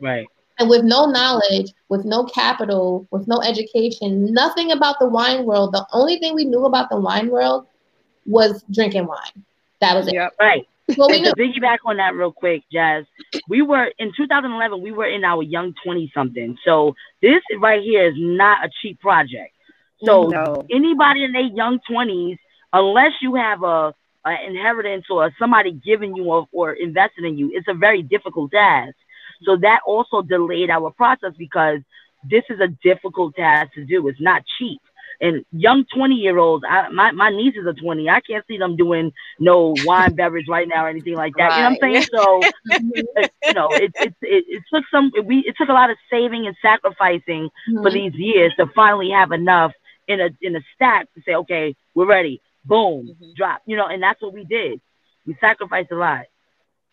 Right. 0.00 0.26
And 0.58 0.70
with 0.70 0.84
no 0.84 1.06
knowledge, 1.06 1.72
with 1.88 2.04
no 2.04 2.24
capital, 2.24 3.08
with 3.10 3.26
no 3.26 3.40
education, 3.42 4.32
nothing 4.32 4.70
about 4.70 5.00
the 5.00 5.08
wine 5.08 5.44
world, 5.44 5.72
the 5.72 5.84
only 5.92 6.18
thing 6.18 6.34
we 6.34 6.44
knew 6.44 6.64
about 6.66 6.90
the 6.90 7.00
wine 7.00 7.28
world 7.28 7.66
was 8.24 8.62
drinking 8.70 9.06
wine. 9.06 9.44
That 9.80 9.96
was 9.96 10.06
it. 10.06 10.14
Yep. 10.14 10.34
Right. 10.38 10.66
Well, 10.96 11.08
we 11.08 11.22
to 11.22 11.34
piggyback 11.34 11.78
on 11.86 11.96
that 11.96 12.14
real 12.14 12.32
quick, 12.32 12.62
Jazz, 12.70 13.04
we 13.48 13.62
were 13.62 13.90
in 13.98 14.12
2011. 14.16 14.82
We 14.82 14.92
were 14.92 15.06
in 15.06 15.24
our 15.24 15.42
young 15.42 15.74
20 15.82 16.12
something. 16.14 16.56
So 16.64 16.94
this 17.22 17.40
right 17.58 17.82
here 17.82 18.06
is 18.06 18.14
not 18.16 18.64
a 18.64 18.70
cheap 18.82 19.00
project. 19.00 19.52
So 20.04 20.24
mm, 20.24 20.32
no. 20.32 20.66
anybody 20.70 21.24
in 21.24 21.32
their 21.32 21.42
young 21.42 21.80
20s, 21.90 22.38
unless 22.72 23.12
you 23.22 23.34
have 23.34 23.62
a, 23.62 23.94
a 24.26 24.46
inheritance 24.46 25.06
or 25.08 25.32
somebody 25.38 25.72
giving 25.72 26.14
you 26.14 26.24
or, 26.24 26.46
or 26.52 26.72
investing 26.72 27.24
in 27.24 27.38
you, 27.38 27.50
it's 27.54 27.68
a 27.68 27.74
very 27.74 28.02
difficult 28.02 28.50
task. 28.50 28.94
So 29.44 29.56
that 29.58 29.80
also 29.86 30.22
delayed 30.22 30.70
our 30.70 30.90
process 30.90 31.32
because 31.36 31.80
this 32.28 32.44
is 32.50 32.60
a 32.60 32.68
difficult 32.82 33.34
task 33.34 33.74
to 33.74 33.84
do. 33.84 34.08
It's 34.08 34.20
not 34.20 34.42
cheap. 34.58 34.80
And 35.20 35.44
young 35.52 35.84
20 35.94 36.14
year 36.16 36.38
olds, 36.38 36.64
I, 36.68 36.88
my, 36.88 37.12
my 37.12 37.30
nieces 37.30 37.66
are 37.66 37.72
20. 37.72 38.08
I 38.08 38.20
can't 38.20 38.44
see 38.46 38.58
them 38.58 38.76
doing 38.76 39.12
no 39.38 39.74
wine 39.84 40.14
beverage 40.16 40.46
right 40.48 40.66
now 40.66 40.84
or 40.84 40.88
anything 40.88 41.14
like 41.14 41.34
that. 41.36 41.48
Right. 41.48 41.56
You 41.56 41.62
know 41.62 41.70
what 41.70 41.84
I'm 41.84 41.92
saying? 41.92 42.06
So, 42.12 42.40
you 43.44 43.52
know, 43.54 43.68
it, 43.70 43.92
it, 43.94 44.14
it, 44.22 44.44
it, 44.48 44.62
took 44.72 44.84
some, 44.90 45.12
we, 45.24 45.38
it 45.46 45.54
took 45.56 45.68
a 45.68 45.72
lot 45.72 45.90
of 45.90 45.96
saving 46.10 46.46
and 46.46 46.56
sacrificing 46.60 47.48
mm-hmm. 47.68 47.82
for 47.82 47.90
these 47.90 48.12
years 48.14 48.52
to 48.58 48.66
finally 48.74 49.10
have 49.10 49.32
enough 49.32 49.72
in 50.08 50.20
a, 50.20 50.30
in 50.42 50.56
a 50.56 50.60
stack 50.74 51.12
to 51.14 51.22
say, 51.24 51.34
okay, 51.34 51.76
we're 51.94 52.06
ready. 52.06 52.40
Boom, 52.64 53.08
mm-hmm. 53.08 53.32
drop, 53.36 53.62
you 53.66 53.76
know, 53.76 53.86
and 53.86 54.02
that's 54.02 54.20
what 54.22 54.32
we 54.32 54.44
did. 54.44 54.80
We 55.26 55.36
sacrificed 55.40 55.92
a 55.92 55.96
lot. 55.96 56.24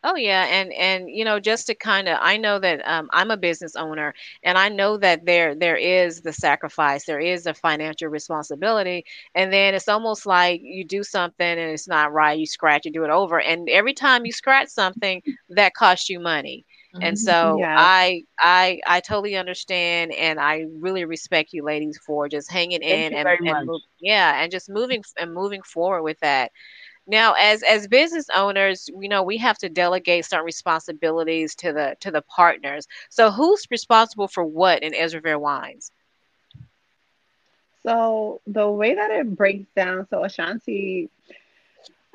Oh 0.04 0.16
yeah, 0.16 0.46
and 0.46 0.74
and 0.74 1.10
you 1.12 1.24
know 1.24 1.40
just 1.40 1.68
to 1.68 1.76
kind 1.76 2.08
of 2.08 2.18
I 2.22 2.36
know 2.38 2.58
that 2.58 2.82
um, 2.88 3.08
I'm 3.14 3.30
a 3.30 3.38
business 3.38 3.76
owner, 3.76 4.16
and 4.44 4.58
I 4.58 4.68
know 4.68 4.98
that 4.98 5.26
there 5.26 5.54
there 5.54 5.76
is 5.76 6.22
the 6.22 6.34
sacrifice, 6.34 7.06
there 7.06 7.20
is 7.20 7.46
a 7.46 7.54
financial 7.54 8.08
responsibility, 8.08 9.06
and 9.36 9.54
then 9.54 9.76
it's 9.76 9.88
almost 9.88 10.26
like 10.26 10.60
you 10.64 10.84
do 10.84 11.04
something 11.04 11.46
and 11.46 11.60
it's 11.72 11.88
not 11.88 12.14
right, 12.14 12.40
you 12.40 12.48
scratch, 12.48 12.86
you 12.86 12.92
do 12.92 13.04
it 13.04 13.12
over, 13.12 13.40
and 13.40 13.70
every 13.70 13.94
time 13.94 14.26
you 14.26 14.32
scratch 14.32 14.70
something, 14.70 15.22
that 15.50 15.76
costs 15.76 16.10
you 16.10 16.20
money. 16.20 16.66
Mm-hmm. 16.96 17.04
And 17.04 17.20
so 17.20 17.58
yeah. 17.60 17.76
I 17.78 18.24
I 18.40 18.82
I 18.88 19.00
totally 19.02 19.36
understand, 19.36 20.14
and 20.14 20.40
I 20.40 20.66
really 20.80 21.06
respect 21.06 21.54
you 21.54 21.64
ladies 21.64 22.00
for 22.06 22.28
just 22.28 22.52
hanging 22.52 22.82
Thank 22.82 23.12
in 23.12 23.14
and, 23.14 23.28
and 23.28 23.68
move, 23.68 23.82
yeah, 24.00 24.42
and 24.42 24.52
just 24.52 24.68
moving 24.68 25.04
and 25.18 25.34
moving 25.34 25.62
forward 25.62 26.02
with 26.02 26.20
that. 26.20 26.52
Now, 27.08 27.34
as 27.34 27.64
as 27.64 27.88
business 27.88 28.28
owners, 28.36 28.90
you 29.00 29.10
know 29.10 29.24
we 29.24 29.38
have 29.38 29.58
to 29.60 29.70
delegate 29.70 30.26
certain 30.26 30.46
responsibilities 30.46 31.56
to 31.56 31.74
the 31.74 31.96
to 32.00 32.12
the 32.12 32.22
partners. 32.22 32.88
So, 33.10 33.32
who's 33.32 33.66
responsible 33.72 34.28
for 34.28 34.44
what 34.44 34.84
in 34.84 34.94
Esrever 34.94 35.40
Wines? 35.40 35.92
So 37.84 38.42
the 38.46 38.70
way 38.70 38.94
that 38.94 39.10
it 39.10 39.36
breaks 39.36 39.68
down, 39.76 40.08
so 40.10 40.24
Ashanti, 40.24 41.10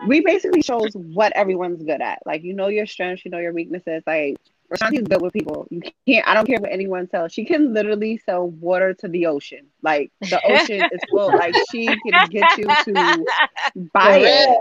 we 0.06 0.20
basically 0.20 0.62
shows 0.62 0.92
what 0.94 1.32
everyone's 1.34 1.82
good 1.82 2.00
at. 2.00 2.20
Like 2.24 2.44
you 2.44 2.54
know 2.54 2.68
your 2.68 2.86
strengths, 2.86 3.24
you 3.24 3.30
know 3.30 3.38
your 3.38 3.52
weaknesses. 3.52 4.02
Like 4.06 4.36
Ashanti's 4.70 5.08
good 5.08 5.22
with 5.22 5.32
people. 5.32 5.66
You 5.70 5.82
can't. 6.06 6.26
I 6.28 6.34
don't 6.34 6.46
care 6.46 6.60
what 6.60 6.70
anyone 6.70 7.08
tells. 7.08 7.32
She 7.32 7.44
can 7.44 7.72
literally 7.74 8.18
sell 8.24 8.48
water 8.48 8.94
to 8.94 9.08
the 9.08 9.26
ocean. 9.26 9.66
Like 9.82 10.12
the 10.20 10.40
ocean 10.44 10.84
is 10.92 11.02
full. 11.10 11.28
Like 11.28 11.54
she 11.70 11.86
can 11.86 12.28
get 12.30 12.44
you 12.56 12.64
to 12.84 13.26
buy 13.92 14.18
it. 14.18 14.58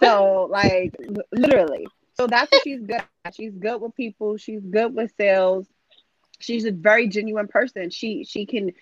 So 0.00 0.48
like 0.50 0.96
literally. 1.32 1.86
So 2.14 2.26
that's 2.26 2.50
what 2.50 2.62
she's 2.62 2.80
good 2.80 3.02
at. 3.24 3.34
She's 3.34 3.52
good 3.54 3.80
with 3.80 3.94
people. 3.94 4.36
She's 4.36 4.60
good 4.60 4.94
with 4.94 5.12
sales. 5.16 5.66
She's 6.38 6.64
a 6.64 6.70
very 6.70 7.08
genuine 7.08 7.48
person. 7.48 7.90
She 7.90 8.24
she 8.24 8.46
can 8.46 8.72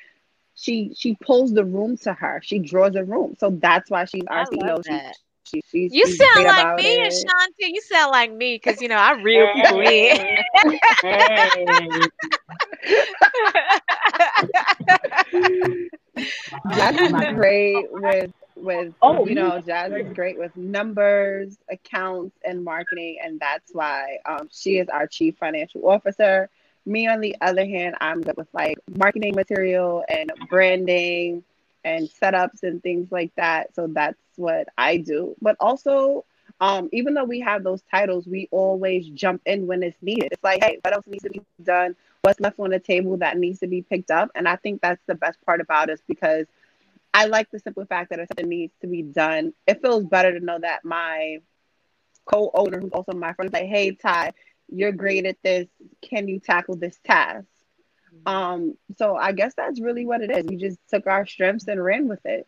she 0.55 0.93
she 0.95 1.17
pulls 1.21 1.53
the 1.53 1.65
room 1.65 1.97
to 1.99 2.13
her. 2.13 2.41
She 2.45 2.59
draws 2.59 2.95
a 2.95 3.05
room. 3.05 3.37
So 3.39 3.51
that's 3.51 3.91
why 3.91 4.05
she's 4.05 4.25
our 4.29 4.47
CEO. 4.47 4.83
She, 4.85 5.01
she, 5.45 5.63
she's, 5.71 5.93
you 5.95 6.07
she's 6.07 6.19
sound 6.19 6.47
like 6.47 6.77
me, 6.77 6.85
it. 6.85 7.13
Ashanti. 7.13 7.75
You 7.75 7.81
sound 7.83 8.11
like 8.11 8.33
me 8.33 8.57
because 8.57 8.81
you 8.81 8.89
know 8.89 8.97
I 8.97 9.13
reel 9.23 9.49
people 9.55 9.81
in. 9.81 10.39
That's 16.65 17.13
great 17.35 17.87
with 17.91 18.31
with 18.63 18.95
oh, 19.03 19.27
you 19.27 19.35
know 19.35 19.61
Jazz 19.61 19.93
is 19.93 20.13
great 20.13 20.39
with 20.39 20.57
numbers, 20.57 21.59
accounts, 21.71 22.37
and 22.45 22.65
marketing, 22.65 23.19
and 23.23 23.41
that's 23.41 23.73
why 23.73 24.19
um, 24.27 24.49
she 24.51 24.79
is 24.79 24.89
our 24.89 25.07
chief 25.07 25.37
financial 25.39 25.89
officer. 25.89 26.49
Me, 26.85 27.07
on 27.07 27.21
the 27.21 27.37
other 27.41 27.65
hand, 27.65 27.97
I'm 28.01 28.23
good 28.23 28.37
with 28.37 28.49
like 28.53 28.79
marketing 28.97 29.35
material 29.35 30.05
and 30.09 30.33
branding 30.49 31.45
and 31.85 32.09
setups 32.09 32.63
and 32.63 32.83
things 32.83 33.11
like 33.11 33.33
that. 33.37 33.75
So 33.75 33.87
that's 33.89 34.19
what 34.37 34.69
I 34.77 34.97
do. 34.97 35.35
But 35.41 35.57
also, 35.61 36.25
um, 36.61 36.89
even 36.93 37.15
though 37.15 37.25
we 37.25 37.41
have 37.41 37.65
those 37.65 37.83
titles, 37.91 38.27
we 38.27 38.49
always 38.51 39.09
jump 39.09 39.43
in 39.47 39.67
when 39.67 39.83
it's 39.83 40.01
needed. 40.03 40.29
It's 40.33 40.45
like, 40.45 40.63
hey, 40.63 40.79
what 40.83 40.95
else 40.95 41.07
needs 41.07 41.25
to 41.25 41.31
be 41.31 41.43
done? 41.63 41.97
What's 42.23 42.41
left 42.41 42.59
on 42.61 42.71
the 42.71 42.79
table 42.79 43.17
that 43.19 43.37
needs 43.37 43.61
to 43.61 43.67
be 43.67 43.83
picked 43.83 44.11
up? 44.11 44.31
And 44.35 44.49
I 44.49 44.57
think 44.57 44.81
that's 44.81 45.03
the 45.07 45.15
best 45.15 45.45
part 45.45 45.61
about 45.61 45.91
us 45.91 45.99
because 46.07 46.47
I 47.15 47.27
like 47.27 47.51
the 47.51 47.59
simple 47.59 47.85
fact 47.87 48.11
that 48.11 48.19
if 48.21 48.29
something 48.29 48.49
needs 48.49 48.75
to 48.81 48.87
be 48.87 49.03
done, 49.03 49.53
it 49.67 49.81
feels 49.83 50.05
better 50.05 50.39
to 50.39 50.45
know 50.45 50.59
that 50.61 50.85
my 50.85 51.39
co-owner, 52.27 52.81
who's 52.81 52.93
also 52.93 53.13
my 53.13 53.33
friend, 53.35 53.49
is 53.49 53.53
like, 53.53 53.69
hey, 53.69 53.93
Ty, 53.95 54.33
you're 54.69 54.93
great 54.93 55.27
at 55.27 55.37
this. 55.43 55.69
Can 56.03 56.29
you 56.29 56.41
tackle 56.41 56.77
this 56.77 56.99
task? 57.05 57.47
Um, 58.27 58.77
so 58.97 59.17
I 59.17 59.33
guess 59.33 59.55
that's 59.55 59.81
really 59.81 60.07
what 60.07 60.23
it 60.23 60.31
is. 60.31 60.45
We 60.47 60.57
just 60.57 60.79
took 60.89 61.07
our 61.07 61.27
strengths 61.27 61.69
and 61.69 61.83
ran 61.83 62.09
with 62.09 62.25
it. 62.25 62.47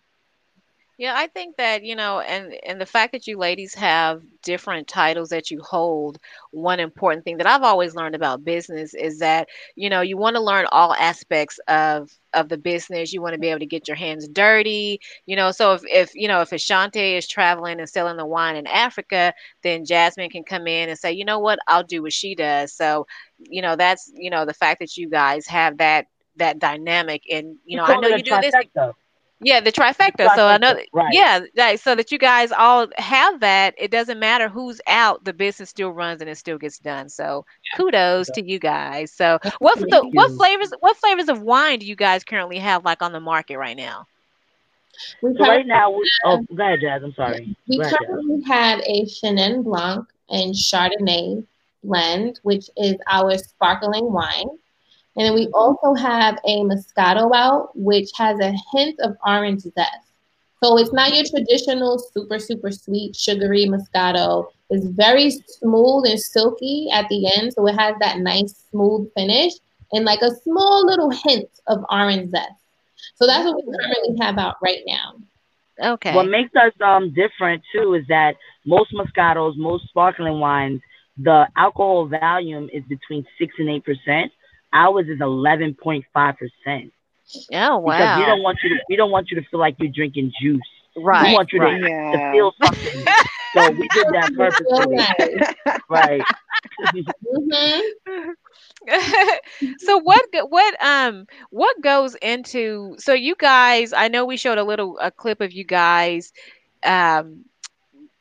Yeah, 0.98 1.14
I 1.16 1.26
think 1.26 1.56
that, 1.56 1.84
you 1.84 1.96
know, 1.96 2.20
and 2.20 2.54
and 2.64 2.80
the 2.80 2.86
fact 2.86 3.12
that 3.12 3.26
you 3.26 3.36
ladies 3.38 3.74
have 3.74 4.22
different 4.42 4.86
titles 4.86 5.30
that 5.30 5.50
you 5.50 5.60
hold, 5.60 6.18
one 6.52 6.78
important 6.80 7.24
thing 7.24 7.38
that 7.38 7.46
I've 7.46 7.62
always 7.62 7.94
learned 7.96 8.14
about 8.14 8.44
business 8.44 8.94
is 8.94 9.18
that, 9.18 9.48
you 9.74 9.90
know, 9.90 10.02
you 10.02 10.16
want 10.16 10.36
to 10.36 10.42
learn 10.42 10.66
all 10.70 10.94
aspects 10.94 11.58
of 11.68 12.10
of 12.32 12.48
the 12.48 12.58
business. 12.58 13.12
You 13.12 13.22
want 13.22 13.34
to 13.34 13.40
be 13.40 13.48
able 13.48 13.60
to 13.60 13.66
get 13.66 13.88
your 13.88 13.96
hands 13.96 14.28
dirty, 14.28 15.00
you 15.26 15.36
know. 15.36 15.50
So 15.50 15.72
if 15.74 15.82
if 15.86 16.14
you 16.14 16.28
know, 16.28 16.40
if 16.42 16.52
Ashanti 16.52 17.16
is 17.16 17.26
traveling 17.26 17.80
and 17.80 17.88
selling 17.88 18.16
the 18.16 18.26
wine 18.26 18.56
in 18.56 18.66
Africa, 18.66 19.34
then 19.62 19.84
Jasmine 19.84 20.30
can 20.30 20.44
come 20.44 20.66
in 20.68 20.88
and 20.88 20.98
say, 20.98 21.12
you 21.12 21.24
know 21.24 21.40
what, 21.40 21.58
I'll 21.66 21.82
do 21.84 22.02
what 22.02 22.12
she 22.12 22.34
does. 22.34 22.72
So, 22.72 23.06
you 23.38 23.62
know, 23.62 23.76
that's, 23.76 24.12
you 24.14 24.30
know, 24.30 24.44
the 24.46 24.54
fact 24.54 24.80
that 24.80 24.96
you 24.96 25.08
guys 25.10 25.46
have 25.48 25.78
that 25.78 26.06
that 26.36 26.58
dynamic 26.58 27.22
and 27.30 27.56
you 27.64 27.76
know, 27.76 27.84
I 27.84 27.96
know 27.96 28.08
you 28.08 28.22
do 28.22 28.38
this. 28.38 28.54
Yeah, 29.44 29.60
the 29.60 29.72
trifecta. 29.72 30.34
So 30.34 30.46
I 30.46 30.58
know, 30.58 30.76
right. 30.92 31.12
yeah, 31.12 31.40
like, 31.56 31.78
so 31.78 31.94
that 31.94 32.10
you 32.10 32.18
guys 32.18 32.50
all 32.52 32.88
have 32.96 33.40
that. 33.40 33.74
It 33.78 33.90
doesn't 33.90 34.18
matter 34.18 34.48
who's 34.48 34.80
out, 34.86 35.24
the 35.24 35.32
business 35.32 35.70
still 35.70 35.90
runs 35.90 36.20
and 36.20 36.30
it 36.30 36.36
still 36.36 36.58
gets 36.58 36.78
done. 36.78 37.08
So 37.08 37.44
kudos 37.76 38.30
to 38.30 38.44
you 38.44 38.58
guys. 38.58 39.12
So 39.12 39.38
what 39.58 39.78
the, 39.78 40.08
what 40.12 40.32
flavors 40.32 40.72
what 40.80 40.96
flavors 40.96 41.28
of 41.28 41.42
wine 41.42 41.78
do 41.78 41.86
you 41.86 41.96
guys 41.96 42.24
currently 42.24 42.58
have 42.58 42.84
like 42.84 43.02
on 43.02 43.12
the 43.12 43.20
market 43.20 43.58
right 43.58 43.76
now? 43.76 44.06
We 45.22 45.34
So 45.36 45.40
right 45.40 45.66
now, 45.66 45.90
we, 45.90 46.08
oh, 46.24 46.44
go 46.54 46.62
ahead, 46.62 46.80
Jazz. 46.80 47.02
I'm 47.02 47.12
sorry. 47.14 47.56
We 47.68 47.78
Go 47.78 47.82
ahead, 47.82 47.92
Jazz. 47.92 48.08
currently 48.08 48.42
have 48.44 48.80
a 48.80 49.04
Chenin 49.06 49.64
Blanc 49.64 50.06
and 50.28 50.54
Chardonnay 50.54 51.44
blend, 51.82 52.40
which 52.42 52.70
is 52.76 52.96
our 53.08 53.36
sparkling 53.36 54.12
wine. 54.12 54.48
And 55.16 55.26
then 55.26 55.34
we 55.34 55.48
also 55.54 55.94
have 55.94 56.38
a 56.44 56.62
Moscato 56.62 57.30
out, 57.34 57.70
which 57.74 58.10
has 58.16 58.38
a 58.40 58.52
hint 58.72 58.98
of 59.00 59.16
orange 59.24 59.60
zest. 59.62 60.12
So 60.62 60.78
it's 60.78 60.92
not 60.92 61.14
your 61.14 61.24
traditional 61.24 61.98
super, 61.98 62.38
super 62.38 62.70
sweet, 62.72 63.14
sugary 63.14 63.66
Moscato. 63.66 64.46
It's 64.70 64.86
very 64.86 65.30
smooth 65.30 66.06
and 66.06 66.18
silky 66.18 66.88
at 66.92 67.08
the 67.08 67.30
end. 67.36 67.52
So 67.52 67.66
it 67.68 67.78
has 67.78 67.94
that 68.00 68.18
nice, 68.18 68.64
smooth 68.70 69.08
finish 69.14 69.52
and 69.92 70.04
like 70.04 70.22
a 70.22 70.30
small 70.42 70.86
little 70.86 71.10
hint 71.10 71.48
of 71.66 71.84
orange 71.90 72.30
zest. 72.30 72.52
So 73.16 73.26
that's 73.26 73.44
what 73.44 73.56
we 73.56 73.62
currently 73.62 74.16
have 74.24 74.38
out 74.38 74.56
right 74.62 74.80
now. 74.86 75.14
Okay. 75.94 76.14
What 76.14 76.28
makes 76.28 76.54
us 76.56 76.72
um 76.80 77.12
different 77.12 77.62
too 77.72 77.94
is 77.94 78.06
that 78.08 78.36
most 78.64 78.92
Moscatos, 78.94 79.56
most 79.56 79.88
sparkling 79.88 80.40
wines, 80.40 80.80
the 81.16 81.46
alcohol 81.56 82.06
volume 82.06 82.68
is 82.72 82.82
between 82.84 83.26
six 83.38 83.54
and 83.58 83.68
eight 83.68 83.84
percent. 83.84 84.32
Ours 84.74 85.06
is 85.08 85.20
eleven 85.20 85.74
point 85.74 86.04
five 86.12 86.34
percent. 86.36 86.92
Oh 87.52 87.78
wow! 87.78 87.84
Because 87.84 88.10
we 88.14 88.24
don't 88.24 88.42
want 88.42 88.58
you 88.62 88.70
to 88.70 88.76
we 88.88 88.96
don't 88.96 89.10
want 89.10 89.28
you 89.30 89.40
to 89.40 89.46
feel 89.50 89.60
like 89.60 89.76
you're 89.78 89.92
drinking 89.92 90.32
juice. 90.40 90.60
Right, 90.96 91.18
We 91.18 91.28
want 91.28 91.50
you 91.52 91.60
to, 91.60 91.66
right. 91.66 91.80
to 92.12 92.18
Yeah. 92.18 92.30
feel 92.30 92.52
something. 92.62 93.08
so 93.56 93.70
we 93.70 93.88
did 93.94 94.08
that 94.12 94.30
purposely. 94.36 95.06
right. 95.88 96.26
Mm-hmm. 97.24 98.30
so 99.78 99.98
what 99.98 100.24
what 100.48 100.74
um 100.84 101.26
what 101.50 101.80
goes 101.82 102.14
into 102.16 102.94
so 102.98 103.12
you 103.12 103.34
guys 103.36 103.92
I 103.92 104.08
know 104.08 104.24
we 104.24 104.36
showed 104.36 104.58
a 104.58 104.64
little 104.64 104.98
a 105.00 105.10
clip 105.10 105.40
of 105.40 105.52
you 105.52 105.64
guys 105.64 106.32
um 106.84 107.44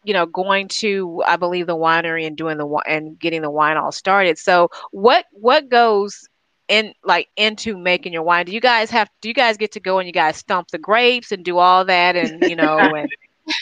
you 0.03 0.13
know 0.13 0.25
going 0.25 0.67
to 0.67 1.23
I 1.27 1.37
believe 1.37 1.67
the 1.67 1.75
winery 1.75 2.25
and 2.27 2.37
doing 2.37 2.57
the 2.57 2.67
and 2.87 3.19
getting 3.19 3.41
the 3.41 3.51
wine 3.51 3.77
all 3.77 3.91
started 3.91 4.37
so 4.37 4.69
what 4.91 5.25
what 5.31 5.69
goes 5.69 6.27
in 6.73 6.93
like 7.03 7.29
into 7.37 7.77
making 7.77 8.13
your 8.13 8.23
wine. 8.23 8.47
Do 8.47 8.51
you 8.51 8.59
guys 8.59 8.89
have 8.89 9.07
do 9.21 9.27
you 9.27 9.33
guys 9.35 9.57
get 9.57 9.71
to 9.73 9.79
go 9.79 9.99
and 9.99 10.07
you 10.07 10.13
guys 10.13 10.37
stomp 10.37 10.69
the 10.71 10.79
grapes 10.79 11.31
and 11.31 11.45
do 11.45 11.59
all 11.59 11.85
that 11.85 12.15
and 12.15 12.41
you 12.41 12.55
know 12.55 12.77
and 12.95 13.07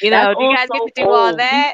you 0.01 0.09
know 0.09 0.33
That's 0.33 0.39
do 0.39 0.45
you 0.45 0.55
guys 0.55 0.69
get 0.71 0.83
to 0.85 0.91
do 0.95 1.09
all 1.09 1.35
that 1.35 1.73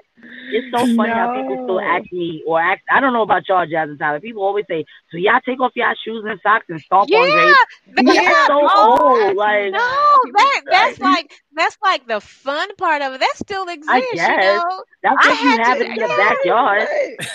It's 0.49 0.68
so 0.72 0.80
funny 0.95 1.11
how 1.11 1.34
people 1.36 1.63
still 1.65 1.80
ask 1.80 2.11
me 2.11 2.43
or 2.47 2.59
ask 2.59 2.82
I 2.91 2.99
don't 2.99 3.13
know 3.13 3.22
about 3.22 3.47
y'all, 3.47 3.65
Jazz 3.68 3.89
and 3.89 3.99
Tyler. 3.99 4.20
People 4.20 4.43
always 4.43 4.65
say, 4.70 4.86
So 5.11 5.18
y'all 5.18 5.39
take 5.45 5.59
off 5.59 5.74
y'all 5.76 5.93
shoes 6.03 6.24
and 6.28 6.39
socks 6.41 6.65
and 6.70 6.80
stomp 6.82 7.11
on 7.13 7.30
grapes. 7.30 7.57
That's 7.95 8.07
That's 8.18 8.47
so 8.47 8.59
oh, 8.63 9.26
old. 9.28 9.36
Like 9.36 9.72
no, 9.74 10.20
that 10.38 10.61
that's 10.70 10.99
like 10.99 11.32
that's 11.55 11.78
like 11.84 12.07
the 12.07 12.20
fun 12.22 12.74
part 12.78 13.01
of 13.01 13.13
it. 13.13 13.20
That 13.20 13.34
still 13.36 13.68
exists, 13.68 13.89
I 13.91 13.97
you 13.99 14.15
know. 14.15 14.84
That's 15.03 15.18
I 15.20 15.30
you 15.30 15.36
had 15.49 15.59
have 15.65 15.78
to- 15.78 15.84
it 15.86 15.89
in 15.91 15.95
your 15.97 16.07
yeah, 16.07 16.18
backyard. 16.18 16.82
Yeah. 16.82 17.28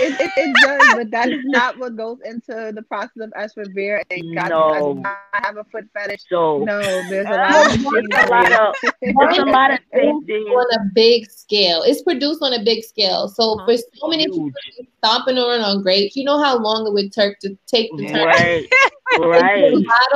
It, 0.00 0.20
it, 0.20 0.30
it 0.36 0.56
does, 0.62 0.94
but 0.94 1.10
that 1.10 1.28
is 1.30 1.40
not 1.46 1.78
what 1.78 1.96
goes 1.96 2.18
into 2.24 2.72
the 2.74 2.82
process 2.88 3.10
of 3.20 3.32
us 3.36 3.52
for 3.52 3.64
beer. 3.74 4.02
And 4.10 4.34
God 4.36 4.48
No. 4.50 4.72
does 4.74 4.96
not 5.02 5.16
have 5.44 5.56
a 5.56 5.64
foot 5.64 5.86
fetish. 5.92 6.22
So 6.28 6.58
no, 6.64 6.80
there's 6.80 7.26
a 7.26 7.30
Uh, 7.30 7.36
lot 7.36 7.74
of 7.74 7.94
It's 7.94 8.16
a 8.16 8.30
lot 8.30 8.52
of 8.52 8.74
it's 9.02 9.38
a 9.38 9.44
lot 9.44 9.70
of 9.72 9.78
tasting. 9.92 10.44
on 10.46 10.80
a 10.80 10.84
big 10.94 11.30
scale. 11.30 11.82
It's 11.82 11.97
produced 12.02 12.42
on 12.42 12.52
a 12.52 12.62
big 12.62 12.84
scale. 12.84 13.28
So 13.28 13.54
uh-huh. 13.54 13.66
for 13.66 13.76
so 13.76 14.08
many 14.08 14.26
people 14.26 14.50
stomping 14.98 15.38
around 15.38 15.60
on 15.62 15.82
grapes, 15.82 16.16
you 16.16 16.24
know 16.24 16.42
how 16.42 16.58
long 16.58 16.86
it 16.86 16.92
would 16.92 17.12
take 17.12 17.38
to 17.40 17.56
take 17.66 17.90
the 17.96 18.06
turn. 18.06 18.26
Right. 18.26 18.68
Right. 19.18 19.72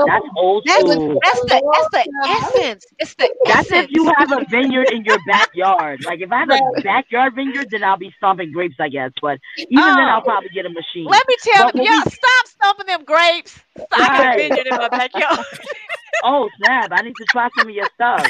That's 0.07 0.27
old 0.37 0.65
That's, 0.67 0.83
school. 0.83 1.19
that's 1.25 1.41
the 1.41 1.63
that's 1.73 1.89
the 1.93 2.13
essence. 2.29 2.87
It's 2.99 3.15
the 3.15 3.35
That's 3.47 3.73
if 3.73 3.87
you 3.91 4.13
have 4.19 4.31
a 4.33 4.45
vineyard 4.51 4.91
in 4.93 5.03
your 5.05 5.19
backyard. 5.27 6.05
Like 6.05 6.21
if 6.21 6.31
I 6.31 6.41
have 6.41 6.51
a 6.51 6.83
backyard 6.83 7.35
vineyard, 7.35 7.69
then 7.71 7.83
I'll 7.83 7.97
be 7.97 8.13
stomping 8.19 8.53
grapes, 8.53 8.77
I 8.79 8.91
guess. 8.91 9.11
But 9.23 9.39
even 9.57 9.77
then, 9.77 9.99
Oh. 9.99 10.11
I'll 10.11 10.23
probably 10.23 10.51
get 10.51 10.67
a 10.67 10.69
machine. 10.69 11.07
Let 11.07 11.27
me 11.27 11.37
tell 11.43 11.67
But 11.73 11.77
you, 11.77 11.85
y'all 11.85 12.03
we- 12.05 12.11
stop 12.11 12.47
stomping 12.47 12.87
them 12.87 13.05
grapes. 13.05 13.59
I 13.93 13.99
got 13.99 14.35
a 14.35 14.37
vineyard 14.37 14.67
in 14.67 14.77
my 14.77 14.89
backyard. 14.89 15.39
oh 16.25 16.49
snap! 16.59 16.91
I 16.93 17.03
need 17.03 17.17
to 17.17 17.25
try 17.31 17.49
some 17.59 17.69
of 17.69 17.75
your 17.75 17.89
stuff. 17.95 18.27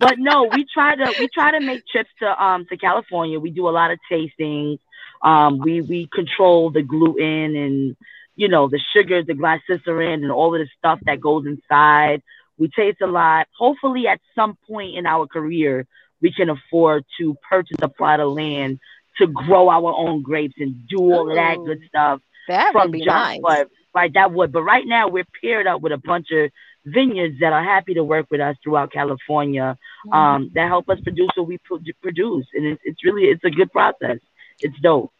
but 0.00 0.14
no, 0.18 0.44
we 0.52 0.64
try 0.72 0.94
to 0.96 1.14
we 1.18 1.28
try 1.32 1.52
to 1.52 1.60
make 1.60 1.82
trips 1.86 2.10
to 2.20 2.42
um 2.44 2.66
to 2.70 2.76
California. 2.76 3.38
We 3.40 3.50
do 3.50 3.68
a 3.68 3.70
lot 3.70 3.90
of 3.90 3.98
tastings. 4.10 4.78
Um, 5.22 5.58
we 5.58 5.80
we 5.80 6.08
control 6.14 6.70
the 6.70 6.82
gluten 6.82 7.56
and 7.56 7.96
you 8.36 8.48
know 8.48 8.68
the 8.68 8.80
sugar, 8.94 9.22
the 9.22 9.34
glycerin, 9.34 10.22
and 10.22 10.30
all 10.32 10.54
of 10.54 10.60
the 10.60 10.68
stuff 10.78 11.00
that 11.06 11.20
goes 11.20 11.46
inside. 11.46 12.22
We 12.58 12.68
taste 12.68 12.98
a 13.02 13.06
lot. 13.06 13.46
Hopefully, 13.56 14.06
at 14.08 14.20
some 14.34 14.56
point 14.68 14.96
in 14.96 15.06
our 15.06 15.26
career, 15.26 15.86
we 16.20 16.32
can 16.32 16.50
afford 16.50 17.04
to 17.20 17.36
purchase 17.48 17.78
a 17.82 17.88
plot 17.88 18.20
of 18.20 18.32
land 18.32 18.78
to 19.18 19.26
grow 19.26 19.68
our 19.68 19.92
own 19.92 20.22
grapes 20.22 20.54
and 20.58 20.86
do 20.88 20.98
all 20.98 21.28
of 21.28 21.36
that 21.36 21.56
good 21.64 21.80
stuff 21.88 22.20
That 22.48 22.72
from 22.72 22.82
would 22.90 22.92
be 22.92 23.00
jump. 23.00 23.08
nice. 23.08 23.40
But 23.42 23.68
right, 23.94 24.12
that 24.14 24.32
would. 24.32 24.52
But 24.52 24.62
right 24.62 24.84
now, 24.86 25.08
we're 25.08 25.26
paired 25.42 25.66
up 25.66 25.80
with 25.80 25.92
a 25.92 25.98
bunch 25.98 26.28
of 26.32 26.50
vineyards 26.92 27.36
that 27.40 27.52
are 27.52 27.62
happy 27.62 27.94
to 27.94 28.04
work 28.04 28.26
with 28.30 28.40
us 28.40 28.56
throughout 28.62 28.92
California. 28.92 29.76
Mm-hmm. 30.06 30.12
Um, 30.12 30.50
that 30.54 30.68
help 30.68 30.88
us 30.88 30.98
produce 31.00 31.30
what 31.36 31.46
we 31.46 31.58
pro- 31.58 31.80
produce, 32.02 32.46
and 32.54 32.66
it's, 32.66 32.82
it's 32.84 33.04
really 33.04 33.24
it's 33.24 33.44
a 33.44 33.50
good 33.50 33.70
process. 33.72 34.18
It's 34.60 34.78
dope. 34.80 35.12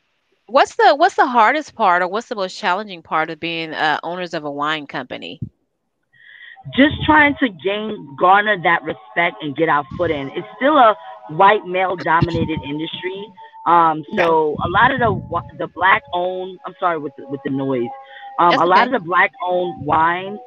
What's 0.46 0.76
the 0.76 0.94
what's 0.96 1.14
the 1.14 1.26
hardest 1.26 1.74
part 1.74 2.02
or 2.02 2.08
what's 2.08 2.28
the 2.28 2.34
most 2.34 2.56
challenging 2.58 3.02
part 3.02 3.30
of 3.30 3.38
being 3.38 3.74
uh, 3.74 4.00
owners 4.02 4.34
of 4.34 4.44
a 4.44 4.50
wine 4.50 4.86
company? 4.86 5.40
Just 6.74 6.96
trying 7.04 7.34
to 7.40 7.48
gain 7.48 8.16
garner 8.18 8.60
that 8.62 8.82
respect 8.82 9.36
and 9.42 9.56
get 9.56 9.68
our 9.68 9.84
foot 9.96 10.10
in. 10.10 10.28
It's 10.30 10.46
still 10.56 10.76
a 10.76 10.96
white 11.30 11.64
male 11.66 11.96
dominated 11.96 12.58
industry. 12.66 13.24
Um, 13.66 14.02
so 14.16 14.56
a 14.64 14.68
lot 14.68 14.90
of 14.90 14.98
the 14.98 15.42
the 15.58 15.66
black 15.68 16.02
owned, 16.14 16.58
I'm 16.66 16.74
sorry 16.80 16.98
with 16.98 17.12
the, 17.18 17.28
with 17.28 17.40
the 17.44 17.50
noise. 17.50 17.90
Um, 18.38 18.54
a 18.54 18.64
lot 18.64 18.86
okay. 18.86 18.96
of 18.96 19.02
the 19.02 19.06
black 19.06 19.32
owned 19.44 19.84
wines, 19.84 20.38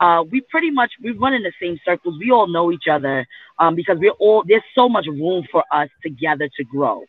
uh, 0.00 0.22
we 0.30 0.40
pretty 0.50 0.70
much 0.70 0.92
we 1.02 1.12
run 1.12 1.32
in 1.34 1.42
the 1.42 1.52
same 1.60 1.78
circles. 1.84 2.16
We 2.20 2.30
all 2.30 2.46
know 2.48 2.70
each 2.72 2.88
other 2.90 3.26
um, 3.58 3.74
because 3.74 3.96
we're 3.98 4.16
all 4.20 4.44
there's 4.46 4.62
so 4.74 4.88
much 4.88 5.06
room 5.06 5.44
for 5.50 5.64
us 5.72 5.88
together 6.02 6.48
to 6.56 6.64
grow. 6.64 7.04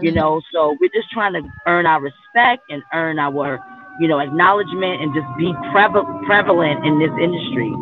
You 0.00 0.12
Mhm. 0.12 0.12
know, 0.12 0.40
so 0.52 0.76
we're 0.80 0.90
just 0.94 1.10
trying 1.12 1.32
to 1.34 1.42
earn 1.66 1.86
our 1.86 2.00
respect 2.00 2.62
and 2.70 2.82
earn 2.92 3.18
our 3.18 3.58
you 4.00 4.08
know 4.08 4.18
acknowledgement 4.20 5.00
and 5.02 5.14
just 5.14 5.26
be 5.38 5.52
preval- 5.72 6.24
prevalent 6.26 6.84
in 6.86 6.98
this 6.98 7.12
industry. 7.20 7.72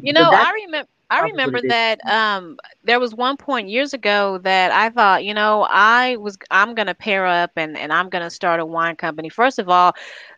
You 0.00 0.12
know, 0.12 0.30
that's- 0.30 0.48
I 0.48 0.52
remember 0.66 0.88
I 1.10 1.20
remember 1.20 1.60
that 1.68 2.00
um 2.08 2.56
there 2.82 2.98
was 3.00 3.14
one 3.14 3.36
point 3.36 3.68
years 3.68 3.92
ago 3.92 4.38
that 4.42 4.72
I 4.72 4.90
thought, 4.90 5.24
you 5.24 5.34
know, 5.34 5.66
I 5.68 6.16
was 6.16 6.36
I'm 6.50 6.74
gonna 6.74 6.94
pair 6.94 7.26
up 7.26 7.52
and, 7.56 7.76
and 7.76 7.92
I'm 7.92 8.08
gonna 8.08 8.30
start 8.30 8.60
a 8.60 8.66
wine 8.66 8.96
company. 8.96 9.28
First 9.28 9.58
of 9.58 9.68
all, 9.68 9.94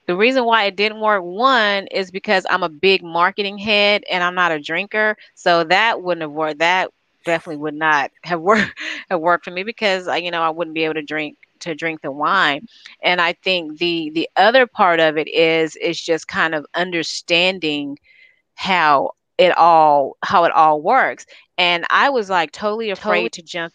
the 0.07 0.17
reason 0.17 0.45
why 0.45 0.65
it 0.65 0.77
didn't 0.77 1.01
work 1.01 1.23
one 1.23 1.87
is 1.89 2.11
because 2.11 2.47
I'm 2.49 2.63
a 2.63 2.69
big 2.69 3.03
marketing 3.03 3.59
head 3.59 4.05
and 4.11 4.23
I'm 4.23 4.35
not 4.35 4.53
a 4.53 4.61
drinker. 4.61 5.17
So 5.35 5.65
that 5.65 6.03
wouldn't 6.03 6.23
have 6.23 6.33
worked. 6.33 6.59
That 6.59 6.91
definitely 7.25 7.59
would 7.59 7.75
not 7.75 8.11
have 8.23 8.41
worked 8.41 8.73
have 9.11 9.21
worked 9.21 9.45
for 9.45 9.51
me 9.51 9.65
because 9.65 10.09
I, 10.09 10.19
you 10.19 10.31
know 10.31 10.43
I 10.43 10.51
wouldn't 10.51 10.75
be 10.75 10.85
able 10.85 10.95
to 10.95 11.03
drink 11.03 11.37
to 11.61 11.75
drink 11.75 12.01
the 12.03 12.11
wine 12.11 12.67
and 13.03 13.21
i 13.21 13.33
think 13.33 13.79
the 13.79 14.11
the 14.15 14.29
other 14.37 14.67
part 14.67 15.01
of 15.01 15.17
it 15.17 15.29
is 15.29 15.77
is 15.77 16.01
just 16.01 16.29
kind 16.29 16.55
of 16.55 16.67
understanding 16.75 17.99
how 18.55 19.11
it 19.39 19.57
all 19.57 20.17
how 20.23 20.45
it 20.45 20.53
all 20.53 20.81
works 20.81 21.27
and 21.59 21.85
i 21.91 22.09
was 22.09 22.31
like 22.31 22.53
totally 22.53 22.91
afraid 22.91 23.33
to 23.33 23.43
jump 23.43 23.73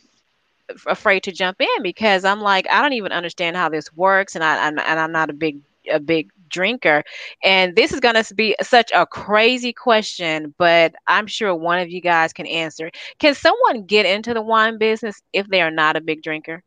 afraid 0.87 1.21
to 1.23 1.31
jump 1.31 1.59
in 1.59 1.83
because 1.83 2.23
i'm 2.23 2.41
like 2.41 2.65
i 2.71 2.81
don't 2.81 2.93
even 2.93 3.11
understand 3.11 3.55
how 3.55 3.69
this 3.69 3.93
works 3.95 4.35
and 4.35 4.43
i 4.43 4.67
I'm, 4.67 4.77
and 4.79 4.99
i'm 4.99 5.11
not 5.11 5.29
a 5.29 5.33
big 5.33 5.57
a 5.91 5.99
big 5.99 6.29
drinker 6.49 7.03
and 7.43 7.75
this 7.75 7.91
is 7.93 7.99
going 7.99 8.15
to 8.21 8.33
be 8.35 8.55
such 8.61 8.91
a 8.93 9.05
crazy 9.05 9.71
question 9.73 10.53
but 10.57 10.93
i'm 11.07 11.27
sure 11.27 11.53
one 11.53 11.79
of 11.79 11.89
you 11.89 12.01
guys 12.01 12.33
can 12.33 12.45
answer 12.45 12.89
can 13.19 13.33
someone 13.33 13.85
get 13.85 14.05
into 14.05 14.33
the 14.33 14.41
wine 14.41 14.77
business 14.77 15.21
if 15.33 15.47
they 15.47 15.61
are 15.61 15.71
not 15.71 15.95
a 15.95 16.01
big 16.01 16.21
drinker 16.21 16.63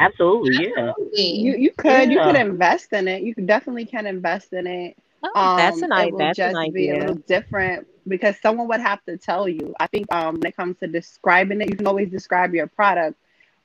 Absolutely, 0.00 0.56
yeah. 0.64 0.92
You 1.12 1.54
you 1.56 1.70
could 1.76 2.10
you 2.10 2.20
could 2.20 2.36
invest 2.36 2.92
in 2.92 3.08
it. 3.08 3.22
You 3.22 3.34
definitely 3.34 3.84
can 3.86 4.06
invest 4.06 4.52
in 4.52 4.66
it. 4.66 4.96
Oh, 5.22 5.52
that's 5.54 5.82
an 5.82 5.92
it 5.96 6.08
i- 6.08 6.12
will 6.12 6.26
that's 6.26 6.44
an 6.44 6.54
just 6.54 6.70
be 6.72 6.88
a 6.90 6.94
idea. 6.94 6.96
little 6.96 7.16
different 7.26 7.86
because 8.06 8.38
someone 8.40 8.68
would 8.68 8.80
have 8.80 9.04
to 9.04 9.16
tell 9.16 9.48
you. 9.48 9.74
I 9.80 9.86
think 9.86 10.12
um 10.12 10.36
when 10.36 10.46
it 10.48 10.56
comes 10.56 10.78
to 10.78 10.86
describing 10.86 11.60
it, 11.60 11.70
you 11.70 11.76
can 11.76 11.86
always 11.86 12.10
describe 12.10 12.54
your 12.54 12.66
product, 12.66 13.16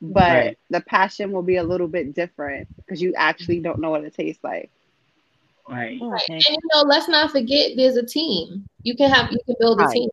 but 0.02 0.54
Right. 0.54 0.58
the 0.70 0.82
passion 0.82 1.32
will 1.32 1.44
be 1.44 1.58
a 1.58 1.64
little 1.64 1.88
bit 1.88 2.14
different 2.14 2.68
because 2.78 3.02
you 3.02 3.14
actually 3.16 3.60
don't 3.60 3.80
know 3.80 3.90
what 3.92 4.04
it 4.04 4.14
tastes 4.14 4.44
like. 4.44 4.70
Right. 5.68 6.02
Right. 6.02 6.22
And 6.30 6.58
you 6.62 6.70
know, 6.74 6.82
let's 6.82 7.08
not 7.08 7.32
forget 7.32 7.72
there's 7.76 7.98
a 7.98 8.06
team. 8.06 8.68
You 8.84 8.96
can 8.96 9.10
have 9.12 9.32
you 9.32 9.40
can 9.46 9.56
build 9.60 9.82
a 9.82 9.86
Right. 9.86 9.94
team. 9.94 10.10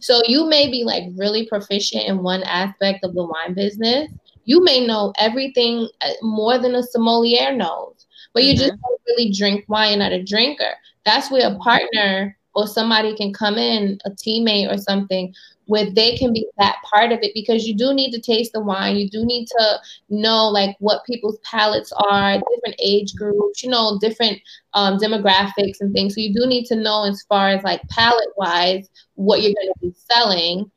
So 0.00 0.20
you 0.26 0.46
may 0.48 0.70
be 0.70 0.84
like 0.84 1.04
really 1.16 1.46
proficient 1.46 2.04
in 2.04 2.22
one 2.22 2.42
aspect 2.44 3.04
of 3.04 3.14
the 3.14 3.24
wine 3.24 3.54
business. 3.54 4.08
You 4.44 4.62
may 4.62 4.86
know 4.86 5.12
everything 5.18 5.88
uh, 6.00 6.10
more 6.22 6.58
than 6.58 6.74
a 6.74 6.82
sommelier 6.82 7.52
knows, 7.54 8.06
but 8.34 8.44
you 8.44 8.56
just 8.56 8.72
don't 8.82 9.00
really 9.08 9.32
drink 9.32 9.64
wine. 9.68 9.90
You're 9.90 9.98
not 9.98 10.12
a 10.12 10.22
drinker. 10.22 10.74
That's 11.04 11.30
where 11.30 11.50
a 11.50 11.56
partner 11.58 12.36
or 12.54 12.66
somebody 12.66 13.16
can 13.16 13.32
come 13.32 13.56
in, 13.56 13.98
a 14.04 14.10
teammate 14.10 14.72
or 14.72 14.78
something, 14.78 15.34
where 15.66 15.90
they 15.90 16.16
can 16.16 16.32
be 16.32 16.46
that 16.58 16.76
part 16.84 17.10
of 17.12 17.18
it 17.22 17.32
because 17.34 17.66
you 17.66 17.74
do 17.74 17.94
need 17.94 18.12
to 18.12 18.20
taste 18.20 18.52
the 18.52 18.60
wine. 18.60 18.96
You 18.96 19.08
do 19.08 19.24
need 19.24 19.46
to 19.46 19.78
know 20.10 20.48
like 20.48 20.76
what 20.78 21.04
people's 21.06 21.38
palates 21.38 21.92
are, 21.92 22.34
different 22.34 22.76
age 22.78 23.14
groups, 23.14 23.62
you 23.62 23.70
know, 23.70 23.98
different 24.00 24.38
um, 24.74 24.98
demographics 24.98 25.80
and 25.80 25.92
things. 25.92 26.14
So 26.14 26.20
you 26.20 26.34
do 26.34 26.46
need 26.46 26.66
to 26.66 26.76
know 26.76 27.04
as 27.04 27.22
far 27.28 27.48
as 27.48 27.62
like 27.64 27.80
palate 27.88 28.28
wise 28.36 28.88
what 29.14 29.42
you're 29.42 29.54
going 29.54 29.72
to 29.72 29.80
be 29.80 29.94
selling. 29.96 30.70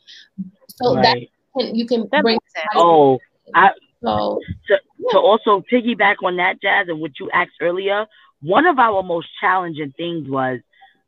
So 0.67 0.95
that 0.95 1.17
can, 1.57 1.75
you 1.75 1.85
can 1.85 2.07
That 2.11 2.21
bring. 2.21 2.35
makes 2.35 2.53
sense. 2.53 2.67
Oh, 2.75 3.19
I 3.53 3.71
So 4.03 4.39
to, 4.67 4.77
to 5.11 5.17
also 5.17 5.63
piggyback 5.71 6.15
on 6.23 6.37
that, 6.37 6.61
Jazz, 6.61 6.87
and 6.87 6.99
what 7.01 7.19
you 7.19 7.29
asked 7.31 7.51
earlier, 7.61 8.05
one 8.41 8.65
of 8.65 8.79
our 8.79 9.01
most 9.03 9.27
challenging 9.41 9.93
things 9.97 10.29
was 10.29 10.59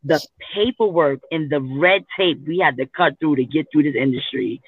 the 0.04 0.22
paperwork 0.54 1.20
and 1.32 1.50
the 1.50 1.62
red 1.62 2.04
tape 2.18 2.40
we 2.48 2.60
had 2.60 2.78
to 2.78 2.86
cut 2.86 3.14
through 3.20 3.38
to 3.38 3.46
get 3.46 3.68
through 3.72 3.84
this 3.84 3.96
industry. 3.96 4.62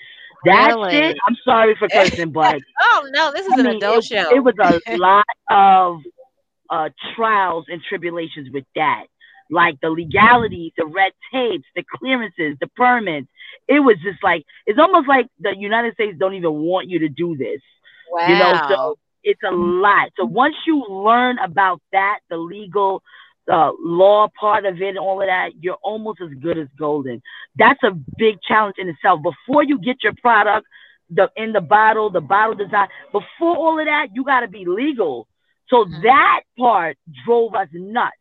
That 0.45 0.73
Really? 0.73 0.89
shit, 0.89 1.17
I'm 1.27 1.36
sorry 1.43 1.75
for 1.77 1.89
cursing, 1.89 2.32
but 2.32 2.61
oh 2.82 3.07
no 3.11 3.32
this 3.32 3.47
is 3.47 3.55
I 3.55 3.57
an 3.57 3.65
mean, 3.65 3.82
adult 3.82 4.03
it, 4.03 4.05
show 4.05 4.25
it 4.29 4.39
was 4.43 4.55
a 4.59 4.79
lot 4.95 5.25
of 5.49 5.99
uh, 6.69 6.89
trials 7.15 7.65
and 7.67 7.82
tribulations 7.88 8.49
with 8.51 8.65
that. 8.75 9.05
Like 9.49 9.79
the 9.82 9.89
legalities, 9.89 10.71
the 10.77 10.86
red 10.86 11.11
tapes, 11.32 11.65
the 11.75 11.84
clearances, 11.97 12.57
the 12.59 12.67
permits. 12.75 13.27
It 13.67 13.79
was 13.79 13.97
just 14.03 14.23
like 14.23 14.43
it's 14.65 14.79
almost 14.79 15.07
like 15.07 15.27
the 15.39 15.55
United 15.57 15.93
States 15.95 16.17
don't 16.19 16.34
even 16.36 16.53
want 16.53 16.89
you 16.89 16.99
to 16.99 17.09
do 17.09 17.36
this. 17.38 17.61
wow 18.09 18.19
You 18.25 18.36
know, 18.36 18.53
so 18.67 18.97
it's 19.23 19.41
a 19.43 19.51
lot. 19.53 20.09
So 20.17 20.25
once 20.25 20.55
you 20.67 20.86
learn 20.89 21.38
about 21.39 21.82
that, 21.91 22.19
the 22.29 22.38
legal 22.38 23.03
uh, 23.52 23.72
law 23.80 24.28
part 24.39 24.66
of 24.66 24.82
it 24.82 24.89
and 24.89 24.98
all 24.98 25.22
of 25.22 25.28
that, 25.28 25.52
you're 25.60 25.78
almost 25.84 26.20
as 26.22 26.30
good 26.42 26.58
as 26.58 26.68
golden. 26.78 27.22
That's 27.58 27.82
a 27.84 27.92
big 28.18 28.36
challenge 28.48 28.76
in 28.78 28.89
itself. 28.89 29.22
Before 29.24 29.64
you 29.64 29.80
get 29.80 30.04
your 30.04 30.14
product, 30.22 30.68
the 31.10 31.30
in 31.36 31.52
the 31.52 31.62
bottle, 31.62 32.10
the 32.10 32.22
bottle 32.22 32.56
design, 32.56 32.88
before 33.12 33.56
all 33.56 33.80
of 33.80 33.86
that, 33.86 34.08
you 34.14 34.24
got 34.24 34.42
to 34.42 34.48
be 34.48 34.66
legal. 34.66 35.28
So 35.70 35.86
that 36.04 36.42
part 36.58 36.98
drove 37.26 37.56
us 37.56 37.68
nuts. 37.74 38.16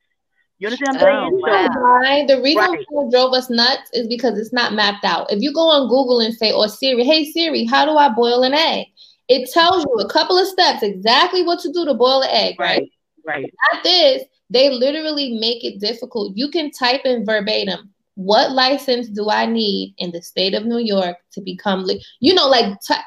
You 0.59 0.69
understand 0.69 0.99
what 1.01 1.09
I'm 1.09 1.33
Oh, 1.35 1.41
saying? 1.41 1.73
So- 1.73 1.81
Why? 1.81 2.25
The 2.27 2.43
reason 2.43 2.63
Right. 2.63 2.87
why 2.91 3.05
it 3.05 3.11
drove 3.11 3.33
us 3.33 3.49
nuts 3.51 3.91
is 3.93 4.07
because 4.09 4.39
it's 4.39 4.53
not 4.53 4.73
mapped 4.75 5.05
out. 5.05 5.33
If 5.33 5.41
you 5.41 5.53
go 5.53 5.69
on 5.71 5.89
Google 5.89 6.21
and 6.21 6.35
say, 6.35 6.53
or 6.53 6.69
Siri, 6.69 7.05
hey 7.05 7.25
Siri, 7.25 7.65
how 7.65 7.85
do 7.85 7.97
I 7.97 8.09
boil 8.11 8.43
an 8.43 8.53
egg? 8.55 8.87
It 9.29 9.49
tells 9.53 9.85
you 9.85 9.95
a 10.01 10.09
couple 10.09 10.37
of 10.37 10.47
steps 10.49 10.83
exactly 10.83 11.45
what 11.45 11.61
to 11.61 11.73
do 11.73 11.85
to 11.85 11.95
boil 11.95 12.23
an 12.23 12.31
egg, 12.31 12.59
right? 12.59 12.81
Right, 12.81 12.91
right. 13.25 13.53
Not 13.73 13.83
this. 13.83 14.25
They 14.51 14.71
literally 14.71 15.39
make 15.39 15.65
it 15.65 15.81
difficult. 15.81 16.37
You 16.37 16.51
can 16.51 16.71
type 16.71 17.03
in 17.05 17.25
verbatim, 17.25 17.91
what 18.15 18.53
license 18.53 19.09
do 19.09 19.31
I 19.31 19.47
need 19.47 19.95
in 19.99 20.11
the 20.11 20.21
state 20.23 20.55
of 20.55 20.67
New 20.67 20.79
York 20.79 21.17
to 21.33 21.41
become, 21.41 21.85
le-? 21.85 22.01
you 22.21 22.35
know, 22.35 22.49
like, 22.49 22.77
ty- 22.87 23.03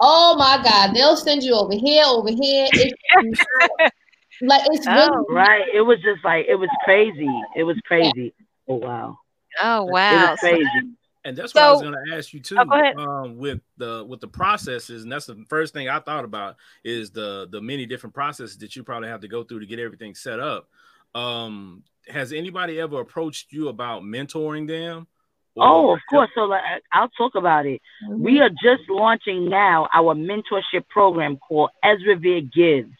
oh 0.00 0.36
my 0.38 0.60
God, 0.62 0.94
they'll 0.94 1.16
send 1.16 1.42
you 1.42 1.54
over 1.54 1.74
here, 1.74 2.04
over 2.06 2.30
here. 2.30 2.66
It's 2.72 2.94
like, 4.40 4.62
it's 4.66 4.86
oh, 4.88 4.92
really 4.92 5.08
Oh, 5.08 5.26
Right. 5.28 5.64
It 5.72 5.82
was 5.82 5.98
just 6.02 6.24
like 6.24 6.46
it 6.48 6.56
was 6.56 6.70
crazy. 6.84 7.30
It 7.54 7.64
was 7.64 7.76
crazy. 7.86 8.34
Oh 8.68 8.76
wow. 8.76 9.18
oh 9.62 9.84
wow. 9.84 9.84
It 9.84 9.92
wow 9.92 10.30
was 10.30 10.38
crazy. 10.40 10.96
And 11.26 11.36
that's 11.36 11.52
what 11.52 11.64
I 11.64 11.72
was 11.72 11.82
going 11.82 11.94
to 11.94 12.16
ask 12.16 12.32
you 12.32 12.38
too. 12.38 12.56
Oh. 12.56 13.02
Um, 13.02 13.36
with 13.36 13.60
the 13.78 14.04
with 14.08 14.20
the 14.20 14.28
processes, 14.28 15.02
and 15.02 15.10
that's 15.10 15.26
the 15.26 15.44
first 15.48 15.74
thing 15.74 15.88
I 15.88 15.98
thought 15.98 16.24
about 16.24 16.54
is 16.84 17.10
the 17.10 17.48
the 17.50 17.60
many 17.60 17.84
different 17.84 18.14
processes 18.14 18.56
that 18.58 18.76
you 18.76 18.84
probably 18.84 19.08
have 19.08 19.22
to 19.22 19.28
go 19.28 19.42
through 19.42 19.60
to 19.60 19.66
get 19.66 19.80
everything 19.80 20.14
set 20.14 20.38
up. 20.38 20.68
Um, 21.16 21.82
has 22.06 22.32
anybody 22.32 22.78
ever 22.78 23.00
approached 23.00 23.52
you 23.52 23.68
about 23.68 24.02
mentoring 24.02 24.68
them? 24.68 25.08
Oh, 25.56 25.92
of 25.92 26.00
course. 26.08 26.30
So 26.34 26.42
like, 26.42 26.62
I'll 26.92 27.08
talk 27.08 27.34
about 27.34 27.66
it. 27.66 27.80
We 28.08 28.40
are 28.40 28.50
just 28.50 28.88
launching 28.88 29.48
now 29.48 29.88
our 29.92 30.14
mentorship 30.14 30.86
program 30.88 31.38
called 31.38 31.70
Esrever 31.84 32.52
Gives. 32.52 32.92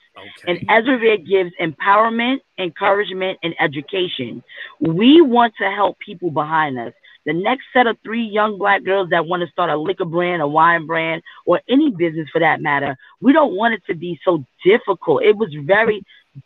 And 0.47 0.67
Esrever 0.67 1.25
gives 1.25 1.53
empowerment, 1.61 2.39
encouragement, 2.59 3.39
and 3.43 3.55
education. 3.61 4.43
We 4.81 5.21
want 5.21 5.53
to 5.61 5.71
help 5.71 5.99
people 5.99 6.31
behind 6.31 6.79
us. 6.79 6.95
The 7.27 7.33
next 7.33 7.65
set 7.73 7.87
of 7.87 7.99
three 8.03 8.25
young 8.25 8.57
black 8.57 8.85
girls 8.85 9.11
that 9.11 9.27
want 9.27 9.43
to 9.43 9.49
start 9.49 9.69
a 9.69 9.77
liquor 9.77 10.05
brand, 10.05 10.41
a 10.41 10.49
wine 10.49 10.87
brand, 10.87 11.23
or 11.45 11.61
any 11.69 11.91
business 11.91 12.29
for 12.33 12.39
that 12.39 12.63
matter, 12.63 12.97
we 13.21 13.33
don't 13.33 13.57
want 13.57 13.75
it 13.75 13.83
to 13.89 13.95
be 13.95 14.19
so 14.25 14.45
difficult. 14.65 15.25
It 15.25 15.37
was 15.37 15.53
very 15.65 16.05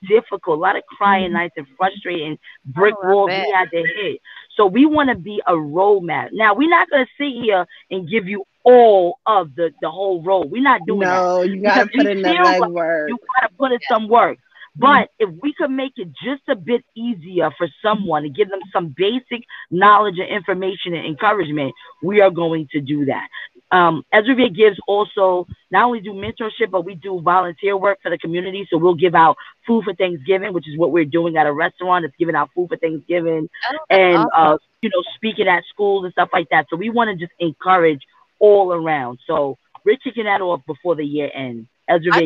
difficult, 0.09 0.59
a 0.59 0.61
lot 0.61 0.77
of 0.77 0.83
crying 0.87 1.27
mm-hmm. 1.27 1.35
nights 1.35 1.55
and 1.57 1.67
frustrating 1.77 2.39
brick 2.65 2.95
Oh, 3.03 3.15
walls 3.15 3.31
we 3.31 3.53
had 3.55 3.71
to 3.71 3.77
hit. 3.77 4.21
So 4.57 4.67
we 4.67 4.87
want 4.87 5.11
to 5.11 5.17
be 5.17 5.43
a 5.47 5.53
roadmap. 5.53 6.31
Now 6.33 6.55
we're 6.55 6.71
not 6.71 6.89
going 6.91 7.05
to 7.05 7.13
sit 7.19 7.43
here 7.43 7.67
and 7.91 8.09
give 8.09 8.27
you 8.27 8.45
all 8.63 9.19
of 9.27 9.55
the 9.55 9.73
the 9.81 9.91
whole 9.91 10.23
road. 10.23 10.51
We're 10.51 10.63
not 10.63 10.83
doing 10.87 11.01
that. 11.01 11.15
No, 11.15 11.43
you 11.43 11.63
gotta 11.63 11.87
put 11.87 12.07
in 12.07 12.23
the 12.23 12.29
legwork. 12.29 13.09
You 13.09 13.19
gotta 13.41 13.55
put 13.55 13.73
in 13.73 13.79
some 13.89 14.09
work. 14.09 14.39
But 14.77 15.11
if 15.19 15.29
we 15.43 15.53
could 15.53 15.71
make 15.71 15.95
it 15.97 16.09
just 16.23 16.43
a 16.49 16.55
bit 16.55 16.85
easier 16.95 17.51
for 17.59 17.69
someone 17.83 18.23
to 18.23 18.29
give 18.29 18.49
them 18.49 18.61
some 18.73 18.95
basic 18.97 19.45
knowledge 19.71 20.19
and 20.19 20.29
information 20.29 20.95
and 20.95 21.07
encouragement, 21.07 21.75
we 22.03 22.21
are 22.21 22.31
going 22.31 22.69
to 22.73 22.81
do 22.81 23.05
that. 23.07 23.29
Um, 23.73 24.05
Esrever 24.13 24.55
gives 24.55 24.79
also 24.87 25.47
not 25.71 25.85
only 25.85 26.01
do 26.01 26.13
mentorship, 26.13 26.71
but 26.71 26.85
we 26.85 26.95
do 26.95 27.21
volunteer 27.21 27.77
work 27.77 27.99
for 28.03 28.11
the 28.11 28.19
community. 28.19 28.67
So 28.71 28.79
we'll 28.79 28.95
give 28.95 29.15
out 29.15 29.37
food 29.67 29.85
for 29.85 29.95
Thanksgiving, 29.95 30.53
which 30.53 30.69
is 30.69 30.77
what 30.77 30.93
we're 30.93 31.05
doing 31.05 31.37
at 31.37 31.47
a 31.47 31.53
restaurant. 31.53 32.05
It's 32.05 32.17
giving 32.19 32.35
out 32.35 32.51
food 32.55 32.69
for 32.69 32.77
Thanksgiving 32.77 33.49
Oh, 33.71 33.77
and 33.91 34.27
uh, 34.35 34.59
you 34.83 34.91
know, 34.91 35.03
speaking 35.15 35.47
at 35.47 35.65
schools 35.69 36.05
and 36.05 36.13
stuff 36.13 36.31
like 36.33 36.49
that. 36.51 36.67
So 36.71 36.77
we 36.77 36.91
want 36.91 37.11
to 37.11 37.17
just 37.17 37.37
encourage 37.39 38.03
all 38.39 38.73
around. 38.73 39.19
So 39.27 39.59
we're 39.85 39.97
kicking 39.97 40.25
that 40.25 40.41
off 40.41 40.63
before 40.67 40.97
the 40.97 41.05
year 41.05 41.31
ends. 41.33 41.69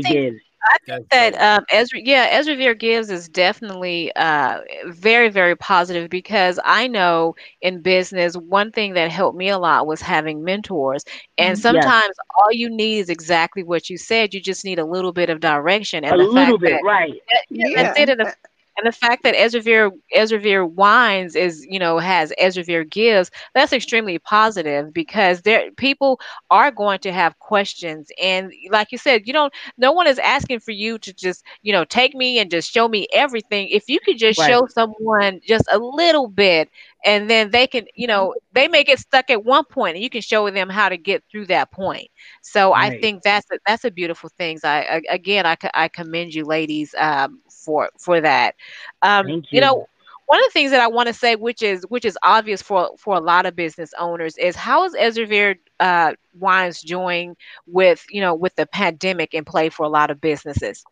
Think- 0.02 0.06
gives. 0.06 0.40
I 0.64 0.76
think 0.86 1.08
that 1.10 1.40
um, 1.40 1.64
Ezra, 1.70 2.00
yeah, 2.02 2.40
Esrever 2.40 2.78
gives 2.78 3.10
is 3.10 3.28
definitely 3.28 4.12
uh, 4.16 4.60
very, 4.86 5.28
very 5.28 5.56
positive 5.56 6.08
because 6.10 6.58
I 6.64 6.86
know 6.88 7.34
in 7.60 7.80
business 7.82 8.34
one 8.36 8.70
thing 8.72 8.94
that 8.94 9.10
helped 9.10 9.36
me 9.36 9.48
a 9.48 9.58
lot 9.58 9.86
was 9.86 10.00
having 10.00 10.42
mentors, 10.44 11.04
and 11.38 11.56
Mhm. 11.56 11.62
Yes. 11.74 11.84
sometimes 11.84 12.14
all 12.38 12.52
you 12.52 12.68
need 12.70 12.98
is 13.00 13.08
exactly 13.10 13.62
what 13.62 13.88
you 13.90 13.96
said. 13.98 14.34
You 14.34 14.40
just 14.40 14.64
need 14.64 14.78
a 14.78 14.84
little 14.84 15.12
bit 15.12 15.30
of 15.30 15.40
direction, 15.40 16.04
and 16.04 16.14
A 16.14 16.16
the 16.18 16.24
little 16.24 16.58
fact 16.58 16.60
bit, 16.60 16.70
that, 16.72 16.82
right. 16.82 17.12
that- 17.32 17.44
yeah, 17.50 17.82
that's 17.82 17.98
it. 17.98 18.08
And 18.10 18.20
the, 18.20 18.34
and 18.76 18.86
the 18.86 18.92
fact 18.92 19.22
that 19.24 19.34
Esrever, 19.34 19.90
Ezra 20.14 20.66
Wines 20.66 21.34
is, 21.34 21.66
you 21.68 21.78
know, 21.78 21.98
has 21.98 22.32
Esrever 22.40 22.88
Gives, 22.88 23.30
that's 23.54 23.72
extremely 23.72 24.18
positive 24.18 24.92
because 24.92 25.42
there 25.42 25.70
people 25.72 26.20
are 26.50 26.70
going 26.70 26.98
to 27.00 27.12
have 27.12 27.38
questions. 27.38 28.10
And 28.22 28.52
like 28.70 28.92
you 28.92 28.98
said, 28.98 29.22
you 29.26 29.32
don't 29.32 29.52
no 29.78 29.92
one 29.92 30.06
is 30.06 30.18
asking 30.18 30.60
for 30.60 30.72
you 30.72 30.98
to 30.98 31.12
just, 31.14 31.44
you 31.62 31.72
know, 31.72 31.84
take 31.84 32.14
me 32.14 32.38
and 32.38 32.50
just 32.50 32.72
show 32.72 32.88
me 32.88 33.06
everything. 33.12 33.68
If 33.68 33.84
you 33.88 34.00
could 34.04 34.18
just 34.18 34.38
Right. 34.38 34.42
show 34.42 34.66
someone 34.68 35.40
just 35.46 35.64
a 35.70 35.78
little 35.78 36.28
bit 36.28 36.68
and 37.04 37.28
then 37.28 37.50
they 37.50 37.66
can 37.66 37.86
you 37.94 38.06
know 38.06 38.34
they 38.52 38.68
may 38.68 38.84
get 38.84 38.98
stuck 38.98 39.30
at 39.30 39.44
one 39.44 39.64
point 39.64 39.96
and 39.96 40.02
you 40.02 40.10
can 40.10 40.20
show 40.20 40.48
them 40.50 40.68
how 40.68 40.88
to 40.88 40.96
get 40.96 41.22
through 41.30 41.46
that 41.46 41.70
point. 41.70 42.08
So 42.42 42.72
i 42.72 42.98
think 42.98 43.22
that's 43.22 43.50
a, 43.50 43.58
that's 43.66 43.84
a 43.84 43.90
beautiful 43.90 44.30
thing 44.30 44.58
so 44.58 44.68
i 44.68 45.02
again 45.10 45.46
i, 45.46 45.56
I 45.74 45.88
commend 45.88 46.34
you 46.34 46.44
ladies 46.44 46.94
um, 46.98 47.40
for 47.48 47.90
for 47.98 48.20
that. 48.20 48.54
Um, 49.02 49.26
Thank 49.26 49.46
you 49.50 49.60
know 49.60 49.86
one 50.26 50.38
of 50.38 50.46
the 50.46 50.52
things 50.52 50.70
that 50.70 50.80
I 50.80 50.86
want 50.86 51.08
to 51.08 51.12
say, 51.12 51.36
which 51.36 51.62
is 51.62 51.84
which 51.88 52.04
is 52.04 52.16
obvious 52.22 52.62
for 52.62 52.90
for 52.98 53.14
a 53.14 53.20
lot 53.20 53.46
of 53.46 53.54
business 53.54 53.92
owners, 53.98 54.36
is 54.38 54.56
how 54.56 54.84
is 54.84 54.94
Esrever 54.94 55.56
uh, 55.80 56.14
Wines 56.38 56.80
doing 56.80 57.36
with 57.66 58.04
you 58.10 58.20
know 58.20 58.34
with 58.34 58.54
the 58.56 58.66
pandemic 58.66 59.34
in 59.34 59.44
play 59.44 59.68
for 59.68 59.84
a 59.84 59.88
lot 59.88 60.10
of 60.10 60.20
businesses? 60.20 60.84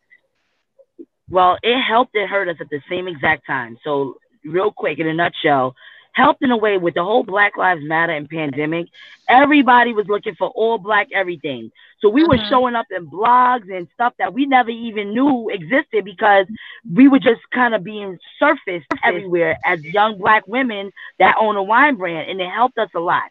Well, 1.31 1.57
it 1.63 1.81
helped 1.81 2.15
and 2.15 2.29
hurt 2.29 2.49
us 2.49 2.57
at 2.61 2.69
the 2.69 2.81
same 2.91 3.09
exact 3.09 3.47
time. 3.47 3.79
So, 3.85 4.17
real 4.45 4.71
quick, 4.71 4.99
in 4.99 5.07
a 5.07 5.15
nutshell, 5.15 5.75
helped 6.13 6.43
in 6.43 6.51
a 6.51 6.57
way 6.57 6.79
with 6.79 6.95
the 6.95 7.03
whole 7.03 7.23
Black 7.23 7.57
Lives 7.57 7.83
Matter 7.83 8.13
and 8.13 8.29
pandemic. 8.29 8.87
Everybody 9.29 9.93
was 9.93 10.07
looking 10.09 10.35
for 10.35 10.49
all 10.49 10.79
black 10.79 11.09
everything. 11.15 11.71
So 12.01 12.09
we 12.09 12.25
were 12.25 12.37
Mhm. 12.37 12.49
showing 12.49 12.75
up 12.75 12.87
in 12.91 13.09
blogs 13.09 13.75
and 13.75 13.89
stuff 13.95 14.13
that 14.19 14.35
we 14.35 14.45
never 14.47 14.71
even 14.71 15.15
knew 15.15 15.49
existed 15.49 16.05
because 16.05 16.47
we 16.93 17.09
were 17.09 17.21
just 17.21 17.41
kind 17.51 17.75
of 17.75 17.83
being 17.85 18.19
surfaced 18.39 18.87
everywhere 19.05 19.57
as 19.65 19.83
young 19.85 20.19
black 20.19 20.47
women 20.47 20.91
that 21.19 21.37
own 21.39 21.57
a 21.57 21.63
wine 21.63 21.95
brand, 21.97 22.31
and 22.31 22.41
it 22.41 22.51
helped 22.51 22.79
us 22.79 22.91
a 22.95 23.01
lot. 23.01 23.31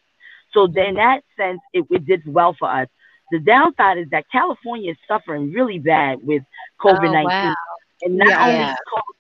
So 0.54 0.66
in 0.66 0.96
that 0.96 1.24
sense, 1.38 1.60
it, 1.74 1.86
it 1.90 2.06
did 2.06 2.22
well 2.26 2.54
for 2.54 2.70
us. 2.70 2.88
The 3.32 3.40
downside 3.40 3.98
is 3.98 4.10
that 4.10 4.26
California 4.32 4.92
is 4.92 4.98
suffering 5.08 5.52
really 5.54 5.80
bad 5.80 6.20
with 6.24 6.44
COVID 6.80 7.12
nineteen, 7.12 7.50
wow. 7.50 7.56
and 8.02 8.18
not 8.18 8.28
Yeah. 8.28 8.46
only 8.48 8.76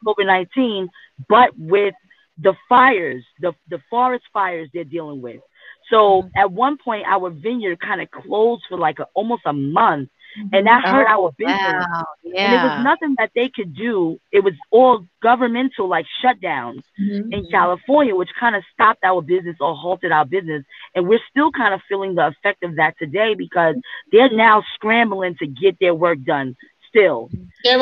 COVID 0.05 0.25
nineteen, 0.25 0.89
but 1.29 1.51
with 1.57 1.93
the 2.41 2.53
fires, 2.69 3.23
the 3.39 3.53
the 3.69 3.79
forest 3.89 4.25
fires 4.33 4.69
they're 4.73 4.83
dealing 4.83 5.21
with. 5.21 5.41
So 5.89 6.29
at 6.37 6.51
one 6.51 6.77
point, 6.77 7.05
our 7.07 7.29
vineyard 7.29 7.79
kind 7.81 8.01
of 8.01 8.09
closed 8.11 8.63
for 8.69 8.77
like 8.77 8.99
a, 8.99 9.07
almost 9.13 9.41
a 9.45 9.53
month, 9.53 10.09
and 10.53 10.65
that 10.67 10.83
hurt 10.85 11.07
Oh, 11.09 11.25
our 11.25 11.31
business. 11.37 11.57
wow. 11.59 12.05
And 12.23 12.53
it 12.53 12.61
was 12.61 12.83
nothing 12.83 13.15
that 13.17 13.31
they 13.35 13.49
could 13.49 13.75
do. 13.75 14.17
It 14.31 14.41
was 14.43 14.53
all 14.71 15.05
governmental 15.21 15.87
like 15.89 16.05
shutdowns 16.23 16.83
Mhm. 16.99 17.33
in 17.33 17.45
California, 17.51 18.15
which 18.15 18.29
kind 18.39 18.55
of 18.55 18.63
stopped 18.73 19.03
our 19.03 19.21
business 19.21 19.57
or 19.59 19.75
halted 19.75 20.11
our 20.11 20.25
business. 20.25 20.63
And 20.95 21.07
we're 21.07 21.19
still 21.29 21.51
kind 21.51 21.73
of 21.73 21.81
feeling 21.89 22.15
the 22.15 22.27
effect 22.27 22.63
of 22.63 22.75
that 22.77 22.95
today 22.97 23.33
because 23.35 23.75
they're 24.11 24.31
now 24.31 24.63
scrambling 24.75 25.35
to 25.39 25.47
get 25.47 25.77
their 25.79 25.95
work 25.95 26.19
done 26.23 26.55
still. 26.91 27.31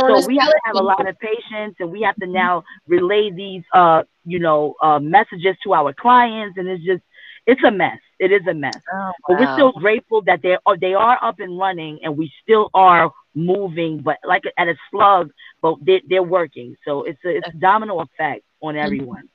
So 0.08 0.22
we 0.22 0.38
have 0.40 0.52
to 0.54 0.62
have 0.66 0.78
a 0.78 0.84
lot 0.84 1.08
of 1.08 1.18
patience 1.20 1.76
and 1.80 1.92
we 1.92 2.02
have 2.04 2.18
to 2.18 2.28
now 2.28 2.64
relay 2.88 3.32
these 3.32 3.64
uh 3.74 4.04
you 4.26 4.40
know 4.40 4.76
uh 4.82 5.00
messages 5.00 5.58
to 5.66 5.74
our 5.74 5.94
clients 5.94 6.58
and 6.58 6.68
it's 6.68 6.84
just 6.86 7.04
it's 7.48 7.64
a 7.64 7.72
mess. 7.72 8.00
It 8.20 8.32
is 8.32 8.42
a 8.50 8.54
mess. 8.54 8.82
Oh, 8.94 9.12
But 9.28 9.40
we're 9.40 9.54
still 9.54 9.72
grateful 9.74 10.22
that 10.24 10.42
they 10.44 10.58
are 10.66 10.78
they 10.78 10.94
are 10.94 11.18
up 11.24 11.40
and 11.40 11.58
running 11.58 12.00
and 12.04 12.18
we 12.18 12.32
still 12.44 12.70
are 12.74 13.12
moving, 13.36 14.00
but 14.02 14.18
like 14.26 14.44
at 14.58 14.68
a 14.68 14.76
slug, 14.92 15.32
but 15.62 15.76
they, 15.86 16.02
they're 16.10 16.24
working. 16.24 16.76
So 16.86 17.04
it's 17.04 17.20
a 17.26 17.38
it's 17.38 17.50
a 17.50 17.58
domino 17.58 18.00
effect 18.02 18.44
on 18.62 18.78
everyone. 18.78 19.30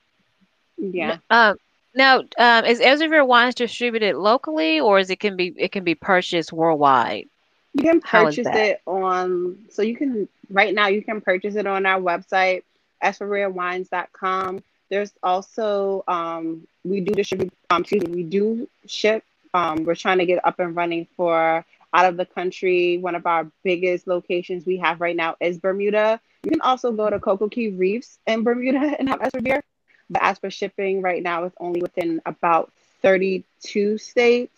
Yeah. 0.78 1.18
Um, 1.30 1.56
now, 1.94 2.20
um, 2.38 2.64
is 2.64 2.80
Esrever 2.80 3.26
Wines 3.26 3.54
distributed 3.54 4.16
locally, 4.16 4.80
or 4.80 4.98
is 4.98 5.10
it 5.10 5.20
can 5.20 5.36
be 5.36 5.54
it 5.56 5.72
can 5.72 5.84
be 5.84 5.94
purchased 5.94 6.52
worldwide? 6.52 7.26
You 7.74 7.82
can 7.84 8.00
purchase 8.00 8.50
it 8.54 8.80
on, 8.86 9.58
so 9.70 9.82
you 9.82 9.96
can, 9.96 10.28
right 10.50 10.74
now, 10.74 10.88
you 10.88 11.02
can 11.02 11.20
purchase 11.20 11.56
it 11.56 11.66
on 11.66 11.86
our 11.86 12.00
website, 12.00 12.62
esreverwines.com. 13.02 14.62
There's 14.90 15.12
also, 15.22 16.04
um, 16.08 16.66
we 16.84 17.00
do 17.00 17.12
distribute, 17.12 17.52
um, 17.70 17.82
excuse 17.82 18.04
me, 18.04 18.12
we 18.14 18.22
do 18.24 18.68
ship. 18.86 19.24
Um, 19.54 19.84
we're 19.84 19.94
trying 19.94 20.18
to 20.18 20.26
get 20.26 20.44
up 20.44 20.58
and 20.60 20.74
running 20.76 21.06
for 21.16 21.64
out 21.92 22.06
of 22.06 22.16
the 22.16 22.26
country. 22.26 22.98
One 22.98 23.14
of 23.14 23.26
our 23.26 23.46
biggest 23.64 24.06
locations 24.06 24.66
we 24.66 24.78
have 24.78 25.00
right 25.00 25.16
now 25.16 25.36
is 25.40 25.58
Bermuda. 25.58 26.20
You 26.44 26.50
can 26.50 26.60
also 26.60 26.92
go 26.92 27.08
to 27.10 27.18
Cocoa 27.18 27.48
Key 27.48 27.70
Reefs 27.70 28.18
in 28.26 28.42
Bermuda 28.44 28.96
and 28.98 29.08
have 29.08 29.20
Esrever. 29.20 29.62
But 30.10 30.22
as 30.22 30.38
for 30.38 30.50
shipping, 30.50 31.02
right 31.02 31.22
now 31.22 31.44
it's 31.44 31.56
only 31.58 31.80
within 31.82 32.20
about 32.26 32.72
32 33.02 33.98
states. 33.98 34.56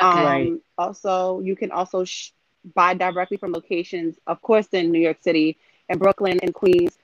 Um, 0.00 0.60
Also, 0.78 1.40
you 1.40 1.56
can 1.56 1.70
also 1.72 2.04
sh- 2.04 2.30
buy 2.74 2.94
directly 2.94 3.36
from 3.36 3.52
locations, 3.52 4.18
of 4.26 4.40
course, 4.42 4.68
in 4.72 4.90
New 4.90 5.00
York 5.00 5.18
City 5.20 5.58
and 5.88 5.98
Brooklyn 5.98 6.38
and 6.42 6.54
Queens, 6.54 6.98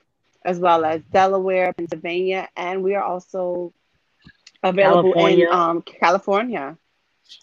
as 0.45 0.59
well 0.59 0.83
as 0.85 1.01
Delaware, 1.11 1.73
Pennsylvania, 1.73 2.49
and 2.55 2.83
we 2.83 2.95
are 2.95 3.03
also 3.03 3.73
available 4.63 5.13
California. 5.13 5.47
in 5.47 5.53
um, 5.53 5.81
California. 5.83 6.77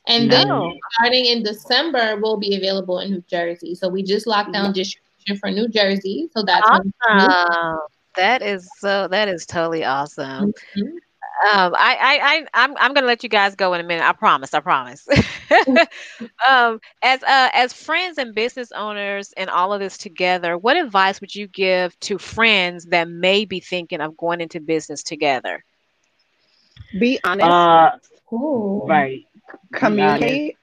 And 0.07 0.31
then 0.31 0.49
No. 0.49 0.75
starting 0.95 1.27
in 1.27 1.43
December, 1.43 2.19
we'll 2.21 2.37
be 2.37 2.57
available 2.57 2.99
in 3.01 3.11
New 3.13 3.25
Jersey. 3.29 3.75
So 3.75 3.89
we 3.89 4.03
just 4.03 4.27
locked 4.27 4.53
down 4.53 4.73
distribution 4.73 5.39
for 5.39 5.51
New 5.51 5.69
Jersey. 5.69 6.29
So 6.33 6.43
that's 6.43 6.69
Awesome. 6.69 7.79
That 8.17 8.43
is 8.43 8.69
so. 8.79 9.07
That 9.09 9.29
is 9.29 9.47
totally 9.47 9.85
awesome. 9.85 10.53
Mhm. 10.77 10.99
Um, 11.45 11.75
I, 11.77 11.97
I, 12.01 12.21
I, 12.23 12.65
I'm, 12.65 12.77
I'm 12.79 12.95
gonna 12.95 13.07
let 13.07 13.23
you 13.23 13.29
guys 13.29 13.55
go 13.55 13.73
in 13.75 13.81
a 13.81 13.85
minute. 13.85 14.05
I 14.05 14.13
promise. 14.13 14.55
I 14.55 14.61
promise. 14.61 15.07
um, 16.49 16.81
as, 17.03 17.23
uh, 17.23 17.49
as 17.55 17.73
friends 17.73 18.19
and 18.19 18.35
business 18.35 18.73
owners 18.73 19.33
and 19.37 19.51
all 19.51 19.73
of 19.73 19.81
this 19.81 19.97
together, 19.99 20.57
what 20.57 20.77
advice 20.77 21.21
would 21.21 21.35
you 21.35 21.47
give 21.47 21.99
to 22.01 22.19
friends 22.19 22.87
that 22.87 23.09
may 23.09 23.45
be 23.45 23.61
thinking 23.61 24.01
of 24.01 24.17
going 24.17 24.41
into 24.41 24.61
business 24.61 25.03
together? 25.03 25.65
Be 26.99 27.19
honest, 27.25 27.69
Uh 27.69 27.91
Ooh. 28.33 28.83
right. 28.87 29.27
communicate, 29.73 30.57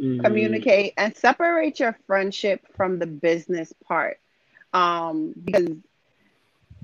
Mhm. 0.00 0.12
communicate, 0.18 0.94
and 0.96 1.14
separate 1.16 1.78
your 1.80 1.96
friendship 2.06 2.60
from 2.76 2.98
the 2.98 3.06
business 3.06 3.72
part. 3.86 4.18
Um, 4.72 5.34
because 5.44 5.76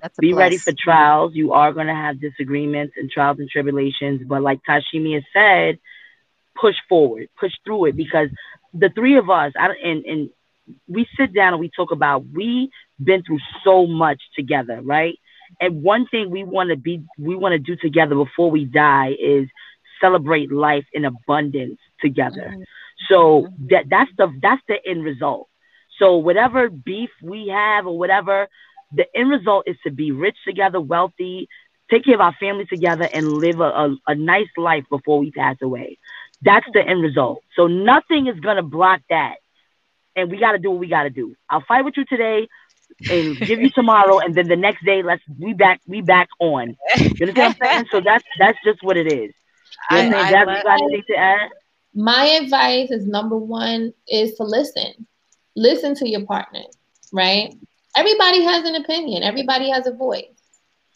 that's 0.00 0.18
a 0.18 0.20
Be 0.20 0.32
ready 0.34 0.58
for 0.58 0.72
trials. 0.72 1.32
You 1.34 1.52
are 1.52 1.72
going 1.72 1.86
to 1.86 1.94
have 1.94 2.20
disagreements 2.20 2.94
and 2.96 3.10
trials 3.10 3.38
and 3.38 3.48
tribulations. 3.48 4.22
But 4.26 4.42
like 4.42 4.60
Tyshemia 4.68 5.14
has 5.14 5.24
said, 5.32 5.78
push 6.60 6.76
forward, 6.88 7.28
push 7.38 7.52
through 7.64 7.86
it 7.86 7.96
because 7.96 8.28
the 8.74 8.90
three 8.90 9.16
of 9.16 9.30
us, 9.30 9.52
I, 9.58 9.70
and, 9.84 10.04
and 10.04 10.30
we 10.88 11.06
sit 11.16 11.34
down 11.34 11.54
and 11.54 11.60
we 11.60 11.70
talk 11.74 11.92
about 11.92 12.24
we've 12.32 12.70
been 13.02 13.22
through 13.22 13.40
so 13.64 13.86
much 13.86 14.20
together, 14.36 14.80
right? 14.82 15.18
And 15.60 15.82
one 15.82 16.06
thing 16.06 16.30
we 16.30 16.44
want 16.44 16.70
to 16.70 16.76
be, 16.76 17.02
we 17.18 17.36
want 17.36 17.52
to 17.52 17.58
do 17.58 17.76
together 17.76 18.14
before 18.14 18.50
we 18.50 18.64
die 18.64 19.14
is 19.18 19.48
celebrate 20.00 20.50
life 20.50 20.86
in 20.92 21.04
abundance 21.04 21.78
together. 22.00 22.50
Mm-hmm. 22.50 22.62
So 23.08 23.42
mm-hmm. 23.42 23.66
that 23.70 23.84
that's 23.88 24.10
the 24.16 24.32
that's 24.40 24.62
the 24.68 24.76
end 24.86 25.04
result. 25.04 25.48
So 26.02 26.16
whatever 26.16 26.68
beef 26.70 27.10
we 27.22 27.48
have 27.48 27.86
or 27.86 27.98
whatever, 27.98 28.48
the 28.92 29.06
end 29.14 29.30
result 29.30 29.64
is 29.66 29.76
to 29.86 29.90
be 29.92 30.12
rich 30.12 30.36
together, 30.46 30.80
wealthy, 30.80 31.48
take 31.90 32.04
care 32.04 32.14
of 32.14 32.20
our 32.20 32.34
family 32.40 32.66
together, 32.66 33.08
and 33.12 33.40
live 33.40 33.60
a, 33.60 33.64
a, 33.84 33.96
a 34.08 34.14
nice 34.14 34.48
life 34.56 34.84
before 34.90 35.18
we 35.20 35.30
pass 35.30 35.56
away. 35.62 35.98
That's 36.42 36.66
the 36.74 36.82
end 36.86 37.02
result. 37.02 37.42
So 37.56 37.66
nothing 37.68 38.26
is 38.26 38.40
gonna 38.40 38.62
block 38.62 39.00
that. 39.10 39.36
And 40.16 40.30
we 40.30 40.38
gotta 40.38 40.58
do 40.58 40.70
what 40.70 40.80
we 40.80 40.88
gotta 40.88 41.10
do. 41.10 41.34
I'll 41.50 41.64
fight 41.66 41.84
with 41.84 41.94
you 41.96 42.04
today 42.04 42.48
and 43.08 43.44
give 43.44 43.60
you 43.60 43.70
tomorrow, 43.70 44.18
and 44.18 44.34
then 44.36 44.48
the 44.48 44.56
next 44.56 44.84
day 44.84 45.02
let's 45.02 45.22
we 45.38 45.54
back 45.54 45.80
we 45.86 46.02
back 46.02 46.28
on. 46.40 46.76
You 47.18 47.26
understand 47.26 47.54
what 47.60 47.68
I'm 47.68 47.74
saying? 47.76 47.86
So 47.92 48.00
that's 48.04 48.24
that's 48.38 48.58
just 48.64 48.82
what 48.82 48.96
it 48.96 49.06
is. 49.12 49.32
You 49.90 49.98
I- 49.98 50.00
understand? 50.00 50.26
I 50.26 50.32
That's 50.32 50.46
love- 50.46 50.56
you 50.56 50.62
got 50.62 50.80
anything 50.82 51.04
to 51.10 51.16
add? 51.16 51.50
My 51.94 52.24
advice 52.42 52.90
is 52.90 53.06
number 53.06 53.36
one 53.36 53.92
is 54.08 54.34
to 54.36 54.44
listen. 54.44 55.06
Listen 55.56 55.94
to 55.96 56.08
your 56.08 56.24
partner, 56.24 56.62
right? 57.12 57.54
Everybody 57.96 58.42
has 58.42 58.64
an 58.64 58.76
opinion, 58.76 59.22
everybody 59.22 59.70
has 59.70 59.86
a 59.86 59.92
voice. 59.92 60.26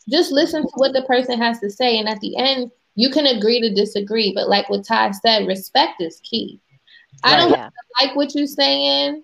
Just 0.08 0.32
listen 0.32 0.62
to 0.62 0.72
what 0.76 0.92
the 0.92 1.02
person 1.02 1.38
has 1.40 1.58
to 1.60 1.70
say. 1.70 1.98
And 1.98 2.08
at 2.08 2.20
the 2.20 2.36
end, 2.36 2.70
you 2.94 3.10
can 3.10 3.26
agree 3.26 3.60
to 3.60 3.74
disagree. 3.74 4.32
But 4.34 4.48
like 4.48 4.68
what 4.70 4.84
Ty 4.84 5.10
said, 5.10 5.46
respect 5.46 6.00
is 6.00 6.20
key. 6.22 6.60
I 7.22 7.36
don't 7.36 7.50
Right. 7.50 7.60
have 7.60 7.72
to 7.72 8.06
like 8.06 8.16
what 8.16 8.34
you're 8.34 8.46
saying. 8.46 9.22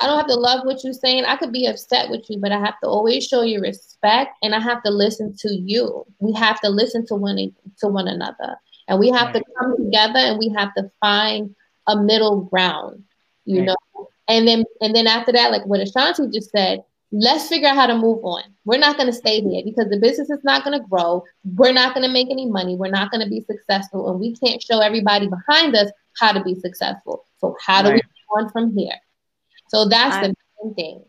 I 0.00 0.06
don't 0.06 0.18
have 0.18 0.28
to 0.28 0.36
love 0.36 0.64
what 0.64 0.84
you're 0.84 0.92
saying. 0.92 1.24
I 1.24 1.36
could 1.36 1.52
be 1.52 1.66
upset 1.66 2.08
with 2.08 2.30
you, 2.30 2.38
but 2.38 2.52
I 2.52 2.58
have 2.60 2.78
to 2.82 2.88
always 2.88 3.26
show 3.26 3.42
you 3.42 3.60
respect 3.60 4.36
and 4.42 4.54
I 4.54 4.60
have 4.60 4.82
to 4.84 4.90
listen 4.90 5.34
to 5.40 5.52
you. 5.52 6.06
We 6.20 6.32
have 6.34 6.60
to 6.60 6.68
listen 6.68 7.04
to 7.06 7.16
one 7.16 7.52
to 7.78 7.88
one 7.88 8.06
another. 8.06 8.56
And 8.86 8.98
we 8.98 9.10
have 9.10 9.34
right. 9.34 9.36
to 9.36 9.44
come 9.58 9.76
together 9.76 10.18
and 10.20 10.38
we 10.38 10.48
have 10.56 10.72
to 10.74 10.90
find 11.00 11.54
a 11.88 12.00
middle 12.00 12.42
ground, 12.42 13.02
you 13.44 13.58
right. 13.58 13.66
know. 13.66 13.76
And 14.28 14.46
then 14.46 14.64
and 14.80 14.94
then 14.94 15.06
after 15.06 15.32
that, 15.32 15.50
like 15.50 15.64
what 15.66 15.80
Ashanti 15.80 16.28
just 16.28 16.50
said, 16.50 16.84
let's 17.12 17.48
figure 17.48 17.68
out 17.68 17.76
how 17.76 17.86
to 17.86 17.96
move 17.96 18.22
on. 18.24 18.42
We're 18.64 18.78
not 18.78 18.96
going 18.96 19.06
to 19.06 19.12
stay 19.12 19.40
here 19.40 19.62
because 19.64 19.88
the 19.88 19.98
business 19.98 20.30
is 20.30 20.44
not 20.44 20.64
going 20.64 20.78
to 20.78 20.86
grow. 20.86 21.24
We're 21.56 21.72
not 21.72 21.94
going 21.94 22.06
to 22.06 22.12
make 22.12 22.28
any 22.30 22.46
money. 22.46 22.76
We're 22.76 22.90
not 22.90 23.10
going 23.10 23.24
to 23.24 23.30
be 23.30 23.40
successful. 23.40 24.10
And 24.10 24.20
we 24.20 24.36
can't 24.36 24.62
show 24.62 24.80
everybody 24.80 25.28
behind 25.28 25.74
us 25.74 25.90
how 26.18 26.32
to 26.32 26.42
be 26.42 26.54
successful. 26.54 27.24
So, 27.38 27.56
how 27.64 27.82
do 27.82 27.90
right. 27.90 27.94
we 27.94 28.02
move 28.40 28.44
on 28.44 28.52
from 28.52 28.76
here? 28.76 28.96
So, 29.68 29.88
that's 29.88 30.26
the 30.26 30.34
main 30.62 30.74
thing. 30.74 31.04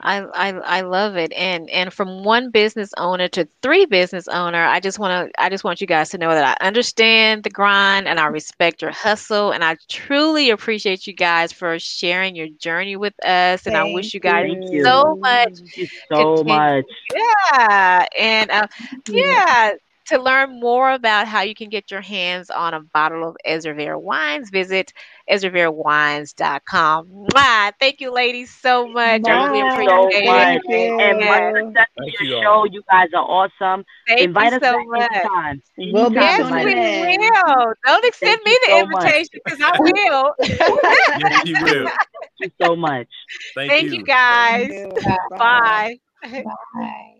I, 0.00 0.20
I 0.22 0.48
I 0.52 0.80
love 0.82 1.16
it. 1.16 1.32
And 1.32 1.68
and 1.70 1.92
from 1.92 2.22
one 2.24 2.50
business 2.50 2.92
owner 2.96 3.28
to 3.28 3.48
three 3.62 3.86
business 3.86 4.28
owner, 4.28 4.62
I 4.64 4.80
just 4.80 4.98
want 4.98 5.30
to 5.32 5.42
I 5.42 5.48
just 5.48 5.64
want 5.64 5.80
you 5.80 5.86
guys 5.86 6.10
to 6.10 6.18
know 6.18 6.30
that 6.30 6.58
I 6.60 6.66
understand 6.66 7.44
the 7.44 7.50
grind 7.50 8.06
and 8.06 8.18
I 8.18 8.26
respect 8.26 8.82
your 8.82 8.90
hustle 8.92 9.52
and 9.52 9.64
I 9.64 9.76
truly 9.88 10.50
appreciate 10.50 11.06
you 11.06 11.14
guys 11.14 11.52
for 11.52 11.78
sharing 11.78 12.36
your 12.36 12.48
journey 12.60 12.96
with 12.96 13.14
us. 13.24 13.66
And 13.66 13.76
Thank 13.76 13.76
I 13.76 13.84
wish 13.84 14.14
you 14.14 14.20
guys 14.20 14.48
you. 14.70 14.82
so 14.82 15.16
much. 15.20 15.50
so 16.10 16.42
much. 16.44 16.84
Yeah. 17.14 18.06
And 18.18 18.50
uh, 18.50 18.66
yeah, 19.08 19.72
to 20.06 20.20
learn 20.20 20.60
more 20.60 20.90
about 20.92 21.26
how 21.26 21.42
you 21.42 21.54
can 21.54 21.68
get 21.68 21.90
your 21.90 22.00
hands 22.00 22.50
on 22.50 22.74
a 22.74 22.80
bottle 22.80 23.28
of 23.28 23.36
Ezra 23.44 23.98
wines, 23.98 24.50
visit 24.50 24.92
EsreverWines.com. 25.30 27.08
Mwah! 27.08 27.72
Thank 27.78 28.00
you, 28.00 28.12
ladies, 28.12 28.50
so 28.54 28.88
much. 28.88 29.22
Bye. 29.22 29.30
I 29.30 29.46
really 29.46 29.60
appreciate 29.60 29.88
so 29.88 30.08
it. 30.10 30.24
Much. 30.24 30.50
And 31.00 31.18
much 31.20 31.42
success 31.54 31.86
to 31.98 32.24
your 32.24 32.42
show. 32.42 32.64
You 32.64 32.82
guys 32.90 33.08
are 33.14 33.22
awesome. 33.24 33.84
Thank 34.06 34.20
Invite 34.20 34.52
you 34.52 34.56
us 34.56 34.62
so 34.62 34.84
much. 34.84 35.10
Anytime. 35.12 35.62
We'll 35.76 36.12
yes, 36.12 36.50
we 36.50 36.64
will. 36.64 37.74
Don't 37.84 38.04
extend 38.04 38.40
me 38.44 38.56
the 38.66 38.70
so 38.70 38.78
invitation 38.80 39.40
because 39.44 39.60
I 39.62 39.76
will. 39.78 40.34
yes, 41.18 41.44
you 41.44 41.56
will. 41.62 41.88
Thank 41.88 42.32
you 42.38 42.50
so 42.60 42.76
much. 42.76 43.08
Thank, 43.54 43.70
Thank 43.70 43.92
you. 43.92 43.92
you, 43.92 44.04
guys. 44.04 44.70
You. 44.70 44.92
Bye. 45.28 45.98
Bye. 46.22 46.46
Bye 46.74 47.14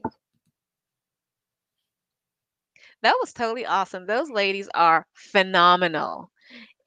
that 3.06 3.16
was 3.20 3.32
totally 3.32 3.64
awesome. 3.64 4.04
Those 4.04 4.30
ladies 4.30 4.68
are 4.74 5.06
phenomenal. 5.14 6.28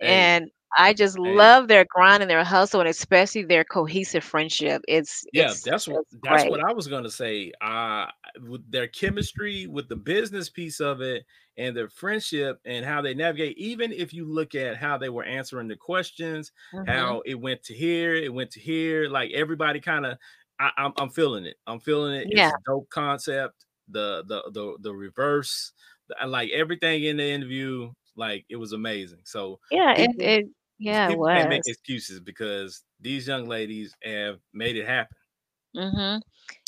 Hey. 0.02 0.08
And 0.08 0.52
I 0.78 0.94
just 0.94 1.18
hey. 1.18 1.34
love 1.34 1.70
their 1.70 1.86
grind 1.90 2.22
and 2.22 2.30
their 2.30 2.44
hustle, 2.44 2.82
and 2.82 2.90
especially 2.90 3.44
their 3.44 3.64
cohesive 3.64 4.24
friendship. 4.24 4.82
It's 4.88 5.26
yeah, 5.32 5.46
it's, 5.46 5.64
that's 5.64 5.88
what 5.88 6.04
that's 6.22 6.44
what 6.50 6.60
I 6.60 6.74
was 6.74 6.88
gonna 6.88 7.10
say. 7.10 7.54
Uh, 7.62 8.08
with 8.48 8.70
their 8.70 8.88
chemistry, 8.88 9.66
with 9.68 9.88
the 9.88 9.96
business 9.96 10.50
piece 10.50 10.82
of 10.82 11.00
it, 11.00 11.24
and 11.58 11.76
their 11.76 11.90
friendship, 11.90 12.60
and 12.66 12.86
how 12.86 13.02
they 13.02 13.14
navigate. 13.14 13.58
Even 13.58 13.94
if 13.94 14.14
you 14.14 14.26
look 14.26 14.56
at 14.56 14.76
how 14.76 14.98
they 14.98 15.10
were 15.10 15.24
answering 15.24 15.70
the 15.70 15.78
questions, 15.78 16.52
mm-hmm. 16.74 16.90
how 16.90 17.22
it 17.26 17.40
went 17.40 17.64
to 17.64 17.74
here, 17.74 18.14
it 18.14 18.34
went 18.34 18.52
to 18.52 18.60
here. 18.60 19.10
Like 19.10 19.32
everybody 19.32 19.80
kind 19.80 20.06
of, 20.06 20.18
I'm 20.60 20.92
I'm 20.98 21.10
feeling 21.12 21.46
it. 21.46 21.56
I'm 21.66 21.80
feeling 21.80 22.14
it. 22.16 22.28
Yeah. 22.30 22.50
It's 22.50 22.58
dope 22.66 22.90
concept. 22.90 23.66
The 23.92 24.24
the 24.28 24.44
the 24.52 24.76
the 24.82 24.94
reverse 24.94 25.74
like 26.28 26.50
everything 26.52 27.04
in 27.04 27.18
the 27.18 27.30
interview, 27.30 27.92
like 28.16 28.46
it 28.50 28.58
was 28.58 28.74
amazing. 28.74 29.22
So 29.24 29.60
yeah, 29.72 29.94
it, 29.98 30.12
it 30.20 30.46
yeah, 30.78 31.10
it 31.10 31.18
was. 31.18 31.38
Can't 31.38 31.50
make 31.50 31.62
excuses 31.66 32.20
because 32.20 32.84
these 33.00 33.28
young 33.28 33.48
ladies 33.48 33.96
have 34.04 34.40
made 34.54 34.76
it 34.76 34.88
happen. 34.88 35.18
Mm-hmm. 35.76 36.20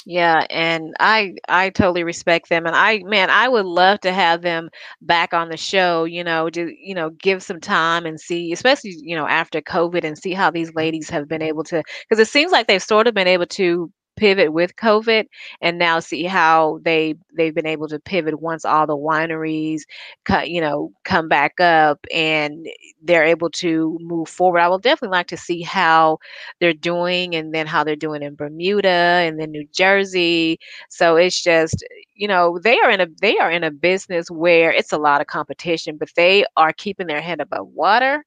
Yeah, 0.05 0.45
and 0.49 0.95
I 0.99 1.35
I 1.47 1.69
totally 1.69 2.03
respect 2.03 2.49
them, 2.49 2.65
and 2.65 2.75
I 2.75 2.99
man, 3.03 3.29
I 3.29 3.47
would 3.47 3.65
love 3.65 3.99
to 4.01 4.11
have 4.11 4.41
them 4.41 4.69
back 5.01 5.33
on 5.33 5.49
the 5.49 5.57
show. 5.57 6.05
You 6.05 6.23
know, 6.23 6.49
to 6.49 6.73
you 6.75 6.95
know, 6.95 7.11
give 7.11 7.43
some 7.43 7.59
time 7.59 8.05
and 8.05 8.19
see, 8.19 8.51
especially 8.51 8.95
you 9.01 9.15
know 9.15 9.27
after 9.27 9.61
COVID, 9.61 10.03
and 10.03 10.17
see 10.17 10.33
how 10.33 10.49
these 10.49 10.69
mm-hmm. 10.69 10.79
ladies 10.79 11.09
have 11.09 11.27
been 11.27 11.41
able 11.41 11.63
to, 11.65 11.83
because 12.07 12.19
it 12.19 12.31
seems 12.31 12.51
like 12.51 12.67
they've 12.67 12.81
sort 12.81 13.07
of 13.07 13.13
been 13.13 13.27
able 13.27 13.45
to 13.47 13.91
pivot 14.15 14.53
with 14.53 14.75
COVID 14.75 15.25
and 15.61 15.77
now 15.77 15.99
see 15.99 16.23
how 16.23 16.79
they 16.83 17.15
they've 17.35 17.55
been 17.55 17.65
able 17.65 17.87
to 17.87 17.99
pivot 17.99 18.41
once 18.41 18.65
all 18.65 18.85
the 18.85 18.97
wineries 18.97 19.81
cut 20.25 20.49
you 20.49 20.61
know 20.61 20.91
come 21.03 21.27
back 21.27 21.59
up 21.59 22.05
and 22.13 22.67
they're 23.01 23.23
able 23.23 23.49
to 23.49 23.97
move 24.01 24.29
forward. 24.29 24.59
I 24.59 24.67
will 24.67 24.79
definitely 24.79 25.15
like 25.15 25.27
to 25.27 25.37
see 25.37 25.61
how 25.61 26.19
they're 26.59 26.73
doing 26.73 27.35
and 27.35 27.53
then 27.53 27.67
how 27.67 27.83
they're 27.83 27.95
doing 27.95 28.21
in 28.21 28.35
Bermuda 28.35 28.87
and 28.87 29.39
then 29.39 29.51
New 29.51 29.67
Jersey. 29.73 30.59
So 30.89 31.15
it's 31.15 31.41
just 31.41 31.83
you 32.15 32.27
know 32.27 32.59
they 32.59 32.79
are 32.79 32.91
in 32.91 33.01
a 33.01 33.07
they 33.21 33.37
are 33.37 33.51
in 33.51 33.63
a 33.63 33.71
business 33.71 34.29
where 34.29 34.71
it's 34.71 34.91
a 34.91 34.97
lot 34.97 35.21
of 35.21 35.27
competition 35.27 35.97
but 35.97 36.09
they 36.15 36.45
are 36.57 36.73
keeping 36.73 37.07
their 37.07 37.21
head 37.21 37.39
above 37.39 37.67
water 37.69 38.23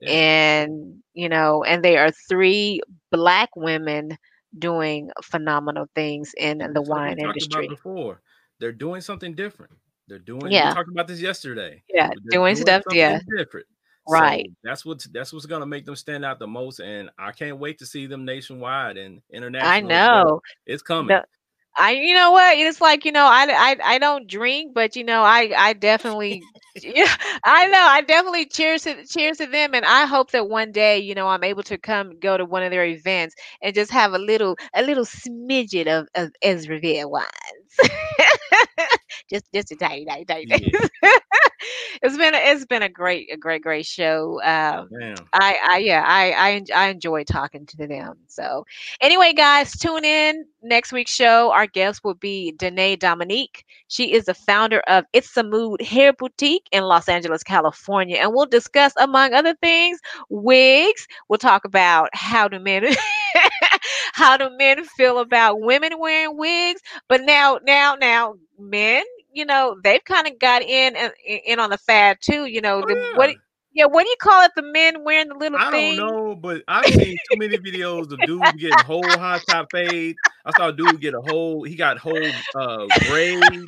yeah. 0.00 0.10
and 0.10 1.02
you 1.14 1.28
know 1.28 1.62
and 1.64 1.84
they 1.84 1.96
are 1.96 2.10
three 2.28 2.80
black 3.10 3.50
women 3.56 4.16
doing 4.56 5.10
phenomenal 5.22 5.86
things 5.94 6.32
in 6.38 6.58
the 6.72 6.82
wine 6.82 7.18
industry. 7.18 7.68
before 7.68 8.20
they're 8.60 8.72
doing 8.72 9.00
something 9.00 9.34
different. 9.34 9.72
They're 10.08 10.18
doing. 10.18 10.50
Yeah. 10.50 10.70
We 10.70 10.74
talked 10.74 10.90
about 10.90 11.06
this 11.06 11.20
yesterday. 11.20 11.82
Yeah, 11.88 12.08
doing, 12.08 12.30
doing, 12.30 12.56
stuff. 12.56 12.82
Yeah, 12.90 13.20
different. 13.36 13.66
Right. 14.08 14.46
So 14.46 14.54
that's 14.64 14.84
what's 14.84 15.04
that's 15.08 15.32
what's 15.32 15.46
gonna 15.46 15.66
make 15.66 15.84
them 15.84 15.96
stand 15.96 16.24
out 16.24 16.38
the 16.38 16.46
most, 16.46 16.80
and 16.80 17.10
I 17.18 17.32
can't 17.32 17.58
wait 17.58 17.78
to 17.80 17.86
see 17.86 18.06
them 18.06 18.24
nationwide 18.24 18.96
and 18.96 19.20
international. 19.30 19.70
I 19.70 19.80
know 19.80 20.40
it's 20.66 20.82
coming. 20.82 21.08
The, 21.08 21.24
I, 21.78 21.92
you 21.92 22.14
know 22.14 22.32
what? 22.32 22.58
It's 22.58 22.80
like 22.80 23.04
you 23.04 23.12
know, 23.12 23.24
I, 23.24 23.46
I, 23.50 23.76
I 23.94 23.98
don't 23.98 24.26
drink, 24.26 24.74
but 24.74 24.96
you 24.96 25.04
know, 25.04 25.22
I, 25.22 25.52
I 25.56 25.72
definitely, 25.74 26.42
yeah, 26.82 27.14
I 27.44 27.66
know, 27.68 27.78
I 27.88 28.00
definitely 28.02 28.46
cheers 28.46 28.82
to 28.82 29.06
cheers 29.06 29.38
to 29.38 29.46
them, 29.46 29.74
and 29.74 29.84
I 29.84 30.06
hope 30.06 30.32
that 30.32 30.48
one 30.48 30.72
day, 30.72 30.98
you 30.98 31.14
know, 31.14 31.28
I'm 31.28 31.44
able 31.44 31.62
to 31.64 31.78
come 31.78 32.18
go 32.18 32.36
to 32.36 32.44
one 32.44 32.62
of 32.64 32.70
their 32.72 32.84
events 32.84 33.34
and 33.62 33.74
just 33.74 33.90
have 33.92 34.12
a 34.12 34.18
little, 34.18 34.56
a 34.74 34.82
little 34.82 35.04
smidget 35.04 35.86
of 35.86 36.08
of 36.14 36.32
Ezra 36.42 36.80
Esrever 36.80 37.10
wines, 37.10 37.28
just 39.30 39.44
just 39.54 39.72
a 39.72 39.76
tiny, 39.76 40.04
tiny, 40.04 40.24
tiny. 40.24 40.46
Yeah. 41.02 41.18
it's 42.02 42.16
been 42.16 42.34
a, 42.34 42.38
it's 42.38 42.64
been 42.66 42.82
a 42.82 42.88
great 42.88 43.32
a 43.32 43.36
great 43.36 43.62
great 43.62 43.86
show. 43.86 44.40
Um, 44.42 44.88
I 45.32 45.56
I 45.68 45.78
yeah 45.78 46.04
I 46.06 46.32
I 46.32 46.84
I 46.84 46.88
enjoy 46.88 47.24
talking 47.24 47.66
to 47.66 47.86
them. 47.86 48.16
So 48.26 48.64
anyway, 49.00 49.32
guys, 49.32 49.72
tune 49.72 50.04
in 50.04 50.44
next 50.62 50.92
week's 50.92 51.12
show. 51.12 51.50
Our 51.52 51.66
guest 51.66 52.02
will 52.04 52.14
be 52.14 52.52
Danae 52.52 52.96
Dominique. 52.96 53.64
She 53.88 54.12
is 54.12 54.26
the 54.26 54.34
founder 54.34 54.80
of 54.80 55.04
It's 55.12 55.36
a 55.36 55.42
Mood 55.42 55.82
Hair 55.82 56.14
Boutique 56.14 56.68
in 56.72 56.84
Los 56.84 57.08
Angeles, 57.08 57.42
California, 57.42 58.18
and 58.18 58.32
we'll 58.34 58.46
discuss 58.46 58.92
among 58.96 59.34
other 59.34 59.54
things 59.56 59.98
wigs. 60.28 61.06
We'll 61.28 61.38
talk 61.38 61.64
about 61.64 62.10
how 62.12 62.48
do 62.48 62.58
men 62.58 62.84
how 64.12 64.36
do 64.36 64.50
men 64.56 64.84
feel 64.84 65.18
about 65.18 65.60
women 65.60 65.98
wearing 65.98 66.36
wigs, 66.36 66.80
but 67.08 67.22
now 67.22 67.58
now 67.64 67.94
now 67.94 68.34
men 68.58 69.04
you 69.38 69.44
know, 69.44 69.76
they've 69.84 70.04
kind 70.04 70.26
of 70.26 70.36
got 70.40 70.62
in 70.62 70.96
in 71.24 71.60
on 71.60 71.70
the 71.70 71.78
fad 71.78 72.18
too. 72.20 72.46
You 72.46 72.60
know, 72.60 72.82
oh, 72.82 72.86
the, 72.88 72.94
yeah. 72.94 73.16
what 73.16 73.30
yeah, 73.72 73.84
what 73.86 74.02
do 74.02 74.10
you 74.10 74.16
call 74.20 74.44
it? 74.44 74.50
The 74.56 74.62
men 74.62 75.04
wearing 75.04 75.28
the 75.28 75.36
little 75.36 75.58
I 75.58 75.70
thing. 75.70 75.96
don't 75.96 76.08
know, 76.08 76.34
but 76.34 76.64
I've 76.66 76.92
seen 76.92 77.16
too 77.30 77.38
many 77.38 77.56
videos 77.58 78.10
of 78.10 78.18
dudes 78.26 78.52
getting 78.54 78.84
whole 78.84 79.08
high 79.08 79.38
top 79.48 79.68
fade. 79.70 80.16
I 80.44 80.50
saw 80.56 80.68
a 80.68 80.72
dude 80.72 81.00
get 81.00 81.14
a 81.14 81.20
whole. 81.20 81.62
He 81.62 81.76
got 81.76 81.98
whole 81.98 82.30
uh 82.56 82.86
braids. 83.06 83.64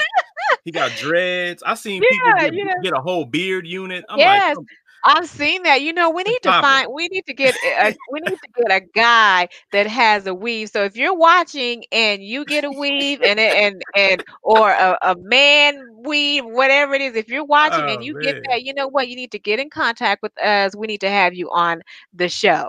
He 0.64 0.72
got 0.72 0.90
dreads. 0.96 1.62
I 1.64 1.74
seen 1.74 2.02
yeah, 2.02 2.08
people 2.10 2.32
get, 2.40 2.54
yeah. 2.54 2.74
get, 2.82 2.92
a 2.92 3.00
whole 3.00 3.24
beard 3.24 3.66
unit. 3.66 4.04
I'm 4.08 4.18
yes. 4.18 4.56
like, 4.56 4.66
I've 5.04 5.28
seen 5.28 5.62
that. 5.62 5.82
You 5.82 5.92
know, 5.92 6.10
we 6.10 6.22
need 6.22 6.42
to 6.42 6.50
find. 6.50 6.92
We 6.92 7.08
need 7.08 7.26
to 7.26 7.34
get. 7.34 7.54
A, 7.78 7.94
we 8.12 8.20
need 8.20 8.38
to 8.38 8.48
get 8.56 8.70
a 8.70 8.80
guy 8.94 9.48
that 9.72 9.86
has 9.86 10.26
a 10.26 10.34
weave. 10.34 10.70
So 10.70 10.84
if 10.84 10.96
you're 10.96 11.16
watching 11.16 11.84
and 11.92 12.22
you 12.22 12.44
get 12.44 12.64
a 12.64 12.70
weave 12.70 13.22
and 13.22 13.38
and 13.40 13.82
and 13.96 14.24
or 14.42 14.70
a, 14.70 14.98
a 15.02 15.16
man 15.16 15.80
weave, 16.04 16.44
whatever 16.44 16.94
it 16.94 17.02
is, 17.02 17.14
if 17.14 17.28
you're 17.28 17.44
watching 17.44 17.84
oh, 17.84 17.94
and 17.94 18.04
you 18.04 18.14
man. 18.14 18.22
get 18.22 18.42
that, 18.48 18.62
you 18.62 18.74
know 18.74 18.88
what? 18.88 19.08
You 19.08 19.16
need 19.16 19.32
to 19.32 19.38
get 19.38 19.58
in 19.58 19.70
contact 19.70 20.22
with 20.22 20.36
us. 20.38 20.74
We 20.76 20.86
need 20.86 21.00
to 21.00 21.10
have 21.10 21.34
you 21.34 21.50
on 21.50 21.82
the 22.12 22.28
show. 22.28 22.68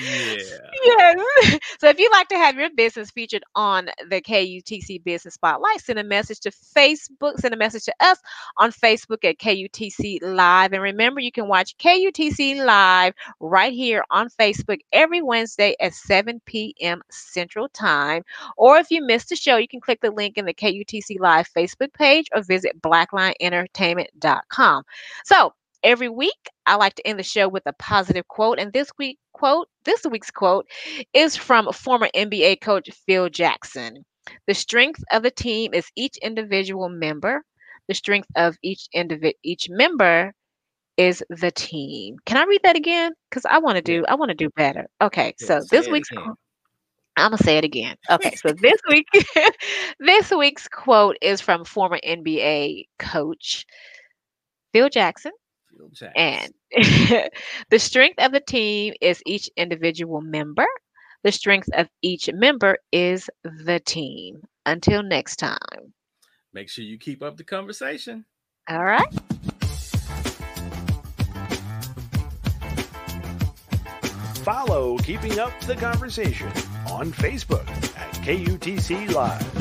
Yeah. 0.00 0.36
Yes. 0.82 1.58
So 1.78 1.88
if 1.88 1.98
you'd 1.98 2.12
like 2.12 2.28
to 2.28 2.36
have 2.36 2.56
your 2.56 2.70
business 2.70 3.10
featured 3.10 3.42
on 3.54 3.90
the 4.08 4.20
KUTC 4.20 5.02
Business 5.04 5.34
Spotlight, 5.34 5.80
send 5.80 5.98
a 5.98 6.04
message 6.04 6.40
to 6.40 6.50
Facebook, 6.50 7.38
send 7.38 7.54
a 7.54 7.56
message 7.56 7.84
to 7.84 7.94
us 8.00 8.18
on 8.56 8.72
Facebook 8.72 9.24
at 9.24 9.38
KUTC 9.38 10.18
Live. 10.22 10.72
And 10.72 10.82
remember, 10.82 11.20
you 11.20 11.32
can 11.32 11.48
watch 11.48 11.76
KUTC 11.78 12.64
Live 12.64 13.14
right 13.40 13.72
here 13.72 14.04
on 14.10 14.28
Facebook 14.30 14.80
every 14.92 15.22
Wednesday 15.22 15.74
at 15.80 15.94
7 15.94 16.40
p.m. 16.46 17.02
Central 17.10 17.68
Time. 17.68 18.22
Or 18.56 18.78
if 18.78 18.90
you 18.90 19.04
missed 19.04 19.28
the 19.30 19.36
show, 19.36 19.56
you 19.56 19.68
can 19.68 19.80
click 19.80 20.00
the 20.00 20.10
link 20.10 20.38
in 20.38 20.46
the 20.46 20.54
KUTC 20.54 21.20
Live 21.20 21.48
Facebook 21.52 21.92
page 21.92 22.26
or 22.34 22.42
visit 22.42 22.80
blaquelineentertainment.com. 22.82 24.84
So 25.24 25.54
every 25.82 26.08
week, 26.08 26.48
I 26.66 26.76
like 26.76 26.94
to 26.96 27.06
end 27.06 27.18
the 27.18 27.24
show 27.24 27.48
with 27.48 27.62
a 27.66 27.72
positive 27.74 28.28
quote. 28.28 28.58
And 28.58 28.72
this 28.72 28.90
week 28.98 29.18
quote, 29.32 29.68
this 29.90 30.06
week's 30.10 30.30
quote 30.30 30.66
is 31.14 31.36
from 31.36 31.72
former 31.72 32.08
NBA 32.14 32.56
coach 32.56 32.88
Phil 33.06 33.28
Jackson. 33.28 34.04
The 34.46 34.54
strength 34.54 35.02
of 35.12 35.22
the 35.22 35.30
team 35.30 35.74
is 35.74 35.90
each 35.96 36.16
individual 36.18 36.88
member. 36.88 37.42
The 37.88 37.94
strength 37.94 38.28
of 38.36 38.56
each 38.62 38.86
individ 38.94 39.32
each 39.42 39.68
member 39.68 40.32
is 40.96 41.24
the 41.30 41.50
team. 41.50 42.16
Can 42.26 42.36
I 42.36 42.44
read 42.44 42.60
that 42.64 42.76
again? 42.76 43.12
Because 43.30 43.44
I 43.46 43.58
want 43.58 43.76
to 43.76 43.82
do 43.82 44.04
I 44.08 44.14
want 44.14 44.30
to 44.30 44.34
do 44.34 44.50
better. 44.56 44.86
Okay, 45.00 45.34
Yeah, 45.40 45.46
so 45.46 45.64
this 45.70 45.88
week's 45.88 46.10
again. 46.12 46.34
I'm 47.16 47.30
gonna 47.32 47.38
say 47.38 47.58
it 47.58 47.64
again. 47.64 47.96
Okay, 48.10 48.34
so 48.36 48.52
this 48.52 48.80
week 48.88 49.06
this 50.00 50.30
week's 50.30 50.68
quote 50.68 51.16
is 51.20 51.40
from 51.40 51.64
former 51.64 51.98
NBA 52.04 52.88
coach 52.98 53.66
Phil 54.72 54.88
Jackson. 54.88 55.32
Phil 55.80 55.90
Jackson. 55.92 56.52
And 56.72 57.30
the 57.70 57.78
strength 57.78 58.22
of 58.22 58.32
the 58.32 58.40
team 58.40 58.94
is 59.00 59.22
each 59.26 59.50
individual 59.56 60.20
member. 60.20 60.66
The 61.22 61.32
strength 61.32 61.68
of 61.74 61.88
each 62.02 62.30
member 62.32 62.78
is 62.92 63.28
the 63.44 63.80
team. 63.80 64.42
Until 64.66 65.02
next 65.02 65.36
time. 65.36 65.94
Make 66.52 66.68
sure 66.68 66.84
you 66.84 66.98
keep 66.98 67.22
up 67.22 67.36
the 67.36 67.44
conversation. 67.44 68.26
All 68.68 68.84
right. 68.84 69.08
Follow 74.44 74.98
Keeping 74.98 75.38
Up 75.38 75.58
the 75.62 75.76
Conversation 75.76 76.48
on 76.88 77.12
Facebook 77.12 77.68
at 77.96 78.12
KUTC 78.24 79.12
Live. 79.12 79.59